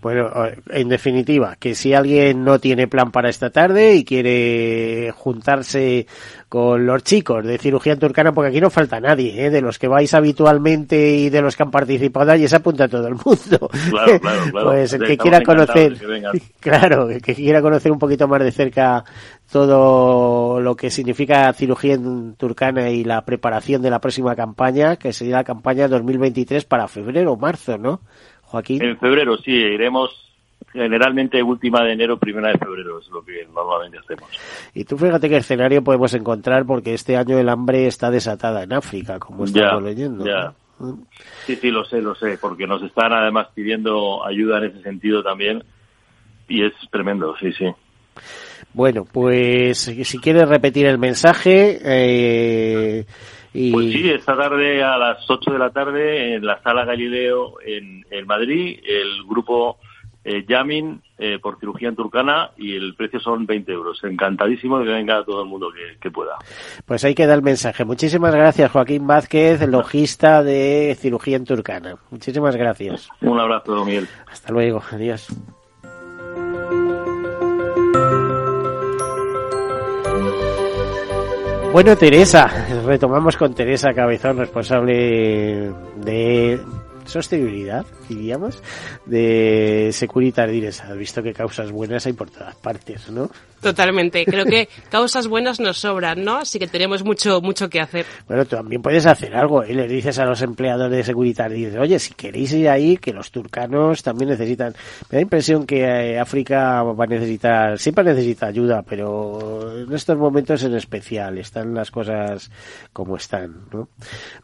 Bueno, 0.01 0.31
en 0.69 0.89
definitiva, 0.89 1.55
que 1.59 1.77
si 1.77 1.95
alguien 1.95 2.43
no 2.45 2.59
tiene 2.59 2.89
plan 2.89 3.13
para 3.13 3.31
esta 3.31 3.51
tarde 3.51 3.95
y 3.95 4.05
quiere 4.05 5.13
juntarse 5.13 6.07
con 6.49 6.85
los 6.85 7.05
chicos 7.05 7.45
de 7.47 7.57
cirugía 7.57 7.97
turcana, 7.97 8.33
porque 8.33 8.51
aquí 8.51 8.61
no 8.61 8.69
falta 8.69 9.01
nadie, 9.01 9.47
¿eh? 9.47 9.51
de 9.51 9.63
los 9.63 9.79
que 9.79 9.87
vais 9.87 10.13
habitualmente 10.13 11.15
y 11.15 11.31
de 11.31 11.41
los 11.41 11.57
que 11.57 11.63
han 11.63 11.71
participado, 11.71 12.35
y 12.35 12.49
se 12.49 12.57
apunta 12.57 12.89
todo 12.89 13.07
el 13.07 13.15
mundo. 13.15 13.71
Claro, 13.93 14.21
claro, 14.21 14.43
claro. 14.51 14.67
Pues 14.69 14.93
el 14.95 15.05
que 15.05 15.19
quiera 15.19 15.43
conocer, 15.43 15.97
claro, 16.61 17.11
el 17.11 17.21
que 17.21 17.35
quiera 17.35 17.61
conocer 17.61 17.93
un 17.93 17.99
poquito 17.99 18.27
más 18.27 18.43
de 18.43 18.51
cerca 18.51 19.05
todo 19.53 20.61
lo 20.61 20.75
que 20.75 20.91
significa 20.91 21.53
cirugía 21.53 21.99
turcana 22.39 22.89
y 22.89 23.05
la 23.05 23.23
preparación 23.27 23.83
de 23.83 23.91
la 23.91 24.01
próxima 24.01 24.35
campaña, 24.35 24.97
que 24.97 25.13
sería 25.13 25.37
la 25.37 25.45
campaña 25.45 25.89
2023 25.89 26.65
para 26.65 26.89
febrero 26.89 27.33
o 27.33 27.37
marzo, 27.37 27.77
¿no, 27.77 28.01
Joaquín? 28.45 28.83
En 28.83 28.99
febrero, 28.99 29.37
sí, 29.37 29.53
iremos 29.53 30.11
generalmente 30.73 31.43
última 31.43 31.85
de 31.85 31.93
enero, 31.93 32.17
primera 32.17 32.49
de 32.49 32.59
febrero, 32.59 32.99
es 32.99 33.09
lo 33.09 33.23
que 33.23 33.47
normalmente 33.55 33.99
hacemos. 33.99 34.31
Y 34.73 34.85
tú 34.85 34.97
fíjate 34.97 35.29
qué 35.29 35.37
escenario 35.37 35.85
podemos 35.85 36.15
encontrar 36.15 36.65
porque 36.65 36.95
este 36.95 37.19
año 37.19 37.39
el 37.39 37.51
hambre 37.51 37.87
está 37.87 38.11
desatada 38.11 38.63
en 38.63 38.73
África, 38.73 39.19
como 39.19 39.45
estamos 39.45 39.83
leyendo. 39.83 40.25
Ya. 40.25 40.55
Sí, 41.45 41.57
sí, 41.57 41.71
lo 41.71 41.85
sé, 41.85 42.01
lo 42.01 42.15
sé, 42.15 42.39
porque 42.41 42.67
nos 42.67 42.83
están 42.83 43.13
además 43.13 43.49
pidiendo 43.55 44.25
ayuda 44.25 44.59
en 44.59 44.65
ese 44.65 44.83
sentido 44.83 45.23
también 45.23 45.63
y 46.49 46.65
es 46.65 46.73
tremendo, 46.91 47.37
sí, 47.39 47.53
sí. 47.53 47.67
Bueno, 48.75 49.05
pues 49.11 49.79
si 49.79 50.19
quieres 50.19 50.49
repetir 50.49 50.87
el 50.87 50.99
mensaje. 50.99 51.79
Eh, 51.85 53.05
y... 53.55 53.73
Pues 53.73 53.93
sí, 53.93 54.11
esta 54.11 54.37
tarde 54.37 54.83
a 54.83 54.97
las 54.97 55.29
8 55.29 55.51
de 55.51 55.59
la 55.59 55.71
tarde 55.71 56.35
en 56.35 56.47
la 56.47 56.63
Sala 56.63 56.85
Galileo 56.85 57.55
en, 57.65 58.05
en 58.11 58.27
Madrid, 58.27 58.81
el 58.85 59.25
grupo 59.29 59.79
eh, 60.25 60.45
llamen 60.49 61.03
eh, 61.19 61.41
por 61.41 61.59
cirugía 61.59 61.89
en 61.89 61.97
Turcana 61.97 62.53
y 62.57 62.77
el 62.77 62.95
precio 62.95 63.19
son 63.19 63.45
20 63.45 63.73
euros. 63.73 64.03
Encantadísimo 64.05 64.79
de 64.79 64.85
que 64.85 64.93
venga 64.93 65.25
todo 65.25 65.43
el 65.43 65.49
mundo 65.49 65.69
que, 66.01 66.11
pueda. 66.11 66.37
Pues 66.87 67.05
ahí 67.05 67.15
queda 67.15 67.35
el 67.35 67.43
mensaje. 67.43 67.85
Muchísimas 67.85 68.35
gracias, 68.35 68.71
Joaquín 68.71 69.07
Vázquez, 69.07 69.67
logista 69.69 70.45
de 70.45 70.97
cirugía 70.99 71.37
en 71.37 71.45
Turcana. 71.45 71.97
Muchísimas 72.11 72.55
gracias. 72.55 73.09
Un 73.21 73.41
abrazo, 73.41 73.85
Miguel. 73.85 74.07
Hasta 74.31 74.53
luego. 74.53 74.83
Adiós. 74.93 75.29
Bueno, 81.73 81.97
Teresa, 81.97 82.67
retomamos 82.85 83.39
con 83.39 83.55
Teresa 83.55 83.95
Cabezón, 83.95 84.37
responsable 84.37 85.73
de 85.97 86.61
sostenibilidad, 87.07 87.87
diríamos, 88.11 88.63
de 89.07 89.89
Securitas 89.91 90.51
Dires. 90.51 90.83
Has 90.83 90.99
visto 90.99 91.23
que 91.23 91.33
causas 91.33 91.73
buenas 91.73 92.05
hay 92.05 92.13
por 92.13 92.29
todas 92.29 92.55
partes, 92.57 93.11
¿no? 93.11 93.31
Totalmente. 93.63 94.25
Creo 94.27 94.45
que 94.45 94.69
causas 94.91 95.29
buenas 95.29 95.61
nos 95.61 95.79
sobran, 95.79 96.25
¿no? 96.25 96.39
Así 96.39 96.59
que 96.59 96.67
tenemos 96.67 97.05
mucho, 97.05 97.41
mucho 97.41 97.71
que 97.71 97.81
hacer. 97.81 98.05
Bueno, 98.27 98.45
también 98.45 98.83
puedes 98.83 99.07
hacer 99.07 99.35
algo. 99.37 99.63
¿eh? 99.63 99.73
Le 99.73 99.87
dices 99.87 100.19
a 100.19 100.25
los 100.25 100.43
empleados 100.43 100.91
de 100.91 101.05
Securitas 101.05 101.51
Dires, 101.51 101.77
oye, 101.77 101.99
si 101.99 102.13
queréis 102.15 102.53
ir 102.53 102.69
ahí, 102.69 102.97
que 102.97 103.13
los 103.13 103.31
turcanos 103.31 104.03
también 104.03 104.31
necesitan. 104.31 104.75
Me 105.11 105.17
da 105.17 105.23
impresión 105.23 105.65
que 105.65 105.85
eh, 105.85 106.19
África 106.19 106.83
va 106.83 107.05
a 107.05 107.07
necesitar, 107.07 107.79
siempre 107.79 108.05
necesita 108.05 108.47
ayuda, 108.47 108.83
pero 108.83 109.79
en 109.79 109.93
estos 109.93 110.19
momentos 110.19 110.63
en 110.65 110.75
especial 110.75 111.39
están 111.39 111.73
las 111.73 111.91
cosas 111.91 112.51
como 112.93 113.17
están, 113.17 113.67
¿no? 113.73 113.89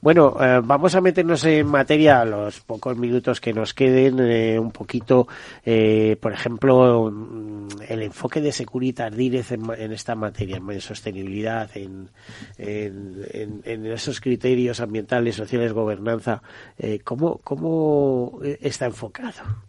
Bueno, 0.01 0.37
eh, 0.41 0.61
vamos 0.63 0.95
a 0.95 1.01
meternos 1.01 1.45
en 1.45 1.67
materia 1.67 2.25
los 2.25 2.61
pocos 2.61 2.97
minutos 2.97 3.41
que 3.41 3.53
nos 3.53 3.75
queden, 3.75 4.21
eh, 4.21 4.59
un 4.59 4.71
poquito, 4.71 5.27
eh, 5.65 6.17
por 6.21 6.33
ejemplo, 6.33 7.11
mm, 7.11 7.69
el 7.89 8.03
enfoque 8.03 8.41
de 8.41 8.53
Securitas 8.53 9.08
Direct 9.11 9.53
en, 9.53 9.93
esta 9.93 10.15
materia, 10.15 10.57
en 10.57 10.81
sostenibilidad, 10.81 11.71
en, 11.77 12.11
en, 12.59 13.87
esos 13.87 14.21
criterios 14.21 14.81
ambientales, 14.81 15.37
sociales, 15.37 15.73
gobernanza, 15.73 16.43
eh, 16.79 17.01
¿cómo, 17.05 17.39
¿cómo 17.39 18.41
está 18.61 18.87
enfocado? 18.87 19.68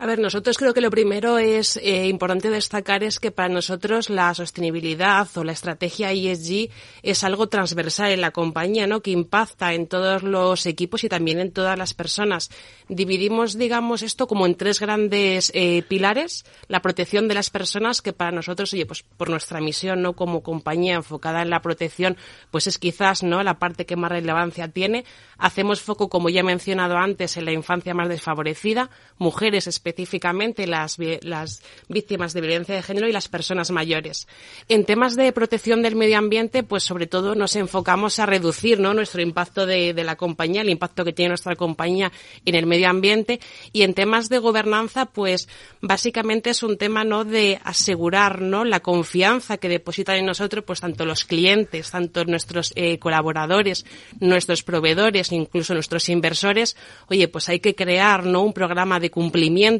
A 0.00 0.06
ver, 0.06 0.20
nosotros 0.20 0.56
creo 0.58 0.74
que 0.74 0.80
lo 0.80 0.92
primero 0.92 1.38
es 1.38 1.76
eh, 1.76 2.06
importante 2.06 2.50
destacar 2.50 3.02
es 3.02 3.18
que 3.18 3.32
para 3.32 3.48
nosotros 3.48 4.10
la 4.10 4.32
sostenibilidad 4.32 5.26
o 5.34 5.42
la 5.42 5.50
estrategia 5.50 6.12
ESG 6.12 6.70
es 7.02 7.24
algo 7.24 7.48
transversal 7.48 8.12
en 8.12 8.20
la 8.20 8.30
compañía, 8.30 8.86
¿no? 8.86 9.00
Que 9.02 9.10
impacta 9.10 9.74
en 9.74 9.88
todos 9.88 10.22
los 10.22 10.66
equipos 10.66 11.02
y 11.02 11.08
también 11.08 11.40
en 11.40 11.50
todas 11.50 11.76
las 11.76 11.94
personas. 11.94 12.48
Dividimos, 12.88 13.58
digamos, 13.58 14.02
esto 14.02 14.28
como 14.28 14.46
en 14.46 14.54
tres 14.54 14.78
grandes 14.78 15.50
eh, 15.52 15.82
pilares. 15.88 16.44
La 16.68 16.80
protección 16.80 17.26
de 17.26 17.34
las 17.34 17.50
personas, 17.50 18.00
que 18.00 18.12
para 18.12 18.30
nosotros, 18.30 18.72
oye, 18.74 18.86
pues 18.86 19.02
por 19.02 19.28
nuestra 19.28 19.60
misión, 19.60 20.00
¿no? 20.00 20.12
Como 20.12 20.44
compañía 20.44 20.94
enfocada 20.94 21.42
en 21.42 21.50
la 21.50 21.60
protección, 21.60 22.16
pues 22.52 22.68
es 22.68 22.78
quizás, 22.78 23.24
¿no? 23.24 23.42
La 23.42 23.58
parte 23.58 23.84
que 23.84 23.96
más 23.96 24.12
relevancia 24.12 24.68
tiene. 24.68 25.04
Hacemos 25.38 25.82
foco, 25.82 26.08
como 26.08 26.28
ya 26.28 26.40
he 26.40 26.44
mencionado 26.44 26.98
antes, 26.98 27.36
en 27.36 27.46
la 27.46 27.52
infancia 27.52 27.94
más 27.94 28.08
desfavorecida, 28.08 28.90
mujeres 29.18 29.66
específicamente 29.88 30.66
las, 30.66 30.96
las 31.22 31.62
víctimas 31.88 32.32
de 32.32 32.40
violencia 32.40 32.74
de 32.74 32.82
género 32.82 33.08
y 33.08 33.12
las 33.12 33.28
personas 33.28 33.70
mayores. 33.70 34.28
En 34.68 34.84
temas 34.84 35.16
de 35.16 35.32
protección 35.32 35.82
del 35.82 35.96
medio 35.96 36.18
ambiente, 36.18 36.62
pues 36.62 36.82
sobre 36.82 37.06
todo 37.06 37.34
nos 37.34 37.56
enfocamos 37.56 38.18
a 38.18 38.26
reducir 38.26 38.80
¿no? 38.80 38.94
nuestro 38.94 39.22
impacto 39.22 39.66
de, 39.66 39.92
la 39.94 40.16
compañía, 40.16 40.62
el 40.62 40.68
impacto 40.68 41.04
que 41.04 41.12
tiene 41.12 41.30
nuestra 41.30 41.56
compañía 41.56 42.12
en 42.44 42.54
el 42.54 42.66
medio 42.66 42.88
ambiente. 42.88 43.40
Y 43.72 43.82
en 43.82 43.94
temas 43.94 44.28
de 44.28 44.38
gobernanza, 44.38 45.06
pues 45.06 45.48
básicamente 45.80 46.50
es 46.50 46.62
un 46.62 46.78
tema 46.78 47.04
no 47.04 47.24
de 47.24 47.60
asegurar 47.64 48.40
¿no? 48.40 48.64
la 48.64 48.80
confianza 48.80 49.56
que 49.56 49.68
depositan 49.68 50.16
en 50.16 50.26
nosotros, 50.26 50.64
pues 50.64 50.80
tanto 50.80 51.04
los 51.04 51.24
clientes, 51.24 51.90
tanto 51.90 52.24
nuestros 52.24 52.72
eh, 52.76 52.98
colaboradores, 52.98 53.84
nuestros 54.20 54.62
proveedores, 54.62 55.32
incluso 55.32 55.74
nuestros 55.74 56.08
inversores. 56.08 56.76
Oye, 57.08 57.28
pues 57.28 57.48
hay 57.48 57.60
que 57.60 57.74
crear 57.74 58.24
¿no? 58.24 58.42
un 58.42 58.52
programa 58.52 59.00
de 59.00 59.10
cumplimiento 59.10 59.77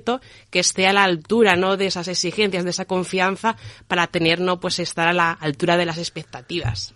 que 0.51 0.61
esté 0.61 0.87
a 0.87 0.93
la 0.93 1.05
altura, 1.05 1.57
¿no? 1.57 1.77
De 1.77 1.87
esas 1.87 2.09
exigencias, 2.09 2.65
de 2.65 2.71
esa 2.71 2.85
confianza 2.85 3.57
para 3.87 4.07
tener, 4.07 4.41
¿no? 4.41 4.61
Pues 4.61 4.79
estar 4.79 5.09
a 5.09 5.13
la 5.13 5.33
altura 5.33 5.77
de 5.77 5.87
las 5.87 5.99
expectativas. 5.99 6.95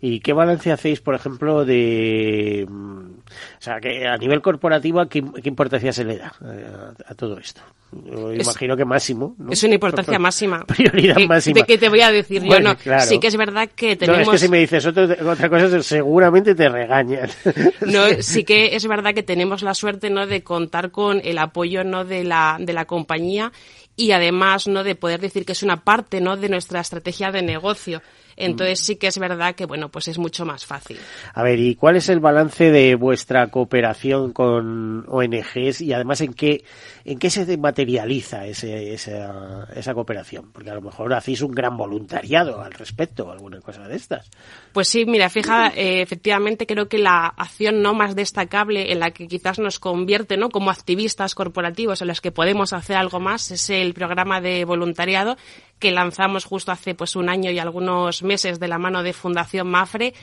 ¿Y 0.00 0.20
qué 0.20 0.32
balance 0.32 0.72
hacéis, 0.72 1.00
por 1.00 1.14
ejemplo, 1.14 1.64
de, 1.64 2.66
mm, 2.68 3.10
o 3.58 3.60
sea, 3.60 3.80
que 3.80 4.06
a 4.06 4.16
nivel 4.16 4.40
corporativo, 4.40 5.06
qué, 5.08 5.22
importancia 5.44 5.92
se 5.92 6.04
le 6.04 6.18
da 6.18 6.32
eh, 6.44 6.66
a, 7.06 7.14
todo 7.14 7.38
esto? 7.38 7.62
imagino 7.92 8.76
que 8.76 8.84
máximo. 8.84 9.36
Es 9.50 9.62
una 9.62 9.74
importancia 9.74 10.18
máxima. 10.18 10.64
Prioridad 10.64 11.16
máxima. 11.28 11.54
¿De 11.54 11.62
qué 11.64 11.78
te 11.78 11.88
voy 11.88 12.00
a 12.00 12.10
decir 12.10 12.42
yo? 12.42 12.60
No, 12.60 12.76
sí 13.00 13.18
que 13.18 13.28
es 13.28 13.36
verdad 13.36 13.68
que 13.74 13.96
tenemos... 13.96 14.26
No, 14.26 14.34
es 14.34 14.40
que 14.40 14.46
si 14.46 14.50
me 14.50 14.58
dices 14.58 14.86
otra 14.86 15.48
cosa, 15.48 15.82
seguramente 15.82 16.54
te 16.54 16.68
regañan. 16.68 17.30
No, 17.86 18.04
sí 18.20 18.44
que 18.44 18.74
es 18.74 18.86
verdad 18.86 19.14
que 19.14 19.22
tenemos 19.22 19.62
la 19.62 19.74
suerte, 19.74 20.10
¿no?, 20.10 20.26
de 20.26 20.42
contar 20.42 20.90
con 20.90 21.20
el 21.24 21.38
apoyo, 21.38 21.84
¿no?, 21.84 22.04
de 22.04 22.24
la, 22.24 22.56
de 22.58 22.72
la 22.72 22.84
compañía 22.84 23.52
y 23.96 24.12
además, 24.12 24.66
¿no?, 24.68 24.84
de 24.84 24.94
poder 24.94 25.20
decir 25.20 25.44
que 25.44 25.52
es 25.52 25.62
una 25.62 25.82
parte, 25.82 26.20
¿no?, 26.20 26.36
de 26.36 26.48
nuestra 26.48 26.80
estrategia 26.80 27.30
de 27.30 27.42
negocio. 27.42 28.02
Entonces 28.36 28.80
sí 28.80 28.96
que 28.96 29.06
es 29.06 29.18
verdad 29.18 29.54
que, 29.54 29.64
bueno, 29.64 29.90
pues 29.90 30.08
es 30.08 30.18
mucho 30.18 30.44
más 30.44 30.66
fácil. 30.66 30.98
A 31.34 31.42
ver, 31.42 31.58
¿y 31.58 31.74
cuál 31.74 31.96
es 31.96 32.08
el 32.08 32.20
balance 32.20 32.70
de 32.70 32.94
vuestra 32.94 33.48
cooperación 33.48 34.32
con 34.32 35.04
ONGs 35.08 35.80
y 35.80 35.92
además 35.92 36.20
en 36.20 36.34
qué, 36.34 36.64
en 37.04 37.18
qué 37.18 37.30
se 37.30 37.56
materializa 37.56 38.46
ese, 38.46 38.92
esa, 38.92 39.66
esa 39.74 39.94
cooperación? 39.94 40.52
Porque 40.52 40.70
a 40.70 40.74
lo 40.74 40.82
mejor 40.82 41.12
hacéis 41.14 41.40
un 41.42 41.52
gran 41.52 41.76
voluntariado 41.76 42.60
al 42.60 42.72
respecto, 42.72 43.30
alguna 43.30 43.60
cosa 43.60 43.88
de 43.88 43.96
estas. 43.96 44.30
Pues 44.72 44.88
sí, 44.88 45.06
mira, 45.06 45.30
fija, 45.30 45.68
eh, 45.68 46.02
efectivamente 46.02 46.66
creo 46.66 46.88
que 46.88 46.98
la 46.98 47.26
acción 47.26 47.80
no 47.80 47.94
más 47.94 48.14
destacable 48.14 48.92
en 48.92 49.00
la 49.00 49.10
que 49.10 49.28
quizás 49.28 49.58
nos 49.58 49.78
convierte, 49.78 50.36
¿no? 50.36 50.50
Como 50.50 50.70
activistas 50.70 51.34
corporativos 51.34 52.02
en 52.02 52.08
los 52.08 52.20
que 52.20 52.32
podemos 52.32 52.72
hacer 52.72 52.96
algo 52.96 53.20
más 53.20 53.50
es 53.50 53.70
el 53.70 53.94
programa 53.94 54.40
de 54.40 54.64
voluntariado 54.64 55.36
que 55.78 55.90
lanzamos 55.90 56.44
justo 56.44 56.72
hace 56.72 56.94
pues 56.94 57.16
un 57.16 57.28
año 57.28 57.50
y 57.50 57.58
algunos 57.58 58.22
meses 58.22 58.58
de 58.58 58.68
la 58.68 58.78
mano 58.78 59.02
de 59.02 59.12
Fundación 59.12 59.68
Mafre. 59.68 60.14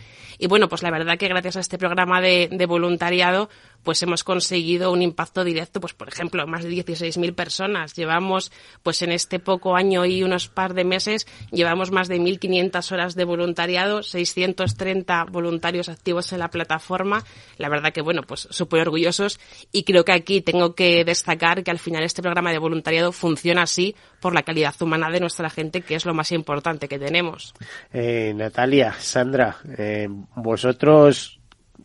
Y 0.44 0.48
bueno, 0.48 0.68
pues 0.68 0.84
la 0.84 0.92
verdad 0.92 1.18
que 1.18 1.30
gracias 1.30 1.56
a 1.56 1.62
este 1.62 1.78
programa 1.78 2.20
de, 2.20 2.50
de 2.52 2.66
voluntariado 2.66 3.48
pues 3.84 4.02
hemos 4.02 4.24
conseguido 4.24 4.92
un 4.92 5.02
impacto 5.02 5.44
directo, 5.44 5.80
pues 5.80 5.94
por 5.94 6.08
ejemplo, 6.08 6.48
más 6.48 6.64
de 6.64 6.70
16.000 6.70 7.36
personas. 7.36 7.94
Llevamos, 7.94 8.52
pues 8.82 9.02
en 9.02 9.12
este 9.12 9.40
poco 9.40 9.76
año 9.76 10.06
y 10.06 10.24
unos 10.24 10.48
par 10.48 10.74
de 10.74 10.86
meses, 10.86 11.28
llevamos 11.52 11.92
más 11.92 12.08
de 12.08 12.20
1.500 12.20 12.92
horas 12.92 13.16
de 13.16 13.26
voluntariado, 13.26 14.02
630 14.02 15.26
voluntarios 15.26 15.90
activos 15.90 16.32
en 16.34 16.40
la 16.40 16.50
plataforma. 16.50 17.24
La 17.58 17.70
verdad 17.70 17.92
que, 17.92 18.02
bueno, 18.02 18.24
pues 18.24 18.48
súper 18.50 18.82
orgullosos 18.82 19.40
y 19.72 19.84
creo 19.84 20.06
que 20.06 20.14
aquí 20.14 20.42
tengo 20.42 20.76
que 20.76 21.04
destacar 21.04 21.64
que 21.64 21.72
al 21.72 21.80
final 21.80 22.04
este 22.04 22.22
programa 22.22 22.52
de 22.52 22.60
voluntariado 22.60 23.12
funciona 23.12 23.64
así 23.64 23.96
por 24.22 24.34
la 24.34 24.44
calidad 24.44 24.74
humana 24.82 25.10
de 25.10 25.20
nuestra 25.20 25.50
gente, 25.50 25.82
que 25.82 25.96
es 25.96 26.06
lo 26.06 26.14
más 26.14 26.32
importante 26.32 26.88
que 26.88 26.98
tenemos. 26.98 27.54
Eh, 27.92 28.32
Natalia, 28.34 28.94
Sandra, 28.98 29.58
eh, 29.78 30.08
vosotros 30.36 31.40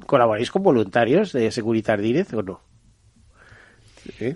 ¿Colaboráis 0.07 0.51
con 0.51 0.63
voluntarios 0.63 1.33
de 1.33 1.51
Securitar 1.51 2.01
Direct 2.01 2.33
o 2.35 2.43
no? 2.43 2.61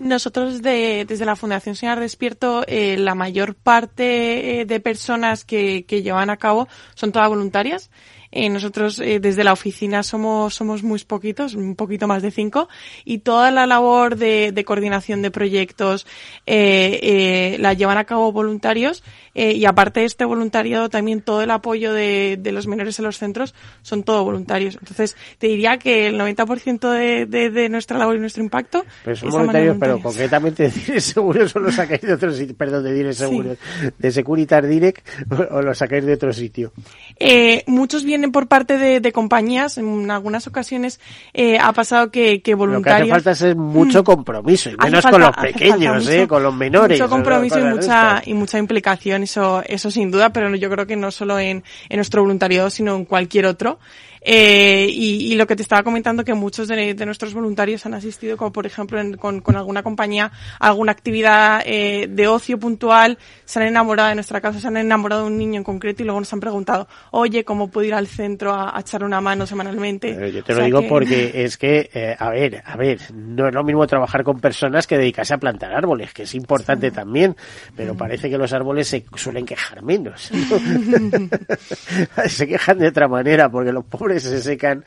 Nosotros 0.01 0.61
desde 0.61 1.25
la 1.25 1.37
Fundación 1.37 1.77
Señor 1.77 1.99
Despierto, 1.99 2.63
eh, 2.67 2.99
la 2.99 3.15
mayor 3.15 3.55
parte 3.55 4.61
eh, 4.61 4.65
de 4.67 4.81
personas 4.81 5.45
que, 5.45 5.87
que 5.87 6.03
llevan 6.03 6.29
a 6.29 6.37
cabo 6.37 6.69
son 6.95 7.11
todas 7.11 7.29
voluntarias. 7.29 7.91
Eh, 8.33 8.49
nosotros 8.49 8.99
eh, 8.99 9.21
desde 9.21 9.45
la 9.45 9.53
oficina 9.53 10.03
somos, 10.03 10.55
somos 10.55 10.83
muy 10.83 10.99
poquitos, 11.01 11.55
un 11.55 11.77
poquito 11.77 12.07
más 12.07 12.23
de 12.23 12.31
cinco, 12.31 12.69
y 13.05 13.19
toda 13.19 13.51
la 13.51 13.67
labor 13.67 14.17
de, 14.17 14.53
de 14.53 14.65
coordinación 14.65 15.21
de 15.21 15.31
proyectos 15.31 16.07
eh, 16.47 16.99
eh 17.03 17.57
la 17.59 17.75
llevan 17.75 17.99
a 17.99 18.05
cabo 18.05 18.33
voluntarios 18.33 19.05
y 19.35 19.65
aparte 19.65 20.01
de 20.01 20.07
este 20.07 20.27
voluntariado 20.27 20.91
también 20.91 21.23
todo 21.23 21.41
el 21.41 21.51
apoyo 21.51 21.95
de, 21.95 22.39
de, 22.39 22.53
los 22.53 22.67
menores 22.67 22.99
en 22.99 23.07
los 23.07 23.17
centros 23.17 23.55
son 23.81 24.03
todo 24.03 24.25
voluntarios. 24.25 24.77
Entonces 24.79 25.17
te 25.39 25.47
diría 25.47 25.79
que 25.79 26.09
el 26.09 26.19
90% 26.21 26.91
de, 26.91 27.25
de, 27.27 27.51
de 27.51 27.69
nuestra 27.71 27.97
labor 27.99 28.17
y 28.17 28.21
nuestro 28.21 28.43
impacto 28.43 28.85
pero 29.05 29.17
son 29.17 29.31
voluntarios, 29.31 29.77
pero 29.81 30.01
concretamente 30.01 30.71
de 30.71 31.01
Seguros 31.01 31.57
o 31.57 31.61
lo 31.61 31.73
sacáis 31.73 32.03
de 32.03 32.13
otro 32.13 32.33
sitio, 32.33 32.55
perdón, 32.55 32.85
de 32.85 32.93
Direct 32.93 33.17
Seguros, 33.17 33.59
sí. 33.81 33.89
de 33.99 34.11
Securitar 34.11 34.67
Direct 34.67 35.07
o, 35.31 35.57
o 35.57 35.63
lo 35.63 35.75
sacáis 35.75 36.05
de 36.05 36.13
otro 36.13 36.33
sitio. 36.33 36.73
Muchos 37.67 38.05
vienen 38.05 38.22
por 38.31 38.47
parte 38.47 38.79
de, 38.79 39.01
de 39.01 39.13
compañías. 39.13 39.79
En 39.79 40.11
algunas 40.11 40.47
ocasiones 40.47 41.01
eh, 41.33 41.59
ha 41.59 41.73
pasado 41.73 42.11
que, 42.11 42.43
que 42.43 42.55
voluntarios... 42.55 43.09
Lo 43.09 43.23
que 43.23 43.31
hace 43.31 43.45
falta 43.45 43.51
es 43.51 43.57
mucho 43.57 44.05
compromiso, 44.05 44.71
y 44.71 44.77
menos 44.77 45.03
falta, 45.03 45.11
con 45.11 45.21
los 45.21 45.37
pequeños, 45.37 46.09
eh, 46.09 46.29
con 46.29 46.43
los 46.43 46.55
menores. 46.55 47.01
Mucho 47.01 47.11
compromiso 47.11 47.59
y 47.59 47.65
mucha, 47.65 48.23
y 48.25 48.35
mucha 48.35 48.59
implicación, 48.59 49.23
eso, 49.23 49.63
eso 49.67 49.91
sin 49.91 50.11
duda, 50.11 50.31
pero 50.31 50.55
yo 50.55 50.71
creo 50.71 50.87
que 50.87 50.97
no 50.97 51.11
solo 51.11 51.39
en, 51.39 51.65
en 51.89 51.97
nuestro 51.97 52.23
voluntariado, 52.23 52.71
sino 52.71 52.95
en 52.95 53.05
cualquier 53.05 53.47
otro. 53.47 53.79
Eh, 54.25 54.87
y, 54.89 55.33
y, 55.33 55.35
lo 55.35 55.47
que 55.47 55.57
te 55.57 55.63
estaba 55.63 55.83
comentando, 55.83 56.25
que 56.25 56.35
muchos 56.35 56.69
de, 56.69 56.95
de 56.95 57.07
nuestros 57.07 57.35
voluntarios 57.35 57.85
han 57.87 57.95
asistido, 57.95 58.37
como 58.37 58.53
por 58.53 58.67
ejemplo 58.67 59.01
en, 59.01 59.17
con, 59.17 59.41
con, 59.41 59.57
alguna 59.57 59.83
compañía, 59.83 60.31
alguna 60.61 60.93
actividad 60.93 61.63
eh, 61.67 62.07
de 62.09 62.29
ocio 62.29 62.57
puntual, 62.59 63.19
se 63.45 63.59
han 63.59 63.67
enamorado 63.67 64.11
de 64.11 64.15
nuestra 64.15 64.41
casa, 64.41 64.61
se 64.61 64.69
han 64.69 64.77
enamorado 64.77 65.23
de 65.23 65.29
un 65.29 65.39
niño 65.39 65.57
en 65.59 65.65
concreto 65.65 66.03
y 66.03 66.07
luego 66.07 66.21
nos 66.21 66.33
han 66.33 66.39
preguntado, 66.39 66.87
oye, 67.11 67.45
¿cómo 67.45 67.69
puedo 67.69 67.89
ir 67.89 67.95
al 67.95 68.07
centro 68.07 68.53
a, 68.53 68.77
a 68.77 68.81
echar 68.81 69.03
una 69.03 69.21
mano 69.21 69.45
semanalmente? 69.45 70.11
Eh, 70.11 70.33
yo 70.33 70.45
te 70.45 70.53
o 70.53 70.59
lo 70.59 70.65
digo 70.67 70.81
que... 70.83 70.89
porque 70.89 71.45
es 71.45 71.57
que, 71.57 71.91
eh, 71.93 72.15
a 72.17 72.31
ver, 72.31 72.63
a 72.65 72.77
ver, 72.77 73.01
no 73.13 73.49
es 73.49 73.55
lo 73.55 73.65
mismo 73.65 73.85
trabajar 73.89 74.23
con 74.23 74.41
personas 74.41 74.87
que 74.87 74.99
dedicarse 74.99 75.35
a 75.35 75.39
plantar 75.39 75.73
árboles, 75.73 76.15
que 76.15 76.23
es 76.23 76.35
importante 76.37 76.91
sí. 76.91 76.95
también, 76.95 77.35
pero 77.75 77.95
mm. 77.95 77.97
parece 77.97 78.31
que 78.31 78.39
los 78.39 78.53
árboles 78.53 78.87
se 78.87 79.05
suelen 79.17 79.45
quejar 79.45 79.83
menos. 79.83 80.31
¿no? 80.31 81.19
se 82.29 82.47
quejan 82.47 82.79
de 82.79 82.87
otra 82.87 83.09
manera 83.09 83.51
porque 83.51 83.73
los 83.73 83.85
pobres 83.85 84.12
se 84.21 84.41
secan 84.43 84.85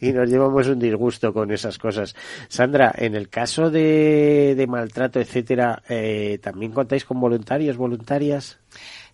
y, 0.00 0.12
nos 0.12 0.28
llevamos 0.28 0.66
un 0.68 0.78
disgusto 0.78 1.32
con 1.32 1.50
esas 1.50 1.78
cosas. 1.78 2.14
Sandra, 2.48 2.94
en 2.96 3.14
el 3.14 3.28
caso 3.28 3.70
de, 3.70 4.54
de 4.56 4.66
maltrato, 4.66 5.20
etcétera, 5.20 5.82
eh, 5.88 6.38
¿también 6.42 6.72
contáis 6.72 7.04
con 7.04 7.20
voluntarios, 7.20 7.76
voluntarias? 7.76 8.58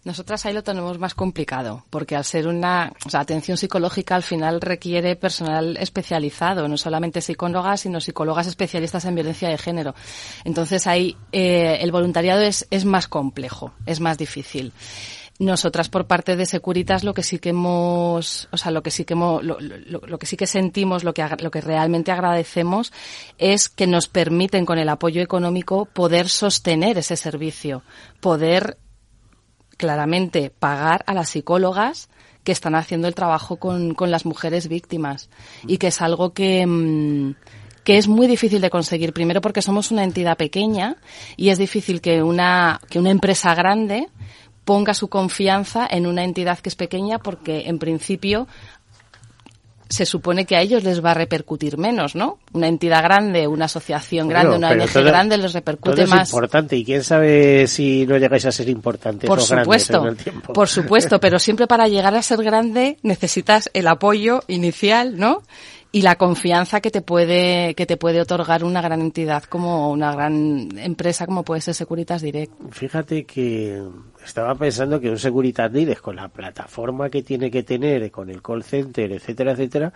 Nosotras 0.05 0.45
ahí 0.47 0.53
lo 0.53 0.65
tenemos 0.65 0.99
más 0.99 1.15
complicado, 1.15 1.85
porque 1.89 2.17
al 2.17 2.25
ser 2.25 2.49
una 2.49 2.93
atención 3.13 3.57
psicológica 3.57 4.17
al 4.17 4.25
final 4.25 4.61
requiere 4.61 5.15
personal 5.15 5.77
especializado, 5.77 6.67
no 6.67 6.77
solamente 6.77 7.21
psicólogas, 7.21 7.83
sino 7.83 8.01
psicólogas 8.01 8.49
especialistas 8.49 9.05
en 9.05 9.15
violencia 9.15 9.49
de 9.49 9.59
género. 9.59 9.95
Entonces 10.45 10.89
ahí 10.89 11.17
eh, 11.31 11.79
el 11.81 11.93
voluntariado 11.93 12.41
es, 12.41 12.67
es 12.71 12.85
más 12.85 13.07
complejo, 13.07 13.75
es 13.87 14.01
más 14.01 14.19
difícil. 14.19 14.73
Nosotras 15.39 15.89
por 15.89 16.07
parte 16.07 16.37
de 16.37 16.47
Securitas 16.47 17.05
lo 17.05 17.15
que 17.15 17.23
sí 17.23 17.39
que 17.39 17.49
hemos, 17.51 18.49
o 18.53 18.57
sea, 18.57 18.71
lo 18.71 18.83
que 18.83 18.91
sí 18.91 19.05
que 19.05 19.15
hemos, 19.15 19.43
lo, 19.43 20.19
que 20.19 20.27
sí 20.27 20.37
que 20.37 20.47
sentimos, 20.47 21.05
lo 21.05 21.15
que, 21.15 21.27
lo 21.41 21.51
que 21.51 21.61
realmente 21.61 22.13
agradecemos 22.13 22.93
es 23.39 23.69
que 23.69 23.87
nos 23.87 24.09
permiten 24.09 24.67
con 24.67 24.79
el 24.79 24.89
apoyo 24.89 25.23
económico 25.23 25.87
poder 25.87 26.29
sostener 26.29 26.99
ese 26.99 27.17
servicio, 27.17 27.83
poder 28.21 28.79
claramente 29.79 30.51
pagar 30.51 31.03
a 31.07 31.15
las 31.15 31.31
psicólogas 31.31 32.09
que 32.45 32.53
están 32.53 32.75
haciendo 32.75 33.09
el 33.09 33.15
trabajo 33.15 33.57
con, 33.57 33.95
con 33.95 34.11
las 34.11 34.27
mujeres 34.27 34.69
víctimas 34.69 35.31
y 35.67 35.79
que 35.79 35.89
es 35.89 36.03
algo 36.03 36.33
que, 36.33 36.67
mmm, 36.67 37.35
que 37.85 37.99
es 37.99 38.09
muy 38.09 38.27
difícil 38.27 38.61
de 38.61 38.71
conseguir. 38.71 39.13
Primero 39.13 39.41
porque 39.41 39.63
somos 39.63 39.91
una 39.91 40.05
entidad 40.05 40.37
pequeña 40.37 40.97
y 41.37 41.51
es 41.51 41.59
difícil 41.59 42.01
que 42.01 42.23
una, 42.23 42.81
que 42.89 42.99
una 42.99 43.11
empresa 43.11 43.55
grande 43.55 44.09
ponga 44.65 44.95
su 44.95 45.09
confianza 45.09 45.87
en 45.91 46.07
una 46.07 46.25
entidad 46.25 46.59
que 46.59 46.69
es 46.69 46.77
pequeña 46.77 47.19
porque 47.19 47.69
en 47.69 47.79
principio 47.79 48.47
se 49.93 50.07
supone 50.07 50.47
que 50.47 50.57
a 50.57 50.63
ellos 50.63 50.85
les 50.85 51.05
va 51.05 51.11
a 51.11 51.15
repercutir 51.15 51.77
menos, 51.77 52.15
¿no? 52.15 52.39
Una 52.55 52.67
entidad 52.67 53.03
grande, 53.03 53.47
una 53.47 53.67
asociación 53.67 54.27
grande, 54.27 54.57
bueno, 54.57 54.69
una 54.69 54.85
ONG 54.85 54.91
todo, 54.91 55.05
grande 55.05 55.37
les 55.37 55.53
repercute 55.53 56.05
todo 56.05 56.07
más. 56.07 56.29
Es 56.29 56.33
importante 56.33 56.77
y 56.79 56.85
quién 56.85 57.05
sabe 57.05 57.67
si 57.67 58.07
no 58.07 58.17
llegáis 58.17 58.47
a 58.47 58.53
ser 58.53 58.71
importantes 58.71 59.29
por 59.29 59.41
o 59.41 59.43
supuesto, 59.43 60.01
grandes 60.01 60.27
en 60.27 60.31
el 60.31 60.33
tiempo. 60.33 60.53
Por 60.55 60.69
supuesto, 60.69 61.21
pero 61.21 61.39
siempre 61.39 61.67
para 61.67 61.89
llegar 61.89 62.15
a 62.15 62.23
ser 62.23 62.43
grande 62.43 62.97
necesitas 63.03 63.71
el 63.75 63.87
apoyo 63.87 64.43
inicial, 64.49 65.19
¿no? 65.19 65.43
Y 65.95 66.01
la 66.01 66.17
confianza 66.17 66.81
que 66.81 66.91
te 66.91 67.03
puede 67.03 67.75
que 67.75 67.85
te 67.85 67.99
puede 67.99 68.21
otorgar 68.23 68.65
una 68.65 68.81
gran 68.81 69.03
entidad 69.03 69.45
como 69.45 69.93
una 69.93 70.13
gran 70.13 70.69
empresa 70.79 71.27
como 71.27 71.45
puede 71.45 71.61
ser 71.61 71.75
Securitas 71.75 72.23
Direct. 72.23 72.53
Fíjate 72.71 73.25
que 73.27 73.83
estaba 74.25 74.55
pensando 74.55 74.99
que 74.99 75.11
un 75.11 75.19
Securitas 75.19 75.71
Direct 75.71 76.01
con 76.01 76.17
la 76.17 76.29
plataforma 76.29 77.11
que 77.11 77.23
tiene 77.23 77.51
que 77.51 77.63
tener 77.63 78.11
con 78.11 78.31
el 78.31 78.41
call 78.41 78.65
center, 78.65 79.13
etcétera, 79.13 79.53
etcétera, 79.53 79.93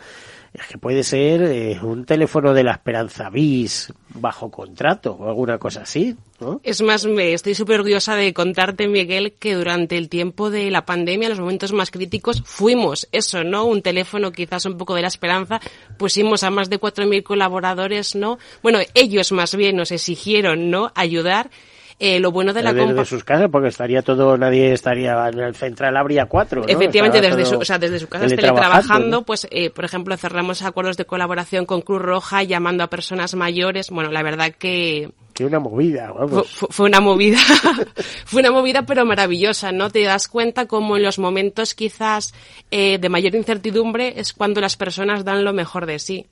es 0.61 0.67
que 0.69 0.79
puede 0.79 1.03
ser 1.03 1.43
eh, 1.43 1.79
un 1.83 2.05
teléfono 2.05 2.55
de 2.55 2.65
la 2.65 2.73
Esperanza 2.73 3.29
Bis 3.29 3.93
bajo 4.09 4.51
contrato 4.51 5.13
o 5.13 5.29
alguna 5.29 5.59
cosa 5.59 5.83
así. 5.83 6.17
Es 6.63 6.83
más, 6.83 7.05
me 7.07 7.33
estoy 7.33 7.55
súper 7.55 7.81
orgullosa 7.81 8.15
de 8.17 8.33
contarte, 8.33 8.89
Miguel, 8.89 9.35
que 9.39 9.55
durante 9.55 9.99
el 9.99 10.09
tiempo 10.09 10.51
de 10.51 10.71
la 10.71 10.87
pandemia, 10.87 11.29
los 11.29 11.41
momentos 11.41 11.73
más 11.73 11.91
críticos, 11.91 12.43
fuimos 12.45 13.09
eso, 13.13 13.45
¿no? 13.45 13.65
Un 13.65 13.83
teléfono 13.83 14.33
quizás 14.33 14.65
un 14.65 14.79
poco 14.79 14.95
de 14.95 15.03
la 15.03 15.09
esperanza, 15.09 15.61
pusimos 15.99 16.43
a 16.43 16.51
más 16.51 16.71
de 16.71 16.81
4.000 16.81 17.23
colaboradores, 17.23 18.15
¿no? 18.15 18.39
Bueno, 18.63 18.79
ellos 18.95 19.33
más 19.33 19.55
bien 19.55 19.77
nos 19.77 19.93
exigieron, 19.93 20.71
¿no? 20.71 20.93
Ayudar 20.95 21.51
eh, 21.99 22.21
lo 22.21 22.31
bueno 22.31 22.53
de 22.53 22.63
la 22.63 22.75
desde 22.75 23.05
sus 23.07 23.25
casas, 23.25 23.49
porque 23.51 23.69
estaría 23.69 24.03
todo, 24.03 24.37
nadie 24.37 24.73
estaría 24.73 25.29
en 25.29 25.39
el 25.39 25.55
central, 25.55 25.97
habría 25.97 26.27
cuatro. 26.27 26.61
¿no? 26.61 26.69
Efectivamente, 26.69 27.23
desde 27.23 27.47
su, 27.47 27.57
o 27.57 27.65
sea, 27.65 27.79
desde 27.79 27.99
su 27.99 28.09
casa 28.09 28.27
teletrabajando, 28.27 29.09
¿no? 29.09 29.23
pues, 29.23 29.49
eh, 29.51 29.71
por 29.71 29.87
ejemplo, 29.87 30.15
cerramos 30.19 30.61
acuerdos 30.63 30.99
de 30.99 31.07
colaboración 31.07 31.65
con 31.65 31.81
Cruz 31.81 32.03
Roja, 32.03 32.43
llamando 32.43 32.85
a 32.85 32.89
personas 32.89 33.35
mayores. 33.35 33.89
Bueno, 33.91 34.11
la 34.11 34.23
verdad 34.23 34.53
que 34.53 35.11
que 35.33 35.45
una 35.45 35.59
movida, 35.59 36.13
vamos. 36.13 36.49
Fue, 36.51 36.69
fue 36.71 36.87
una 36.87 37.01
movida, 37.01 37.39
fue 38.25 38.41
una 38.41 38.51
movida 38.51 38.87
pero 38.87 39.05
maravillosa, 39.05 39.71
¿no? 39.71 39.91
Te 39.91 40.03
das 40.03 40.29
cuenta 40.29 40.67
como 40.67 40.97
en 40.97 41.03
los 41.03 41.19
momentos 41.19 41.75
quizás 41.75 42.33
eh, 42.71 42.99
de 42.99 43.09
mayor 43.11 43.35
incertidumbre 43.35 44.15
es 44.19 44.33
cuando 44.33 44.63
las 44.63 44.77
personas 44.77 45.25
dan 45.25 45.45
lo 45.45 45.53
mejor 45.53 45.85
de 45.85 45.99
sí. 45.99 46.27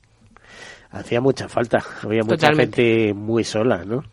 Hacía 0.89 1.21
mucha 1.21 1.47
falta, 1.47 1.83
había 2.01 2.23
mucha 2.23 2.37
Totalmente. 2.37 2.83
gente 2.83 3.13
muy 3.13 3.43
sola, 3.43 3.83
¿no? 3.85 4.03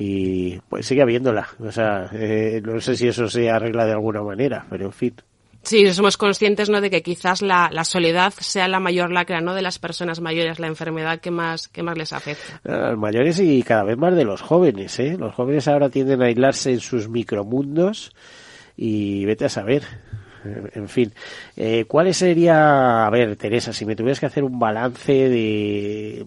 Y 0.00 0.60
pues 0.68 0.86
sigue 0.86 1.02
habiéndola. 1.02 1.48
O 1.58 1.72
sea, 1.72 2.08
eh, 2.12 2.62
no 2.64 2.80
sé 2.80 2.96
si 2.96 3.08
eso 3.08 3.28
se 3.28 3.50
arregla 3.50 3.84
de 3.84 3.92
alguna 3.92 4.22
manera, 4.22 4.64
pero 4.70 4.86
en 4.86 4.92
fin. 4.92 5.14
Sí, 5.62 5.92
somos 5.92 6.16
conscientes 6.16 6.70
¿no? 6.70 6.80
de 6.80 6.88
que 6.88 7.02
quizás 7.02 7.42
la, 7.42 7.68
la, 7.72 7.82
soledad 7.82 8.32
sea 8.38 8.68
la 8.68 8.78
mayor 8.78 9.10
lacra 9.10 9.40
¿no? 9.40 9.54
de 9.54 9.62
las 9.62 9.80
personas 9.80 10.20
mayores, 10.20 10.60
la 10.60 10.68
enfermedad 10.68 11.18
que 11.18 11.32
más, 11.32 11.66
que 11.66 11.82
más 11.82 11.98
les 11.98 12.12
afecta. 12.12 12.60
Los 12.62 12.96
mayores 12.96 13.40
y 13.40 13.60
cada 13.64 13.82
vez 13.82 13.98
más 13.98 14.14
de 14.14 14.24
los 14.24 14.40
jóvenes. 14.40 15.00
¿eh? 15.00 15.16
Los 15.18 15.34
jóvenes 15.34 15.66
ahora 15.66 15.90
tienden 15.90 16.22
a 16.22 16.26
aislarse 16.26 16.70
en 16.70 16.80
sus 16.80 17.08
micromundos 17.08 18.12
y 18.76 19.24
vete 19.24 19.46
a 19.46 19.48
saber. 19.48 19.82
En 20.44 20.88
fin, 20.88 21.12
eh, 21.56 21.84
¿cuál 21.86 22.14
sería, 22.14 23.04
a 23.04 23.10
ver, 23.10 23.36
Teresa, 23.36 23.72
si 23.72 23.84
me 23.84 23.96
tuvieras 23.96 24.20
que 24.20 24.26
hacer 24.26 24.44
un 24.44 24.58
balance 24.58 25.12
de 25.12 26.24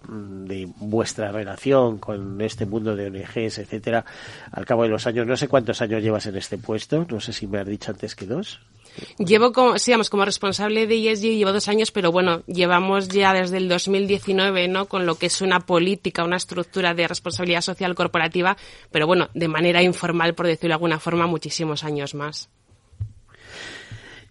vuestra 0.90 1.32
relación 1.32 1.98
con 1.98 2.40
este 2.40 2.66
mundo 2.66 2.94
de 2.96 3.06
ONGs, 3.06 3.58
etcétera, 3.58 4.04
al 4.50 4.64
cabo 4.64 4.82
de 4.82 4.88
los 4.88 5.06
años, 5.06 5.26
no 5.26 5.36
sé 5.36 5.48
cuántos 5.48 5.80
años 5.82 6.02
llevas 6.02 6.26
en 6.26 6.36
este 6.36 6.58
puesto, 6.58 7.06
no 7.08 7.20
sé 7.20 7.32
si 7.32 7.46
me 7.46 7.58
has 7.58 7.66
dicho 7.66 7.90
antes 7.90 8.14
que 8.14 8.26
dos. 8.26 8.60
Llevo 9.18 9.52
como, 9.52 9.74
digamos, 9.74 10.10
como 10.10 10.24
responsable 10.24 10.86
de 10.86 11.10
ESG 11.10 11.22
llevo 11.22 11.52
dos 11.52 11.68
años, 11.68 11.90
pero 11.90 12.12
bueno, 12.12 12.42
llevamos 12.46 13.08
ya 13.08 13.32
desde 13.32 13.56
el 13.56 13.68
2019, 13.68 14.68
¿no? 14.68 14.86
Con 14.86 15.06
lo 15.06 15.14
que 15.14 15.26
es 15.26 15.40
una 15.40 15.60
política, 15.60 16.24
una 16.24 16.36
estructura 16.36 16.92
de 16.92 17.08
responsabilidad 17.08 17.62
social 17.62 17.94
corporativa, 17.94 18.56
pero 18.90 19.06
bueno, 19.06 19.28
de 19.32 19.48
manera 19.48 19.82
informal, 19.82 20.34
por 20.34 20.46
decirlo 20.46 20.68
de 20.68 20.74
alguna 20.74 20.98
forma, 20.98 21.26
muchísimos 21.26 21.84
años 21.84 22.14
más. 22.14 22.50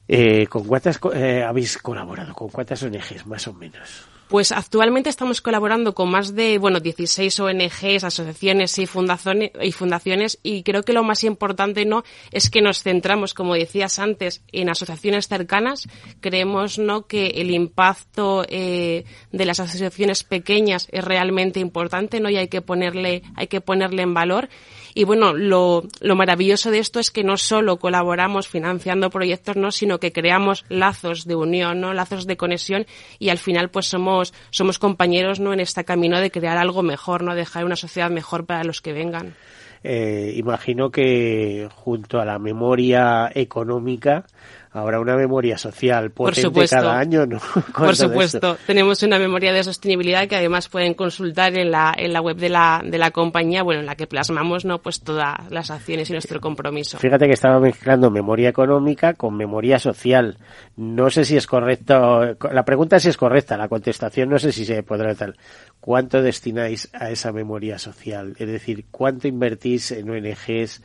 Eh, 0.07 0.45
¿Con 0.47 0.65
cuántas 0.65 0.99
eh, 1.13 1.43
habéis 1.43 1.77
colaborado? 1.77 2.33
¿Con 2.33 2.49
cuántas 2.49 2.83
ONGs, 2.83 3.25
más 3.25 3.47
o 3.47 3.53
menos? 3.53 4.10
Pues 4.31 4.53
actualmente 4.53 5.09
estamos 5.09 5.41
colaborando 5.41 5.93
con 5.93 6.09
más 6.09 6.33
de, 6.33 6.57
bueno, 6.57 6.79
16 6.79 7.37
ONGs, 7.37 8.05
asociaciones 8.05 8.79
y 8.79 8.85
fundaciones, 8.85 9.51
y 9.61 9.73
fundaciones 9.73 10.39
y 10.41 10.63
creo 10.63 10.83
que 10.83 10.93
lo 10.93 11.03
más 11.03 11.25
importante, 11.25 11.83
¿no?, 11.83 12.05
es 12.31 12.49
que 12.49 12.61
nos 12.61 12.81
centramos, 12.81 13.33
como 13.33 13.55
decías 13.55 13.99
antes, 13.99 14.41
en 14.53 14.69
asociaciones 14.69 15.27
cercanas. 15.27 15.89
Creemos, 16.21 16.79
¿no?, 16.79 17.07
que 17.07 17.27
el 17.41 17.51
impacto 17.51 18.45
eh, 18.47 19.03
de 19.33 19.45
las 19.45 19.59
asociaciones 19.59 20.23
pequeñas 20.23 20.87
es 20.93 21.03
realmente 21.03 21.59
importante, 21.59 22.21
¿no?, 22.21 22.29
y 22.29 22.37
hay 22.37 22.47
que 22.47 22.61
ponerle, 22.61 23.23
hay 23.35 23.47
que 23.47 23.59
ponerle 23.59 24.03
en 24.03 24.13
valor. 24.13 24.47
Y 24.93 25.03
bueno, 25.03 25.33
lo, 25.33 25.83
lo 25.99 26.15
maravilloso 26.15 26.71
de 26.71 26.79
esto 26.79 26.99
es 26.99 27.11
que 27.11 27.23
no 27.23 27.37
solo 27.37 27.77
colaboramos 27.77 28.47
financiando 28.47 29.09
proyectos, 29.09 29.55
¿no? 29.55 29.71
sino 29.71 29.99
que 29.99 30.11
creamos 30.11 30.65
lazos 30.69 31.25
de 31.25 31.35
unión, 31.35 31.81
¿no? 31.81 31.93
lazos 31.93 32.27
de 32.27 32.37
conexión 32.37 32.85
y 33.19 33.29
al 33.29 33.37
final 33.37 33.69
pues 33.69 33.87
somos, 33.87 34.33
somos 34.49 34.79
compañeros 34.79 35.39
¿no? 35.39 35.53
en 35.53 35.59
este 35.59 35.83
camino 35.83 36.19
de 36.19 36.31
crear 36.31 36.57
algo 36.57 36.83
mejor, 36.83 37.23
¿no? 37.23 37.35
dejar 37.35 37.65
una 37.65 37.75
sociedad 37.75 38.09
mejor 38.09 38.45
para 38.45 38.63
los 38.63 38.81
que 38.81 38.93
vengan. 38.93 39.35
Eh, 39.83 40.33
imagino 40.35 40.91
que 40.91 41.67
junto 41.73 42.19
a 42.19 42.25
la 42.25 42.37
memoria 42.37 43.31
económica 43.33 44.25
habrá 44.73 44.99
una 44.99 45.15
memoria 45.15 45.57
social 45.57 46.11
potente 46.11 46.41
Por 46.41 46.49
supuesto. 46.49 46.75
cada 46.77 46.99
año, 46.99 47.25
¿no? 47.25 47.39
Por 47.77 47.95
supuesto. 47.95 48.57
Tenemos 48.65 49.03
una 49.03 49.19
memoria 49.19 49.51
de 49.53 49.63
sostenibilidad 49.63 50.27
que 50.27 50.35
además 50.35 50.69
pueden 50.69 50.93
consultar 50.93 51.57
en 51.57 51.71
la, 51.71 51.93
en 51.97 52.13
la 52.13 52.21
web 52.21 52.37
de 52.37 52.49
la, 52.49 52.81
de 52.85 52.97
la 52.97 53.11
compañía, 53.11 53.63
bueno, 53.63 53.81
en 53.81 53.85
la 53.85 53.95
que 53.95 54.07
plasmamos, 54.07 54.65
¿no? 54.65 54.81
Pues 54.81 55.01
todas 55.01 55.49
las 55.49 55.71
acciones 55.71 56.09
y 56.09 56.13
nuestro 56.13 56.39
compromiso. 56.39 56.97
Fíjate 56.97 57.27
que 57.27 57.33
estaba 57.33 57.59
mezclando 57.59 58.09
memoria 58.09 58.49
económica 58.49 59.13
con 59.13 59.35
memoria 59.35 59.79
social. 59.79 60.37
No 60.77 61.09
sé 61.09 61.25
si 61.25 61.35
es 61.35 61.47
correcto, 61.47 62.35
la 62.51 62.65
pregunta 62.65 62.95
es 62.95 63.03
si 63.03 63.09
es 63.09 63.17
correcta, 63.17 63.57
la 63.57 63.67
contestación 63.67 64.29
no 64.29 64.39
sé 64.39 64.51
si 64.51 64.65
se 64.65 64.83
podrá 64.83 65.13
tal. 65.15 65.35
¿Cuánto 65.79 66.21
destináis 66.21 66.89
a 66.93 67.09
esa 67.09 67.31
memoria 67.31 67.79
social? 67.79 68.35
Es 68.37 68.47
decir, 68.47 68.85
¿cuánto 68.91 69.27
invertís 69.27 69.91
en 69.91 70.09
ONGs, 70.09 70.81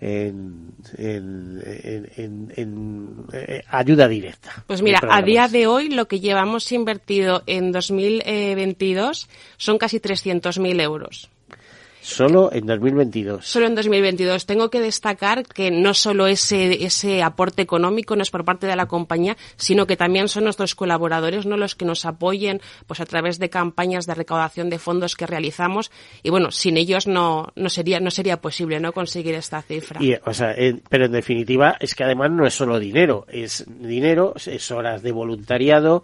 en, 0.00 0.74
en, 0.96 1.60
en, 2.16 2.52
en 2.56 3.26
eh, 3.32 3.62
ayuda 3.68 4.08
directa? 4.08 4.64
Pues 4.66 4.82
mira, 4.82 5.00
a 5.08 5.22
día 5.22 5.48
de 5.48 5.66
hoy 5.66 5.90
lo 5.90 6.08
que 6.08 6.20
llevamos 6.20 6.72
invertido 6.72 7.42
en 7.46 7.72
2022 7.72 9.28
son 9.56 9.78
casi 9.78 9.98
300.000 9.98 10.80
euros. 10.80 11.30
Solo 12.00 12.50
en 12.52 12.66
2022. 12.66 13.46
Solo 13.46 13.66
en 13.66 13.74
2022. 13.74 14.46
Tengo 14.46 14.70
que 14.70 14.80
destacar 14.80 15.44
que 15.44 15.70
no 15.70 15.94
solo 15.94 16.26
ese, 16.26 16.84
ese 16.84 17.22
aporte 17.22 17.62
económico 17.62 18.16
no 18.16 18.22
es 18.22 18.30
por 18.30 18.44
parte 18.44 18.66
de 18.66 18.76
la 18.76 18.86
compañía, 18.86 19.36
sino 19.56 19.86
que 19.86 19.96
también 19.96 20.28
son 20.28 20.44
nuestros 20.44 20.74
colaboradores, 20.74 21.46
no 21.46 21.56
los 21.56 21.74
que 21.74 21.84
nos 21.84 22.06
apoyen 22.06 22.60
pues 22.86 23.00
a 23.00 23.06
través 23.06 23.38
de 23.38 23.50
campañas 23.50 24.06
de 24.06 24.14
recaudación 24.14 24.70
de 24.70 24.78
fondos 24.78 25.14
que 25.14 25.26
realizamos. 25.26 25.90
Y 26.22 26.30
bueno, 26.30 26.50
sin 26.50 26.76
ellos 26.76 27.06
no, 27.06 27.52
no 27.54 27.68
sería, 27.68 28.00
no 28.00 28.10
sería 28.10 28.40
posible 28.40 28.80
no 28.80 28.92
conseguir 28.92 29.34
esta 29.34 29.62
cifra. 29.62 30.02
Y, 30.02 30.14
o 30.24 30.32
sea, 30.32 30.52
en, 30.54 30.82
pero 30.88 31.06
en 31.06 31.12
definitiva 31.12 31.76
es 31.80 31.94
que 31.94 32.04
además 32.04 32.30
no 32.30 32.46
es 32.46 32.54
solo 32.54 32.78
dinero, 32.78 33.26
es 33.28 33.64
dinero, 33.68 34.34
es 34.36 34.70
horas 34.70 35.02
de 35.02 35.12
voluntariado 35.12 36.02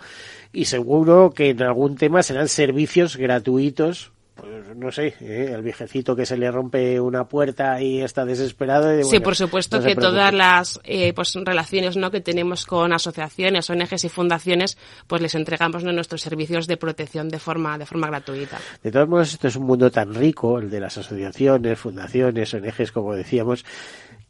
y 0.52 0.66
seguro 0.66 1.32
que 1.34 1.50
en 1.50 1.62
algún 1.62 1.96
tema 1.96 2.22
serán 2.22 2.48
servicios 2.48 3.16
gratuitos 3.16 4.12
pues 4.36 4.76
no 4.76 4.92
sé, 4.92 5.14
¿eh? 5.20 5.52
el 5.54 5.62
viejecito 5.62 6.14
que 6.14 6.26
se 6.26 6.36
le 6.36 6.50
rompe 6.50 7.00
una 7.00 7.24
puerta 7.24 7.80
y 7.80 8.02
está 8.02 8.26
desesperado. 8.26 8.92
Y, 8.92 8.96
bueno, 8.96 9.08
sí, 9.08 9.20
por 9.20 9.34
supuesto 9.34 9.78
no 9.78 9.86
que 9.86 9.96
todas 9.96 10.32
las 10.34 10.78
eh, 10.84 11.14
pues, 11.14 11.32
relaciones 11.34 11.96
¿no? 11.96 12.10
que 12.10 12.20
tenemos 12.20 12.66
con 12.66 12.92
asociaciones, 12.92 13.70
ONGs 13.70 14.04
y 14.04 14.08
fundaciones, 14.10 14.76
pues 15.06 15.22
les 15.22 15.34
entregamos 15.34 15.84
¿no? 15.84 15.92
nuestros 15.92 16.20
servicios 16.20 16.66
de 16.66 16.76
protección 16.76 17.30
de 17.30 17.38
forma, 17.38 17.78
de 17.78 17.86
forma 17.86 18.08
gratuita. 18.08 18.58
De 18.82 18.92
todos 18.92 19.08
modos, 19.08 19.32
esto 19.32 19.48
es 19.48 19.56
un 19.56 19.64
mundo 19.64 19.90
tan 19.90 20.14
rico, 20.14 20.58
el 20.58 20.68
de 20.68 20.80
las 20.80 20.98
asociaciones, 20.98 21.78
fundaciones, 21.78 22.52
ONGs, 22.52 22.92
como 22.92 23.14
decíamos, 23.14 23.64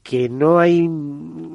que 0.04 0.28
no 0.28 0.61
hay 0.61 0.88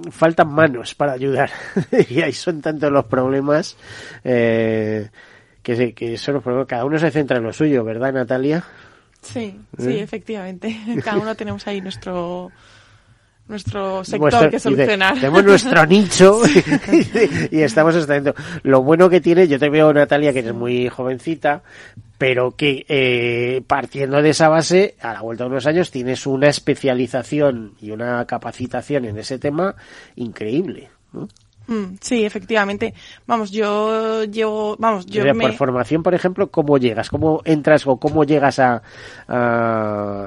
faltan 0.10 0.52
manos 0.52 0.94
para 0.94 1.14
ayudar 1.14 1.52
y 2.10 2.22
ahí 2.22 2.34
son 2.34 2.60
tantos 2.60 2.92
los 2.92 3.06
problemas 3.06 3.78
eh, 4.26 5.10
que, 5.64 5.76
se, 5.76 5.94
que 5.94 6.18
son 6.18 6.36
los 6.36 6.44
problemas 6.44 6.68
cada 6.68 6.86
uno 6.86 6.98
se 7.00 7.12
centra 7.12 7.38
en 7.38 7.44
lo 7.44 7.54
suyo 7.54 7.84
verdad 7.84 8.12
Natalia 8.14 8.64
Sí, 9.22 9.56
sí, 9.78 9.90
¿Eh? 9.90 10.02
efectivamente. 10.02 10.76
Cada 11.04 11.20
uno 11.20 11.36
tenemos 11.36 11.68
ahí 11.68 11.80
nuestro 11.80 12.50
nuestro 13.48 14.04
sector 14.04 14.32
Nuestro- 14.32 14.50
que 14.50 14.60
solucionar. 14.60 15.14
tenemos 15.16 15.44
nuestro 15.44 15.86
nicho 15.86 16.40
y, 17.52 17.56
y 17.58 17.62
estamos 17.62 17.96
estando. 17.96 18.34
Lo 18.64 18.82
bueno 18.82 19.10
que 19.10 19.22
tiene, 19.22 19.48
yo 19.48 19.60
te 19.60 19.70
veo 19.70 19.94
Natalia 19.94 20.32
que 20.34 20.40
eres 20.40 20.54
muy 20.56 20.88
jovencita, 20.90 21.62
pero 22.18 22.52
que 22.56 22.86
eh, 22.88 23.62
partiendo 23.68 24.22
de 24.24 24.30
esa 24.32 24.48
base, 24.50 24.96
a 25.02 25.14
la 25.14 25.22
vuelta 25.22 25.44
de 25.44 25.50
unos 25.52 25.68
años 25.68 25.92
tienes 25.92 26.26
una 26.26 26.48
especialización 26.48 27.74
y 27.82 27.92
una 27.92 28.26
capacitación 28.26 29.06
en 29.06 29.18
ese 29.20 29.38
tema 29.38 29.76
increíble. 30.16 30.90
¿no? 31.14 31.28
Mm, 31.68 31.96
sí, 32.02 32.26
efectivamente. 32.26 32.94
Vamos, 33.28 33.52
yo 33.52 34.24
llevo, 34.26 34.76
vamos, 34.78 35.06
yo 35.06 35.22
Mira, 35.22 35.34
me... 35.34 35.46
Por 35.46 35.54
formación, 35.54 36.04
por 36.04 36.14
ejemplo, 36.14 36.50
¿cómo 36.52 36.78
llegas? 36.78 37.10
¿Cómo 37.10 37.42
entras 37.46 37.86
o 37.88 37.98
cómo 37.98 38.24
llegas 38.24 38.60
a... 38.60 38.82
a- 39.28 40.26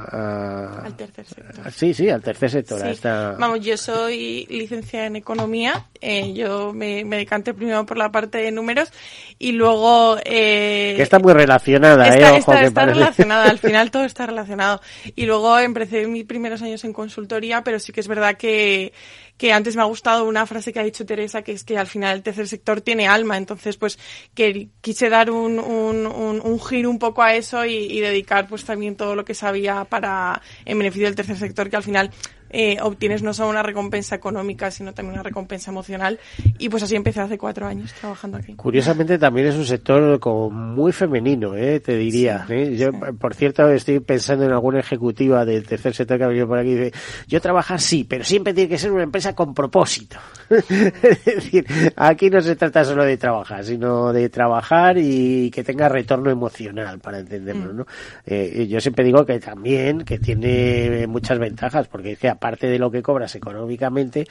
a- 0.80 0.86
Al 0.86 0.96
tercer 0.96 1.24
sector. 1.26 1.72
Sí, 1.72 1.94
sí, 1.94 2.08
al 2.08 2.22
tercer 2.22 2.50
sector. 2.50 2.80
Sí. 2.80 2.88
esta- 2.88 3.32
Vamos, 3.38 3.60
yo 3.60 3.76
soy 3.76 4.46
licenciada 4.50 5.06
en 5.06 5.16
economía. 5.16 5.86
eh, 6.00 6.32
yo 6.34 6.72
me, 6.74 7.04
me 7.04 7.16
decanté 7.16 7.54
primero 7.54 7.84
por 7.86 7.96
la 7.96 8.10
parte 8.12 8.38
de 8.38 8.50
números 8.52 8.90
y 9.38 9.52
luego. 9.52 10.16
Eh, 10.24 10.94
Que 10.96 11.02
está 11.02 11.18
muy 11.18 11.32
relacionada, 11.32 12.06
está, 12.08 12.18
¿eh? 12.28 12.30
Ojo, 12.30 12.38
está- 12.38 12.60
que 12.60 12.66
está 12.66 12.86
relacionada, 12.86 13.50
al 13.50 13.58
final 13.58 13.90
todo 13.90 14.04
está 14.04 14.26
relacionado. 14.26 14.80
Y 15.16 15.26
luego 15.26 15.58
empecé 15.58 16.06
mis 16.06 16.24
primeros 16.24 16.62
años 16.62 16.84
en 16.84 16.92
consultoría, 16.92 17.62
pero 17.64 17.78
sí 17.78 17.92
que 17.92 18.00
es 18.00 18.08
verdad 18.08 18.36
que, 18.36 18.92
que 19.36 19.52
antes 19.52 19.74
me 19.76 19.82
ha 19.82 19.86
gustado 19.86 20.24
una 20.24 20.46
frase 20.46 20.72
que 20.72 20.80
ha 20.80 20.84
dicho 20.84 21.04
Teresa, 21.04 21.42
que 21.42 21.52
es 21.52 21.64
que 21.64 21.76
al 21.76 21.86
final 21.86 22.16
el 22.16 22.22
tercer 22.22 22.46
sector 22.46 22.80
tiene 22.80 23.08
alma. 23.08 23.36
Entonces, 23.36 23.76
pues, 23.76 23.98
que 24.34 24.68
quise 24.80 25.08
dar 25.08 25.30
un, 25.30 25.58
un, 25.58 26.06
un, 26.06 26.40
un 26.40 26.60
giro 26.60 26.90
un 26.90 26.98
poco 26.98 27.22
a 27.22 27.34
eso 27.34 27.64
y, 27.64 27.74
y 27.74 28.00
dedicar 28.00 28.46
pues 28.48 28.64
también 28.64 28.96
todo 28.96 29.16
lo 29.16 29.24
que 29.24 29.34
sabía 29.34 29.84
para, 29.84 30.40
en 30.64 30.78
beneficio 30.78 31.06
del 31.06 31.16
tercer 31.16 31.36
sector, 31.36 31.68
que 31.68 31.76
al 31.76 31.82
final 31.82 32.10
eh, 32.56 32.76
obtienes 32.80 33.22
no 33.22 33.34
solo 33.34 33.50
una 33.50 33.64
recompensa 33.64 34.14
económica, 34.14 34.70
sino 34.70 34.94
también 34.94 35.14
una 35.14 35.24
recompensa 35.24 35.72
emocional. 35.72 36.20
Y 36.58 36.68
pues 36.68 36.84
así 36.84 36.94
empecé 36.94 37.20
hace 37.20 37.36
cuatro 37.36 37.66
años 37.66 37.92
trabajando 38.00 38.38
aquí. 38.38 38.54
Curiosamente 38.54 39.18
también 39.18 39.48
es 39.48 39.56
un 39.56 39.64
sector 39.64 40.20
como 40.20 40.50
muy 40.50 40.92
femenino, 40.92 41.56
¿eh? 41.56 41.80
te 41.80 41.96
diría. 41.96 42.46
¿eh? 42.48 42.76
Yo, 42.76 42.92
por 43.18 43.34
cierto, 43.34 43.68
estoy 43.70 43.98
pensando 43.98 44.44
en 44.44 44.52
alguna 44.52 44.78
ejecutiva 44.78 45.44
del 45.44 45.66
tercer 45.66 45.94
sector 45.94 46.16
que 46.16 46.24
ha 46.24 46.28
venido 46.28 46.46
por 46.46 46.58
aquí 46.58 46.70
y 46.70 46.74
dice, 46.76 46.92
yo 47.26 47.40
trabajar 47.40 47.80
sí, 47.80 48.04
pero 48.04 48.22
siempre 48.22 48.54
tiene 48.54 48.68
que 48.68 48.78
ser 48.78 48.92
una 48.92 49.02
empresa 49.02 49.34
con 49.34 49.52
propósito. 49.52 50.16
es 50.70 51.24
decir, 51.24 51.66
aquí 51.96 52.30
no 52.30 52.40
se 52.40 52.56
trata 52.56 52.84
solo 52.84 53.04
de 53.04 53.16
trabajar, 53.16 53.64
sino 53.64 54.12
de 54.12 54.28
trabajar 54.28 54.98
y 54.98 55.50
que 55.50 55.64
tenga 55.64 55.88
retorno 55.88 56.30
emocional, 56.30 56.98
para 56.98 57.18
entenderlo, 57.18 57.72
¿no? 57.72 57.86
Eh, 58.26 58.66
yo 58.68 58.80
siempre 58.80 59.04
digo 59.04 59.24
que 59.24 59.38
también, 59.40 60.04
que 60.04 60.18
tiene 60.18 61.06
muchas 61.06 61.38
ventajas, 61.38 61.88
porque 61.88 62.12
es 62.12 62.18
que 62.18 62.28
aparte 62.28 62.66
de 62.66 62.78
lo 62.78 62.90
que 62.90 63.02
cobras 63.02 63.34
económicamente, 63.34 64.26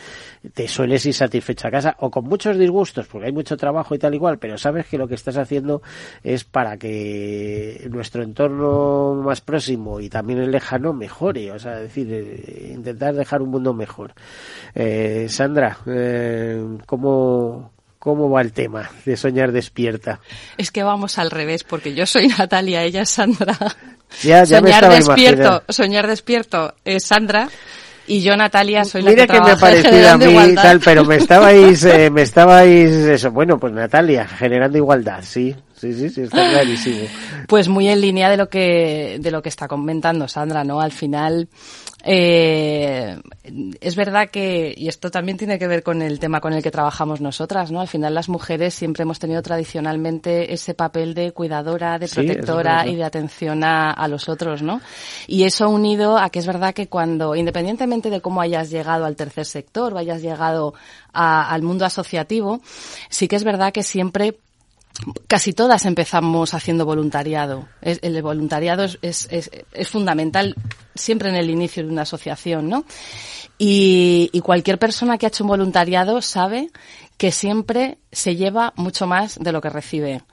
te 0.54 0.68
sueles 0.68 1.06
ir 1.06 1.14
satisfecho 1.14 1.68
a 1.68 1.72
casa, 1.72 1.96
o 2.00 2.10
con 2.10 2.26
muchos 2.26 2.58
disgustos, 2.58 3.08
porque 3.08 3.28
hay 3.28 3.34
mucho 3.34 3.58
trabajo 3.58 3.96
y 3.96 4.00
tal 4.00 4.14
igual, 4.14 4.38
pero 4.38 4.58
sabes 4.58 4.88
que 4.88 4.98
lo 4.98 5.08
que 5.08 5.16
estás 5.16 5.38
haciendo 5.38 5.82
es 6.24 6.44
para 6.44 6.78
que 6.78 7.88
nuestro 7.90 8.24
entorno 8.24 9.16
más 9.24 9.42
próximo 9.42 10.00
y 10.00 10.10
también 10.10 10.40
el 10.40 10.52
lejano 10.52 10.94
mejore, 10.94 11.52
o 11.52 11.60
sea, 11.60 11.76
decir, 11.78 12.08
eh, 12.12 12.72
intentar 12.74 13.14
dejar 13.16 13.42
un 13.42 13.50
mundo 13.50 13.74
mejor. 13.74 14.14
Eh, 14.76 15.28
Sandra, 15.30 15.78
eh, 15.86 16.03
¿cómo, 16.86 17.72
¿Cómo 18.04 18.30
va 18.30 18.42
el 18.42 18.52
tema 18.52 18.90
de 19.06 19.16
soñar 19.16 19.54
despierta? 19.54 20.20
Es 20.58 20.72
que 20.72 20.84
vamos 20.84 21.18
al 21.18 21.32
revés, 21.32 21.64
porque 21.64 21.94
yo 21.94 22.06
soy 22.06 22.28
Natalia, 22.38 22.84
ella 22.84 23.04
es 23.04 23.10
Sandra. 23.10 23.58
Ya, 24.22 24.44
ya 24.44 24.60
soñar 24.60 24.90
despierto, 24.90 25.64
soñar 25.70 26.08
despierto 26.08 26.74
es 26.84 27.06
Sandra. 27.06 27.48
Y 28.06 28.22
yo, 28.22 28.36
Natalia, 28.36 28.84
soy 28.84 29.04
la 29.04 29.16
que, 29.16 29.26
que 29.26 29.40
me 29.40 29.52
ha 29.52 29.56
parecido 29.56 30.10
a 30.10 30.18
mí 30.18 30.56
tal, 30.56 30.82
pero 30.82 31.06
me 31.06 31.16
estabais, 31.18 31.86
eh, 31.86 32.10
me 32.10 32.24
estabais, 32.24 32.92
eso, 32.92 33.32
bueno, 33.32 33.58
pues 33.58 33.72
Natalia, 33.72 34.28
generando 34.28 34.78
igualdad, 34.78 35.24
sí, 35.24 35.56
sí, 35.84 35.94
sí, 35.94 36.10
sí, 36.10 36.22
está 36.22 36.50
clarísimo. 36.50 37.08
Pues 37.48 37.68
muy 37.68 37.90
en 37.90 38.00
línea 38.00 38.30
de 38.30 38.38
lo 38.38 38.48
que, 38.48 39.18
de 39.20 39.30
lo 39.30 39.42
que 39.42 39.50
está 39.50 39.68
comentando 39.68 40.28
Sandra, 40.28 40.64
¿no? 40.64 40.80
Al 40.80 40.94
final, 40.94 41.50
eh, 42.06 43.20
es 43.82 43.96
verdad 43.96 44.30
que, 44.30 44.74
y 44.76 44.88
esto 44.88 45.12
también 45.12 45.38
tiene 45.38 45.60
que 45.60 45.68
ver 45.68 45.84
con 45.84 46.02
el 46.02 46.20
tema 46.20 46.40
con 46.40 46.54
el 46.54 46.64
que 46.64 46.72
trabajamos 46.72 47.20
nosotras, 47.22 47.70
¿no? 47.70 47.82
Al 47.82 47.90
final 47.90 48.14
las 48.14 48.30
mujeres 48.30 48.74
siempre 48.74 49.04
hemos 49.04 49.20
tenido 49.20 49.42
tradicionalmente 49.42 50.54
ese 50.54 50.74
papel 50.74 51.14
de 51.14 51.32
cuidadora, 51.32 52.00
de 52.00 52.08
protectora 52.08 52.88
y 52.88 52.96
de 52.96 53.04
atención 53.04 53.64
a, 53.64 54.08
los 54.08 54.30
otros, 54.30 54.62
¿no? 54.62 54.82
Y 55.28 55.44
eso 55.44 55.70
unido 55.70 56.18
a 56.18 56.30
que 56.30 56.40
es 56.40 56.48
verdad 56.48 56.74
que 56.74 56.88
cuando, 56.88 57.36
independientemente 57.36 58.10
de 58.10 58.22
cómo 58.22 58.42
hayas 58.42 58.70
llegado 58.70 59.06
al 59.06 59.16
tercer 59.16 59.46
sector 59.46 59.94
o 59.94 59.98
hayas 59.98 60.22
llegado 60.22 60.74
al 61.14 61.62
mundo 61.62 61.86
asociativo, 61.86 62.62
sí 63.10 63.28
que 63.28 63.36
es 63.36 63.44
verdad 63.44 63.72
que 63.72 63.84
siempre 63.84 64.40
casi 65.28 65.54
todas 65.54 65.86
empezamos 65.86 66.54
haciendo 66.54 66.86
voluntariado. 66.86 67.68
el 67.82 68.22
voluntariado 68.22 68.86
es, 69.02 69.30
fundamental 69.90 70.56
siempre 70.96 71.30
en 71.30 71.36
el 71.36 71.50
inicio 71.50 71.84
de 71.84 71.90
una 71.90 72.04
asociación, 72.04 72.70
¿no? 72.70 72.86
Y, 73.58 74.30
cualquier 74.44 74.78
persona 74.78 75.18
que 75.18 75.26
ha 75.26 75.30
hecho 75.30 75.44
un 75.44 75.50
voluntariado 75.50 76.22
sabe 76.22 76.70
que 77.18 77.32
siempre 77.32 77.98
se 78.12 78.36
lleva 78.36 78.74
mucho 78.76 79.08
más 79.08 79.38
de 79.40 79.52
lo 79.52 79.62
que 79.62 79.70
recibe. 79.70 80.24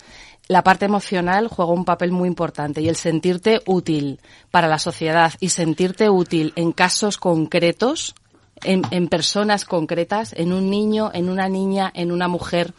La 0.49 0.65
parte 0.65 0.87
emocional 0.87 1.47
juega 1.47 1.73
un 1.73 1.85
papel 1.85 2.11
muy 2.11 2.27
importante 2.27 2.81
y 2.81 2.89
el 2.89 2.97
sentirte 2.97 3.61
útil 3.67 4.21
para 4.51 4.67
la 4.67 4.81
sociedad 4.81 5.33
y 5.39 5.51
sentirte 5.51 6.11
útil 6.11 6.53
en 6.57 6.73
casos 6.73 7.19
concretos, 7.19 8.15
en 8.63 9.09
personas 9.09 9.65
concretas, 9.65 10.35
en 10.37 10.53
un 10.53 10.69
niño, 10.69 11.11
en 11.15 11.31
una 11.31 11.49
niña, 11.49 11.91
en 11.95 12.11
una 12.11 12.27
mujer, 12.29 12.75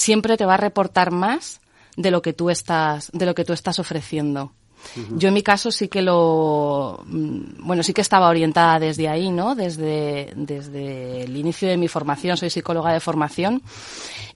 siempre 0.00 0.36
te 0.36 0.46
va 0.46 0.54
a 0.54 0.56
reportar 0.56 1.10
más 1.10 1.60
de 1.96 2.10
lo 2.10 2.22
que 2.22 2.32
tú 2.32 2.50
estás, 2.50 3.10
de 3.12 3.26
lo 3.26 3.34
que 3.34 3.44
tú 3.44 3.52
estás 3.52 3.78
ofreciendo. 3.78 4.52
Yo 5.14 5.28
en 5.28 5.34
mi 5.34 5.42
caso 5.42 5.70
sí 5.70 5.88
que 5.88 6.00
lo, 6.00 7.02
mm, 7.04 7.66
bueno, 7.66 7.82
sí 7.82 7.92
que 7.92 8.00
estaba 8.00 8.30
orientada 8.30 8.78
desde 8.78 9.08
ahí, 9.08 9.30
¿no? 9.30 9.54
Desde, 9.54 10.32
desde 10.34 11.24
el 11.24 11.36
inicio 11.36 11.68
de 11.68 11.76
mi 11.76 11.86
formación, 11.86 12.38
soy 12.38 12.48
psicóloga 12.48 12.90
de 12.90 13.00
formación 13.00 13.62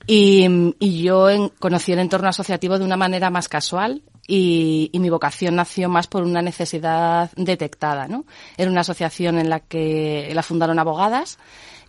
y, 0.05 0.45
y 0.79 1.01
yo 1.01 1.51
conocí 1.59 1.93
el 1.93 1.99
entorno 1.99 2.29
asociativo 2.29 2.77
de 2.77 2.85
una 2.85 2.95
manera 2.95 3.31
más 3.31 3.47
casual 3.47 4.03
y, 4.27 4.91
y, 4.93 4.99
mi 4.99 5.09
vocación 5.09 5.55
nació 5.55 5.89
más 5.89 6.05
por 6.05 6.21
una 6.23 6.43
necesidad 6.43 7.31
detectada, 7.35 8.07
¿no? 8.07 8.25
Era 8.55 8.69
una 8.69 8.81
asociación 8.81 9.39
en 9.39 9.49
la 9.49 9.61
que 9.61 10.31
la 10.31 10.43
fundaron 10.43 10.77
abogadas 10.77 11.39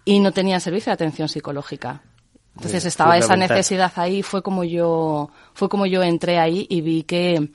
y 0.06 0.18
no 0.18 0.32
tenían 0.32 0.62
servicio 0.62 0.90
de 0.90 0.94
atención 0.94 1.28
psicológica. 1.28 2.02
Entonces 2.56 2.86
estaba 2.86 3.18
esa 3.18 3.36
necesidad 3.36 3.92
ahí, 3.96 4.22
fue 4.22 4.42
como 4.42 4.64
yo, 4.64 5.30
fue 5.52 5.68
como 5.68 5.86
yo 5.86 6.02
entré 6.02 6.38
ahí 6.38 6.66
y 6.70 6.80
vi 6.80 7.02
que, 7.02 7.50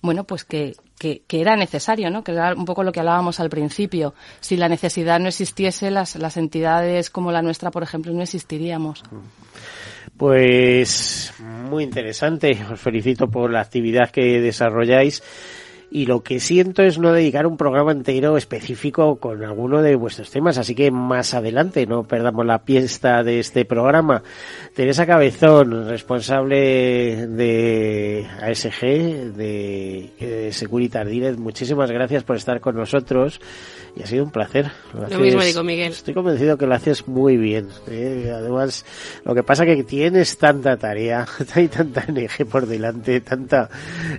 bueno, 0.00 0.24
pues 0.24 0.44
que, 0.44 0.74
que, 0.98 1.22
era 1.28 1.56
necesario, 1.56 2.10
¿no? 2.10 2.24
Que 2.24 2.32
era 2.32 2.52
un 2.54 2.64
poco 2.64 2.82
lo 2.82 2.90
que 2.90 3.00
hablábamos 3.00 3.38
al 3.38 3.50
principio. 3.50 4.14
Si 4.40 4.56
la 4.56 4.68
necesidad 4.68 5.20
no 5.20 5.28
existiese, 5.28 5.90
las, 5.90 6.16
las 6.16 6.36
entidades 6.36 7.08
como 7.08 7.30
la 7.30 7.40
nuestra, 7.40 7.70
por 7.70 7.84
ejemplo, 7.84 8.12
no 8.12 8.22
existiríamos. 8.22 9.04
Pues 10.16 11.32
muy 11.38 11.84
interesante. 11.84 12.58
Os 12.70 12.80
felicito 12.80 13.28
por 13.28 13.50
la 13.50 13.60
actividad 13.60 14.10
que 14.10 14.40
desarrolláis 14.40 15.22
y 15.94 16.06
lo 16.06 16.22
que 16.22 16.40
siento 16.40 16.82
es 16.82 16.98
no 16.98 17.12
dedicar 17.12 17.46
un 17.46 17.58
programa 17.58 17.92
entero 17.92 18.38
específico 18.38 19.16
con 19.16 19.44
alguno 19.44 19.82
de 19.82 19.94
vuestros 19.94 20.30
temas, 20.30 20.56
así 20.56 20.74
que 20.74 20.90
más 20.90 21.34
adelante 21.34 21.86
no 21.86 22.04
perdamos 22.04 22.46
la 22.46 22.64
pista 22.64 23.22
de 23.22 23.40
este 23.40 23.66
programa. 23.66 24.22
Teresa 24.74 25.04
Cabezón, 25.04 25.90
responsable 25.90 27.26
de 27.26 28.26
ASG, 28.40 29.34
de, 29.34 30.48
Securitas 30.52 31.06
Direct, 31.06 31.38
muchísimas 31.38 31.90
gracias 31.90 32.24
por 32.24 32.36
estar 32.36 32.58
con 32.60 32.74
nosotros 32.74 33.38
y 33.94 34.02
ha 34.02 34.06
sido 34.06 34.24
un 34.24 34.30
placer. 34.30 34.70
Lo, 34.94 35.18
mismo 35.18 35.42
digo, 35.42 35.62
Miguel. 35.62 35.92
Estoy 35.92 36.14
convencido 36.14 36.56
que 36.56 36.66
lo 36.66 36.74
haces 36.74 37.06
muy 37.06 37.36
bien. 37.36 37.68
¿eh? 37.88 38.32
Además, 38.34 38.86
lo 39.26 39.34
que 39.34 39.42
pasa 39.42 39.66
que 39.66 39.84
tienes 39.84 40.38
tanta 40.38 40.78
tarea, 40.78 41.26
hay 41.54 41.68
tanta 41.68 42.06
NG 42.10 42.46
por 42.46 42.66
delante, 42.66 43.20
tanta, 43.20 43.68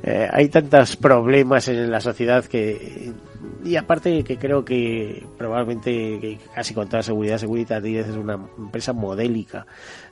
eh, 0.03 0.27
hay 0.31 0.49
tantos 0.49 0.95
problemas 0.97 1.62
en 1.67 1.91
la 1.91 2.01
sociedad 2.01 2.45
que 2.45 3.11
y 3.63 3.75
aparte 3.75 4.23
que 4.23 4.37
creo 4.37 4.63
que 4.65 5.25
probablemente 5.37 6.39
casi 6.53 6.73
con 6.73 6.89
toda 6.89 7.03
seguridad 7.03 7.37
Securitas 7.37 7.83
es 7.83 8.15
una 8.15 8.33
empresa 8.33 8.93
modélica 8.93 9.65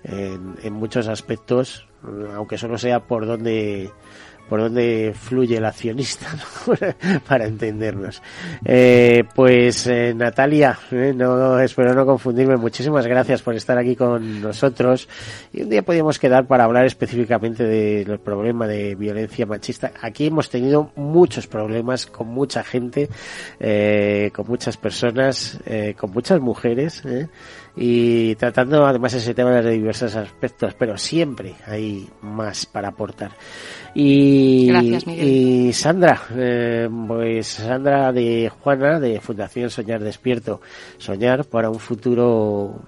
en, 0.04 0.56
en 0.64 0.74
muchos 0.74 1.08
aspectos 1.08 1.88
aunque 2.36 2.58
solo 2.58 2.78
sea 2.78 3.02
por 3.02 3.26
donde 3.26 3.92
por 4.52 4.60
dónde 4.60 5.14
fluye 5.18 5.56
el 5.56 5.64
accionista, 5.64 6.28
para 7.26 7.46
entendernos. 7.48 8.22
Eh, 8.66 9.24
pues 9.34 9.88
eh, 9.88 10.14
Natalia, 10.14 10.78
eh, 10.92 11.14
no 11.16 11.58
espero 11.62 11.94
no 11.94 12.06
confundirme, 12.06 12.58
muchísimas 12.58 13.08
gracias 13.08 13.42
por 13.42 13.56
estar 13.56 13.78
aquí 13.78 13.96
con 13.96 14.42
nosotros. 14.42 15.08
Y 15.54 15.62
un 15.62 15.70
día 15.70 15.84
podríamos 15.84 16.20
quedar 16.20 16.48
para 16.48 16.66
hablar 16.66 16.86
específicamente 16.86 17.64
del 17.64 18.20
problema 18.20 18.68
de 18.68 18.94
violencia 18.96 19.46
machista. 19.46 19.94
Aquí 20.02 20.28
hemos 20.28 20.50
tenido 20.50 20.92
muchos 20.98 21.48
problemas 21.48 22.06
con 22.06 22.28
mucha 22.28 22.62
gente, 22.62 23.08
con 24.34 24.48
muchas 24.50 24.76
personas, 24.76 25.60
con 25.98 26.12
muchas 26.12 26.42
mujeres 26.42 27.04
y 27.76 28.36
tratando 28.36 28.86
además 28.86 29.14
ese 29.14 29.34
tema 29.34 29.62
de 29.62 29.72
diversos 29.72 30.16
aspectos, 30.16 30.74
pero 30.78 30.98
siempre 30.98 31.56
hay 31.66 32.08
más 32.22 32.66
para 32.66 32.90
aportar. 32.90 33.32
Y, 33.94 34.72
y 35.08 35.74
Sandra, 35.74 36.22
eh, 36.36 36.90
pues 37.08 37.48
Sandra 37.48 38.12
de 38.12 38.50
Juana 38.50 39.00
de 39.00 39.20
Fundación 39.20 39.70
Soñar 39.70 40.02
Despierto, 40.02 40.62
soñar 40.98 41.46
para 41.46 41.70
un 41.70 41.80
futuro 41.80 42.82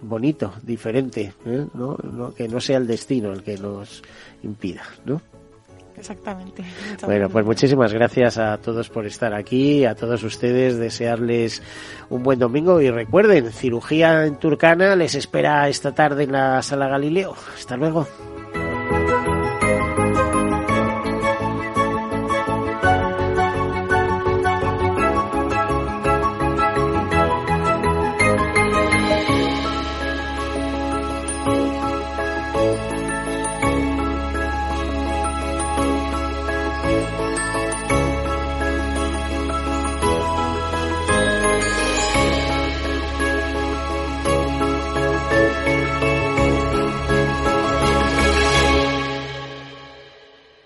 bonito, 0.00 0.54
diferente, 0.62 1.32
¿eh? 1.44 1.66
¿no? 1.74 2.32
que 2.34 2.48
no 2.48 2.60
sea 2.60 2.78
el 2.78 2.86
destino 2.86 3.32
el 3.32 3.42
que 3.42 3.56
nos 3.58 4.02
impida, 4.42 4.82
¿no? 5.04 5.20
Exactamente. 5.98 6.64
bueno, 7.04 7.28
pues 7.28 7.44
muchísimas 7.44 7.92
gracias 7.92 8.38
a 8.38 8.58
todos 8.58 8.88
por 8.88 9.06
estar 9.06 9.34
aquí, 9.34 9.84
a 9.84 9.94
todos 9.94 10.22
ustedes, 10.22 10.78
desearles 10.78 11.62
un 12.10 12.22
buen 12.22 12.38
domingo 12.38 12.80
y 12.80 12.90
recuerden, 12.90 13.50
cirugía 13.52 14.26
en 14.26 14.36
Turcana 14.36 14.96
les 14.96 15.14
espera 15.14 15.68
esta 15.68 15.94
tarde 15.94 16.24
en 16.24 16.32
la 16.32 16.62
sala 16.62 16.88
Galileo. 16.88 17.34
Hasta 17.56 17.76
luego. 17.76 18.06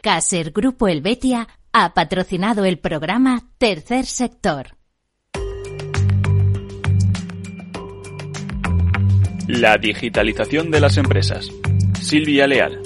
Caser 0.02 0.50
Grupo 0.50 0.88
Helvetia 0.88 1.46
ha 1.72 1.94
patrocinado 1.94 2.64
el 2.64 2.80
programa 2.80 3.40
Tercer 3.58 4.04
Sector. 4.04 4.76
La 9.46 9.78
digitalización 9.78 10.72
de 10.72 10.80
las 10.80 10.96
empresas. 10.96 11.50
Silvia 12.00 12.48
Leal. 12.48 12.82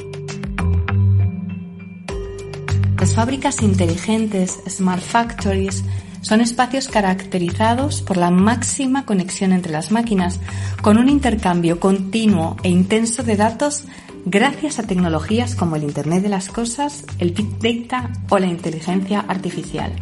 Las 3.00 3.14
fábricas 3.14 3.62
inteligentes, 3.62 4.60
smart 4.68 5.00
factories, 5.00 5.84
son 6.20 6.42
espacios 6.42 6.88
caracterizados 6.88 8.02
por 8.02 8.18
la 8.18 8.30
máxima 8.30 9.06
conexión 9.06 9.54
entre 9.54 9.72
las 9.72 9.90
máquinas, 9.90 10.38
con 10.82 10.98
un 10.98 11.08
intercambio 11.08 11.80
continuo 11.80 12.58
e 12.62 12.68
intenso 12.68 13.22
de 13.22 13.36
datos 13.36 13.86
gracias 14.26 14.80
a 14.80 14.82
tecnologías 14.82 15.54
como 15.54 15.76
el 15.76 15.84
Internet 15.84 16.22
de 16.22 16.28
las 16.28 16.48
Cosas, 16.48 17.04
el 17.18 17.30
Big 17.30 17.58
Data 17.60 18.10
o 18.28 18.38
la 18.38 18.46
inteligencia 18.46 19.20
artificial. 19.20 19.92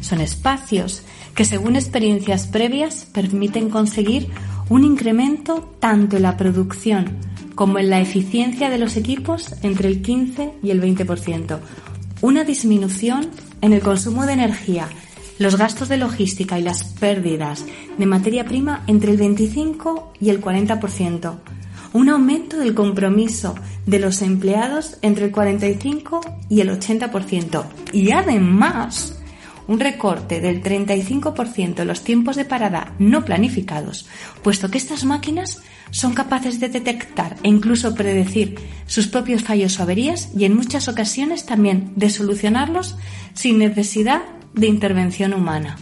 Son 0.00 0.20
espacios 0.20 1.02
que, 1.34 1.44
según 1.44 1.74
experiencias 1.74 2.46
previas, 2.46 3.06
permiten 3.12 3.68
conseguir 3.68 4.30
un 4.68 4.84
incremento 4.84 5.74
tanto 5.80 6.16
en 6.16 6.22
la 6.22 6.36
producción 6.36 7.18
como 7.56 7.78
en 7.78 7.90
la 7.90 8.00
eficiencia 8.00 8.70
de 8.70 8.78
los 8.78 8.96
equipos 8.96 9.54
entre 9.62 9.88
el 9.88 10.02
15 10.02 10.52
y 10.62 10.70
el 10.70 10.80
20%, 10.80 11.58
una 12.22 12.44
disminución 12.44 13.28
en 13.60 13.72
el 13.72 13.80
consumo 13.80 14.24
de 14.24 14.32
energía 14.32 14.88
los 15.38 15.56
gastos 15.56 15.88
de 15.88 15.96
logística 15.96 16.58
y 16.58 16.62
las 16.62 16.84
pérdidas 16.84 17.64
de 17.98 18.06
materia 18.06 18.44
prima 18.44 18.84
entre 18.86 19.10
el 19.10 19.16
25 19.16 20.12
y 20.20 20.30
el 20.30 20.40
40%, 20.40 21.38
un 21.94 22.08
aumento 22.08 22.58
del 22.58 22.74
compromiso 22.74 23.54
de 23.86 24.00
los 24.00 24.20
empleados 24.20 24.98
entre 25.00 25.26
el 25.26 25.30
45 25.30 26.20
y 26.50 26.60
el 26.60 26.68
80% 26.68 27.64
y 27.92 28.10
además 28.10 29.16
un 29.68 29.80
recorte 29.80 30.40
del 30.40 30.62
35% 30.62 31.80
en 31.80 31.88
los 31.88 32.02
tiempos 32.02 32.36
de 32.36 32.44
parada 32.44 32.94
no 32.98 33.24
planificados, 33.24 34.06
puesto 34.42 34.70
que 34.70 34.76
estas 34.76 35.04
máquinas 35.04 35.62
son 35.90 36.14
capaces 36.14 36.58
de 36.58 36.68
detectar 36.68 37.36
e 37.44 37.48
incluso 37.48 37.94
predecir 37.94 38.56
sus 38.86 39.06
propios 39.06 39.44
fallos 39.44 39.78
o 39.78 39.84
averías 39.84 40.30
y 40.36 40.44
en 40.44 40.56
muchas 40.56 40.88
ocasiones 40.88 41.46
también 41.46 41.92
de 41.94 42.10
solucionarlos 42.10 42.96
sin 43.34 43.58
necesidad 43.58 44.22
de 44.52 44.66
intervención 44.66 45.32
humana. 45.32 45.76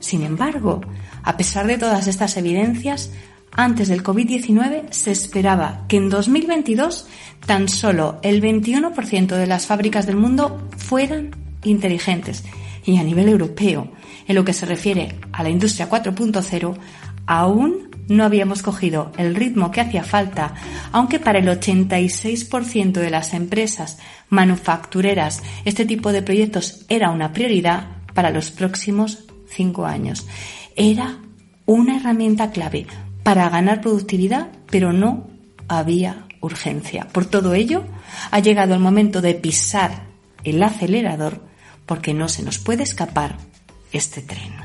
Sin 0.00 0.22
embargo, 0.22 0.80
a 1.22 1.36
pesar 1.36 1.66
de 1.66 1.76
todas 1.76 2.06
estas 2.06 2.38
evidencias, 2.38 3.10
antes 3.52 3.88
del 3.88 4.02
COVID-19 4.02 4.90
se 4.90 5.10
esperaba 5.10 5.84
que 5.88 5.96
en 5.96 6.08
2022 6.08 7.06
tan 7.46 7.68
solo 7.68 8.18
el 8.22 8.42
21% 8.42 9.26
de 9.28 9.46
las 9.46 9.66
fábricas 9.66 10.06
del 10.06 10.16
mundo 10.16 10.68
fueran 10.76 11.30
inteligentes 11.64 12.44
y 12.84 12.96
a 12.98 13.02
nivel 13.02 13.28
europeo, 13.28 13.90
en 14.26 14.34
lo 14.34 14.44
que 14.44 14.52
se 14.52 14.66
refiere 14.66 15.16
a 15.32 15.42
la 15.42 15.50
industria 15.50 15.88
4.0, 15.88 16.76
aún 17.26 17.90
no 18.08 18.24
habíamos 18.24 18.62
cogido 18.62 19.12
el 19.18 19.34
ritmo 19.34 19.70
que 19.70 19.80
hacía 19.80 20.02
falta, 20.02 20.54
aunque 20.92 21.18
para 21.20 21.38
el 21.38 21.46
86% 21.46 22.92
de 22.92 23.10
las 23.10 23.34
empresas 23.34 23.98
manufactureras 24.28 25.42
este 25.64 25.84
tipo 25.84 26.12
de 26.12 26.22
proyectos 26.22 26.84
era 26.88 27.10
una 27.10 27.32
prioridad 27.32 27.88
para 28.14 28.30
los 28.30 28.50
próximos 28.50 29.24
cinco 29.48 29.86
años. 29.86 30.26
Era 30.74 31.18
una 31.66 31.98
herramienta 31.98 32.50
clave 32.50 32.86
para 33.22 33.48
ganar 33.48 33.80
productividad, 33.80 34.48
pero 34.70 34.92
no 34.92 35.28
había 35.68 36.26
urgencia. 36.40 37.06
Por 37.08 37.26
todo 37.26 37.54
ello, 37.54 37.84
ha 38.30 38.38
llegado 38.40 38.74
el 38.74 38.80
momento 38.80 39.20
de 39.20 39.34
pisar 39.34 40.02
el 40.44 40.62
acelerador 40.62 41.42
porque 41.86 42.14
no 42.14 42.28
se 42.28 42.42
nos 42.42 42.58
puede 42.58 42.82
escapar 42.82 43.36
este 43.92 44.22
tren. 44.22 44.59